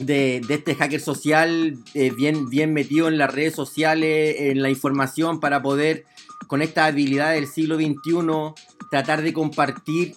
de, 0.00 0.40
de 0.48 0.54
este 0.54 0.74
hacker 0.74 1.00
social 1.00 1.78
eh, 1.94 2.10
bien, 2.10 2.48
bien 2.48 2.72
metido 2.74 3.06
en 3.06 3.18
las 3.18 3.32
redes 3.32 3.54
sociales, 3.54 4.34
en 4.40 4.62
la 4.62 4.68
información 4.68 5.38
para 5.38 5.62
poder, 5.62 6.04
con 6.48 6.60
esta 6.60 6.86
habilidad 6.86 7.34
del 7.34 7.46
siglo 7.46 7.76
XXI, 7.76 8.52
tratar 8.90 9.22
de 9.22 9.32
compartir, 9.32 10.16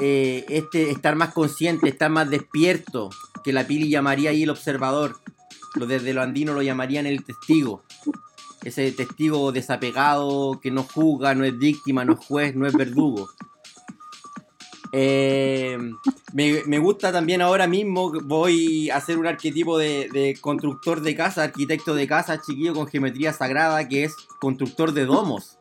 eh, 0.00 0.44
este, 0.48 0.90
estar 0.90 1.14
más 1.14 1.32
consciente, 1.32 1.88
estar 1.88 2.10
más 2.10 2.28
despierto, 2.28 3.10
que 3.44 3.52
la 3.52 3.68
Pili 3.68 3.88
llamaría 3.88 4.30
ahí 4.30 4.42
el 4.42 4.50
observador. 4.50 5.20
Lo 5.76 5.86
desde 5.86 6.12
lo 6.12 6.22
andino 6.22 6.54
lo 6.54 6.62
llamarían 6.62 7.06
el 7.06 7.22
testigo. 7.24 7.84
Ese 8.64 8.90
testigo 8.90 9.52
desapegado 9.52 10.58
que 10.60 10.72
no 10.72 10.82
juzga, 10.82 11.36
no 11.36 11.44
es 11.44 11.56
víctima, 11.56 12.04
no 12.04 12.14
es 12.14 12.18
juez, 12.26 12.56
no 12.56 12.66
es 12.66 12.74
verdugo. 12.74 13.30
Eh, 14.92 15.78
me, 16.32 16.78
gusta 16.78 17.12
también 17.12 17.42
ahora 17.42 17.66
mismo, 17.66 18.12
voy 18.24 18.90
a 18.90 18.96
hacer 18.96 19.18
un 19.18 19.26
arquetipo 19.26 19.78
de, 19.78 20.36
constructor 20.40 21.00
de 21.00 21.14
casa, 21.14 21.44
arquitecto 21.44 21.94
de 21.94 22.06
casa, 22.06 22.40
chiquillo 22.40 22.74
con 22.74 22.86
geometría 22.88 23.32
sagrada, 23.32 23.86
que 23.88 24.04
es 24.04 24.16
constructor 24.40 24.92
de 24.92 25.06
domos. 25.06 25.56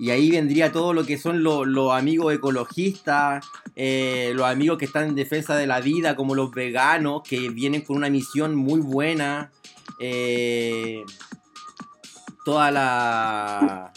Y 0.00 0.10
ahí 0.10 0.30
vendría 0.30 0.70
todo 0.72 0.92
lo 0.92 1.04
que 1.04 1.18
son 1.18 1.42
lo- 1.42 1.64
los 1.64 1.92
amigos 1.92 2.32
ecologistas, 2.32 3.44
eh, 3.74 4.32
los 4.34 4.46
amigos 4.46 4.78
que 4.78 4.84
están 4.84 5.08
en 5.08 5.14
defensa 5.16 5.56
de 5.56 5.66
la 5.66 5.80
vida, 5.80 6.14
como 6.14 6.34
los 6.36 6.52
veganos, 6.52 7.22
que 7.28 7.48
vienen 7.50 7.82
con 7.82 7.96
una 7.96 8.08
misión 8.08 8.54
muy 8.54 8.80
buena. 8.80 9.50
eh, 10.00 11.02
toda 12.44 12.70
la... 12.70 13.92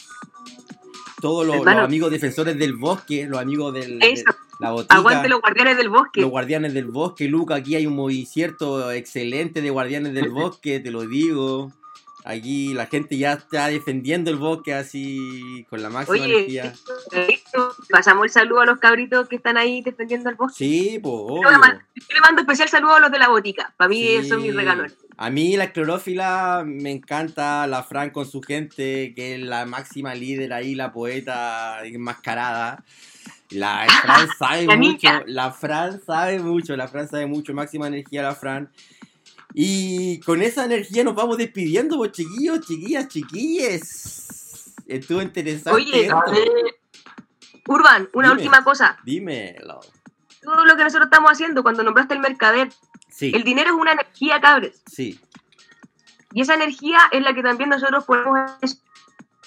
Todos 1.22 1.45
los, 1.45 1.65
amigos 1.68 2.11
defensores 2.11 2.57
del 2.57 2.73
bosque, 2.73 3.26
los 3.27 3.39
amigos 3.39 3.73
del, 3.73 4.02
Eso. 4.02 4.26
La 4.60 4.72
botica. 4.72 4.95
Aguante 4.95 5.30
los 5.30 5.41
guardianes 5.41 5.77
del 5.77 5.89
bosque. 5.89 6.22
Los 6.22 6.30
guardianes 6.30 6.73
del 6.73 6.85
bosque, 6.85 7.27
Luca, 7.27 7.56
aquí 7.56 7.76
hay 7.76 7.88
un 7.88 7.95
movimiento 7.95 8.91
excelente 8.91 9.61
de 9.61 9.69
guardianes 9.69 10.14
del 10.14 10.30
bosque, 10.31 10.80
te 10.80 10.91
lo 10.91 11.07
digo. 11.07 11.72
Aquí 12.23 12.73
la 12.73 12.85
gente 12.85 13.18
ya 13.18 13.34
está 13.34 13.68
defendiendo 13.68 14.30
el 14.30 14.38
bosque 14.38 14.73
así 14.73 15.65
con 15.69 15.81
la 15.81 15.89
máxima 15.89 16.23
Oye, 16.23 16.34
energía. 16.35 16.73
pasamos 17.89 18.26
el 18.26 18.30
saludo 18.30 18.61
a 18.61 18.65
los 18.65 18.77
cabritos 18.80 19.27
que 19.27 19.35
están 19.38 19.57
ahí 19.57 19.81
defendiendo 19.81 20.30
el 20.30 20.35
bosque. 20.35 20.57
Sí, 20.57 20.99
pues, 21.02 21.15
Yo 21.43 21.49
le 21.52 21.57
mando- 21.57 21.81
yo 21.95 22.14
le 22.15 22.19
mando 22.22 22.41
especial 22.41 22.69
saludo 22.69 22.95
a 22.95 22.99
los 22.99 23.11
de 23.11 23.19
la 23.19 23.30
botica. 23.30 23.73
Para 23.77 23.89
mí 23.89 24.03
Sí. 24.22 24.30
son 24.30 24.41
mis 24.41 24.56
regalos. 24.56 24.93
A 25.18 25.30
mí 25.30 25.56
la 25.57 25.72
clorófila 25.72 26.64
me 26.65 26.91
encanta, 26.91 27.65
la 27.68 27.84
Fran 27.84 28.10
con 28.11 28.26
su 28.26 28.41
gente, 28.41 29.14
que 29.15 29.35
es 29.35 29.41
la 29.41 29.65
máxima 29.65 30.15
líder 30.15 30.53
ahí, 30.53 30.73
la 30.76 30.91
poeta 30.93 31.84
enmascarada. 31.85 32.84
La 33.49 33.85
Fran 34.02 34.27
sabe 34.39 34.65
La 34.65 34.76
mucho, 34.77 35.10
la 35.26 35.52
Fran 35.52 36.02
sabe 36.06 36.39
mucho, 36.39 36.76
la 36.76 36.88
Fran 36.88 37.07
sabe 37.10 37.26
mucho, 37.26 37.53
máxima 37.53 37.88
energía 37.88 38.23
la 38.23 38.34
Fran. 38.35 38.69
Y 39.53 40.19
con 40.22 40.41
esa 40.41 40.65
energía 40.65 41.03
nos 41.03 41.15
vamos 41.15 41.38
despidiendo, 41.38 41.98
pues, 41.98 42.11
chiquillos, 42.14 42.61
chiquillas, 42.61 43.07
chiquilles. 43.07 44.73
Estuvo 44.88 45.22
interesante 45.22 45.72
Oye, 45.82 46.03
esto. 46.06 46.18
Urban, 47.68 48.10
una 48.14 48.30
Dime. 48.30 48.40
última 48.41 48.64
cosa. 48.64 48.98
Dímelo. 49.03 49.80
Todo 50.41 50.65
lo 50.65 50.76
que 50.76 50.84
nosotros 50.84 51.06
estamos 51.11 51.32
haciendo 51.32 51.64
cuando 51.64 51.84
nombraste 51.84 52.14
el 52.14 52.19
mercader, 52.19 52.69
Sí, 53.10 53.32
el 53.36 53.44
dinero 53.44 53.72
es 53.72 53.76
una 53.76 53.91
energía, 53.91 54.40
cabres. 54.41 54.82
sí. 54.88 55.19
Y 56.34 56.41
esa 56.41 56.53
energía 56.53 56.98
es 57.11 57.22
la 57.23 57.34
que 57.34 57.44
también 57.44 57.69
nosotros 57.69 58.06
podemos 58.06 58.52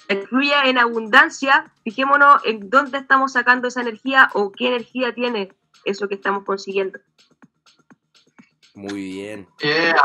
incluye 0.07 0.53
en 0.65 0.77
abundancia. 0.77 1.71
Fijémonos 1.83 2.41
en 2.45 2.69
dónde 2.69 2.99
estamos 2.99 3.31
sacando 3.33 3.69
esa 3.69 3.81
energía 3.81 4.29
o 4.33 4.51
qué 4.51 4.67
energía 4.67 5.11
tiene 5.13 5.51
eso 5.83 6.07
que 6.07 6.13
estamos 6.13 6.43
consiguiendo. 6.45 6.99
Muy 8.75 8.93
bien. 8.93 9.47
Yeah. 9.59 9.95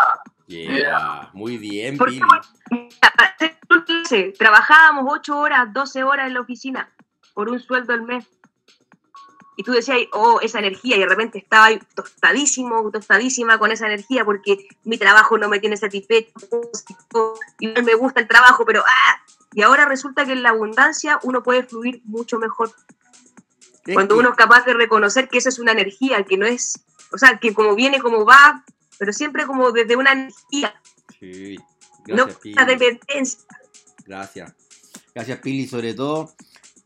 Yeah. 0.47 1.31
Muy 1.33 1.59
bien. 1.59 1.99
Billy. 1.99 2.21
Trabajábamos 4.39 5.05
8 5.09 5.39
horas, 5.39 5.73
12 5.73 6.05
horas 6.05 6.27
en 6.27 6.35
la 6.35 6.41
oficina 6.41 6.91
por 7.35 7.49
un 7.49 7.61
sueldo 7.61 7.93
al 7.93 8.03
mes. 8.03 8.27
Y 9.57 9.63
tú 9.63 9.73
decías, 9.73 9.99
oh, 10.13 10.41
esa 10.41 10.59
energía, 10.59 10.97
y 10.97 11.01
de 11.01 11.07
repente 11.07 11.39
estaba 11.39 11.67
ahí 11.67 11.79
tostadísimo, 11.95 12.91
tostadísima 12.91 13.59
con 13.59 13.71
esa 13.71 13.87
energía 13.87 14.25
porque 14.25 14.67
mi 14.85 14.97
trabajo 14.97 15.37
no 15.37 15.49
me 15.49 15.61
tiene 15.61 15.77
satisfecho, 15.77 16.33
y 17.59 17.67
no 17.67 17.83
me 17.83 17.95
gusta 17.95 18.21
el 18.21 18.29
trabajo, 18.29 18.65
pero 18.65 18.83
¡ah! 18.87 19.21
Y 19.53 19.63
ahora 19.63 19.85
resulta 19.85 20.25
que 20.25 20.33
en 20.33 20.43
la 20.43 20.51
abundancia 20.51 21.21
uno 21.25 21.43
puede 21.43 21.65
fluir 21.65 22.01
mucho 22.05 22.39
mejor. 22.39 22.73
Cuando 23.93 24.17
uno 24.17 24.31
es 24.31 24.37
capaz 24.37 24.65
de 24.65 24.75
reconocer 24.75 25.29
que 25.29 25.39
esa 25.39 25.49
es 25.49 25.59
una 25.59 25.73
energía, 25.73 26.23
que 26.25 26.39
no 26.39 26.47
es, 26.47 26.85
o 27.13 27.19
sea, 27.19 27.39
que 27.39 27.53
como 27.55 27.75
viene, 27.75 27.99
como 28.01 28.25
va, 28.25 28.65
pero 28.99 29.13
siempre 29.13 29.47
como 29.47 29.73
desde 29.73 29.97
una 29.97 30.13
energía, 30.13 30.75
Sí. 31.19 31.57
no 32.09 32.27
Gracias, 32.27 32.39
una 32.45 32.67
Pili. 32.67 32.79
dependencia. 32.79 33.41
Gracias. 34.07 34.53
Gracias, 35.15 35.39
Pili, 35.41 35.67
sobre 35.67 35.95
todo 35.95 36.33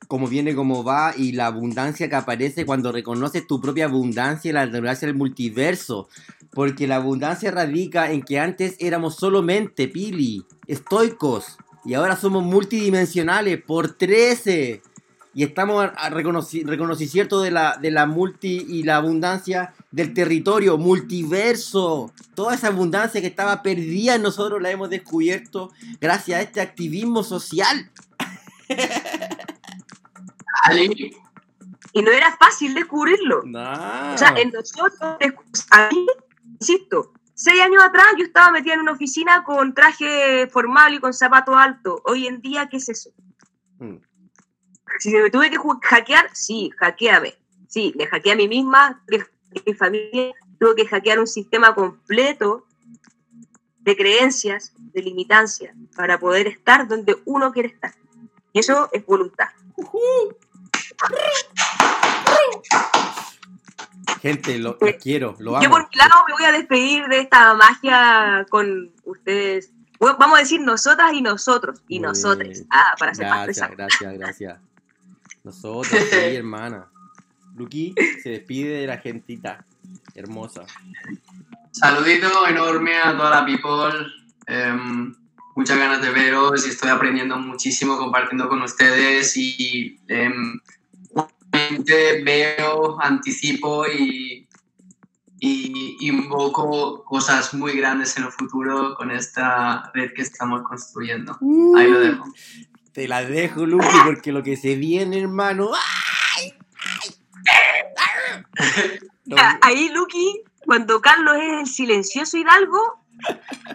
cómo 0.09 0.29
viene, 0.29 0.55
cómo 0.55 0.85
va 0.85 1.15
y 1.17 1.33
la 1.33 1.47
abundancia 1.47 2.09
que 2.09 2.15
aparece 2.15 2.67
cuando 2.67 2.93
reconoces 2.93 3.47
tu 3.47 3.61
propia 3.61 3.87
abundancia 3.87 4.49
y 4.51 4.53
la 4.53 4.63
abundancia 4.63 5.07
del 5.07 5.17
multiverso. 5.17 6.09
Porque 6.53 6.87
la 6.87 6.97
abundancia 6.97 7.51
radica 7.51 8.13
en 8.13 8.23
que 8.23 8.39
antes 8.39 8.77
éramos 8.79 9.17
solamente, 9.17 9.89
Pili, 9.89 10.45
estoicos. 10.67 11.59
Y 11.85 11.95
ahora 11.95 12.17
somos 12.17 12.45
multidimensionales 12.45 13.61
por 13.63 13.97
13. 13.97 14.83
Y 15.35 15.43
estamos 15.43 15.85
a, 15.85 15.89
a 15.89 16.11
reconoci- 16.11 16.65
reconocimiento 16.65 17.41
de 17.41 17.51
la, 17.51 17.77
de 17.77 17.91
la 17.91 18.07
multi 18.07 18.65
y 18.69 18.85
la 18.85 18.97
abundancia 18.97 19.75
del 19.91 20.15
territorio, 20.15 20.79
multiverso. 20.79 22.13
Toda 22.35 22.55
esa 22.55 22.69
abundancia 22.69 23.21
que 23.21 23.27
estaba 23.27 23.63
perdida 23.63 24.15
en 24.15 24.23
nosotros 24.23 24.63
la 24.63 24.71
hemos 24.71 24.91
descubierto 24.91 25.73
gracias 26.01 26.39
a 26.39 26.43
este 26.43 26.61
activismo 26.61 27.23
social. 27.23 27.91
Y 31.93 32.03
no 32.03 32.11
era 32.11 32.37
fácil 32.37 32.75
descubrirlo. 32.75 33.43
Nah. 33.45 34.15
O 34.15 34.19
sea, 34.19 34.35
en 34.37 34.51
nosotros, 34.51 34.95
a 35.71 35.89
mí, 35.93 36.07
insisto, 36.61 37.13
seis 37.35 37.61
años 37.61 37.83
atrás 37.85 38.07
yo 38.19 38.25
estaba 38.25 38.51
metida 38.51 38.75
en 38.75 38.81
una 38.81 38.93
oficina 38.93 39.45
con 39.45 39.75
traje 39.75 40.49
formal 40.49 40.95
y 40.95 41.01
con 41.01 41.13
zapato 41.13 41.57
alto. 41.57 42.03
Hoy 42.07 42.27
en 42.27 42.41
día, 42.41 42.69
¿qué 42.69 42.79
es 42.79 42.89
eso? 42.89 43.11
Mm. 43.79 43.97
Si 44.99 45.11
me 45.11 45.31
tuve 45.31 45.51
que 45.51 45.59
hackear, 45.83 46.31
sí, 46.33 46.71
hackeame. 46.79 47.35
Sí, 47.69 47.93
me 47.97 48.07
hackeé 48.07 48.33
a 48.33 48.37
mí 48.37 48.49
misma, 48.49 49.03
mi 49.67 49.75
familia, 49.75 50.33
tuve 50.59 50.77
que 50.77 50.87
hackear 50.87 51.19
un 51.19 51.27
sistema 51.27 51.75
completo 51.75 52.67
de 53.81 53.97
creencias, 53.97 54.73
de 54.77 55.03
limitancias, 55.03 55.75
para 55.97 56.19
poder 56.19 56.47
estar 56.47 56.89
donde 56.89 57.17
uno 57.25 57.53
quiere 57.53 57.69
estar. 57.69 57.95
Y 58.53 58.61
eso 58.61 58.89
es 58.93 59.05
voluntad. 59.05 59.49
Gente, 64.23 64.59
lo, 64.59 64.79
lo 64.81 64.99
quiero, 64.99 65.37
lo 65.39 65.53
Yo 65.61 65.67
amo. 65.67 65.71
por 65.71 65.89
mi 65.91 65.97
lado 65.97 66.25
me 66.29 66.35
voy 66.35 66.45
a 66.45 66.53
despedir 66.53 67.07
de 67.09 67.21
esta 67.21 67.53
magia 67.55 68.47
con 68.49 68.93
ustedes. 69.05 69.71
Vamos 69.99 70.39
a 70.39 70.41
decir 70.41 70.61
nosotras 70.61 71.13
y 71.13 71.21
nosotros. 71.21 71.83
Y 71.89 71.99
bien. 71.99 72.67
Ah, 72.71 72.95
para 72.99 73.15
ser 73.15 73.27
más 73.29 73.45
Gracias, 73.45 73.69
pesado. 73.69 73.77
gracias, 73.77 74.19
gracias. 74.19 74.74
Nosotros, 75.45 76.01
sí, 76.11 76.17
hermana. 76.37 76.89
Lucky 77.55 77.95
se 78.23 78.31
despide 78.31 78.81
de 78.81 78.87
la 78.87 78.99
gentita 78.99 79.65
hermosa. 80.15 80.63
saludito 81.71 82.47
enorme 82.49 82.97
a 82.97 83.17
toda 83.17 83.31
la 83.31 83.47
people. 83.47 84.07
Em, 84.47 85.15
muchas 85.55 85.79
ganas 85.79 86.03
de 86.03 86.11
veros 86.11 86.67
y 86.67 86.71
estoy 86.71 86.91
aprendiendo 86.91 87.39
muchísimo 87.39 87.97
compartiendo 87.97 88.49
con 88.49 88.63
ustedes 88.63 89.37
y 89.37 90.01
realmente 90.09 90.53
veo, 92.25 93.01
anticipo 93.01 93.87
y, 93.87 94.49
y 95.39 96.09
invoco 96.09 97.05
cosas 97.05 97.55
muy 97.55 97.77
grandes 97.77 98.17
en 98.17 98.25
el 98.25 98.33
futuro 98.33 98.95
con 98.97 99.11
esta 99.11 99.91
red 99.95 100.13
que 100.15 100.23
estamos 100.23 100.63
construyendo. 100.63 101.39
Ahí 101.77 101.91
lo 101.91 102.01
dejo. 102.01 102.25
Te 102.95 103.09
la 103.09 103.25
dejo, 103.25 103.67
Lucky, 103.67 103.97
porque 104.05 104.31
lo 104.31 104.45
que 104.45 104.57
se 104.57 104.77
viene, 104.77 105.19
hermano. 105.19 105.71
¡ay! 106.37 106.55
Ah, 109.37 109.59
Ahí, 109.63 109.89
Lucky, 109.89 110.43
cuando 110.65 111.01
Carlos 111.01 111.37
es 111.43 111.53
el 111.61 111.67
silencioso 111.67 112.37
hidalgo, 112.37 113.04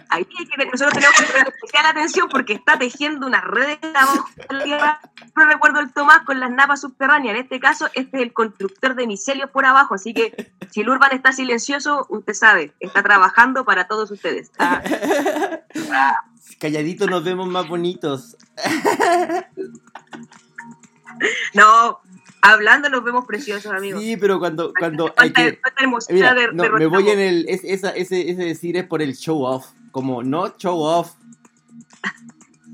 ahí 0.08 0.26
hay 0.38 0.46
que, 0.46 0.66
nosotros 0.66 0.92
tenemos 0.92 1.16
que 1.16 1.22
prestar 1.24 1.48
especial 1.48 1.86
atención 1.86 2.28
porque 2.28 2.52
está 2.54 2.78
tejiendo 2.78 3.26
una 3.26 3.40
red 3.40 3.78
abajo 3.94 4.28
de 4.48 4.54
la 4.54 4.64
tierra. 4.64 5.00
No 5.36 5.46
recuerdo 5.46 5.80
el 5.80 5.92
Tomás 5.92 6.22
con 6.22 6.40
las 6.40 6.50
napas 6.50 6.80
subterráneas. 6.80 7.36
En 7.36 7.42
este 7.42 7.60
caso, 7.60 7.88
este 7.94 8.18
es 8.18 8.22
el 8.22 8.32
constructor 8.32 8.94
de 8.94 9.06
micelios 9.06 9.50
por 9.50 9.64
abajo. 9.64 9.94
Así 9.94 10.14
que 10.14 10.52
si 10.70 10.80
el 10.80 10.88
Urban 10.88 11.12
está 11.12 11.32
silencioso, 11.32 12.06
usted 12.08 12.34
sabe, 12.34 12.72
está 12.80 13.02
trabajando 13.02 13.64
para 13.64 13.86
todos 13.86 14.10
ustedes. 14.10 14.50
Ah, 14.58 14.82
Calladitos 16.58 17.08
nos 17.08 17.24
vemos 17.24 17.48
más 17.48 17.68
bonitos. 17.68 18.36
no, 21.54 22.00
hablando 22.42 22.88
nos 22.88 23.04
vemos 23.04 23.24
preciosos, 23.26 23.72
amigos. 23.72 24.02
Sí, 24.02 24.16
pero 24.16 24.38
cuando, 24.38 24.72
cuando 24.78 25.12
hay 25.16 25.30
Falta, 25.30 25.42
que. 25.44 25.60
Mira, 26.14 26.34
de, 26.34 26.52
no, 26.52 26.62
de 26.64 26.70
me 26.70 26.86
voy 26.86 27.08
en 27.10 27.18
el. 27.18 27.46
es- 27.48 27.64
esa- 27.64 27.90
ese, 27.90 28.30
ese 28.30 28.42
decir 28.44 28.76
es 28.76 28.86
por 28.86 29.02
el 29.02 29.14
show 29.16 29.42
off. 29.42 29.66
Como 29.92 30.22
no 30.22 30.56
show 30.56 30.78
off. 30.80 31.12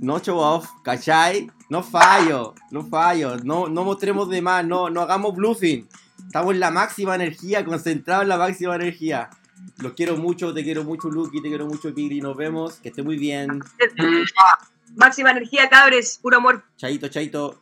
No 0.00 0.18
show 0.20 0.38
off, 0.38 0.68
¿cachai? 0.82 1.50
No 1.70 1.82
fallo, 1.82 2.54
no 2.70 2.84
fallo. 2.84 3.36
No, 3.38 3.66
no 3.68 3.84
mostremos 3.84 4.28
de 4.28 4.42
más, 4.42 4.64
no, 4.64 4.90
no 4.90 5.00
hagamos 5.00 5.34
bluffing. 5.34 5.88
Estamos 6.26 6.52
en 6.54 6.60
la 6.60 6.70
máxima 6.70 7.14
energía, 7.14 7.64
concentrados 7.64 8.24
en 8.24 8.28
la 8.28 8.36
máxima 8.36 8.74
energía. 8.76 9.30
Los 9.78 9.92
quiero 9.94 10.16
mucho, 10.16 10.52
te 10.52 10.62
quiero 10.62 10.84
mucho, 10.84 11.08
Lucky, 11.08 11.40
te 11.40 11.48
quiero 11.48 11.66
mucho, 11.66 11.94
Pigri. 11.94 12.20
Nos 12.20 12.36
vemos, 12.36 12.74
que 12.76 12.90
esté 12.90 13.02
muy 13.02 13.16
bien. 13.16 13.60
Máxima 14.96 15.30
energía, 15.30 15.68
cabres, 15.68 16.18
puro 16.20 16.36
amor. 16.36 16.62
Chaito, 16.76 17.08
chaito. 17.08 17.60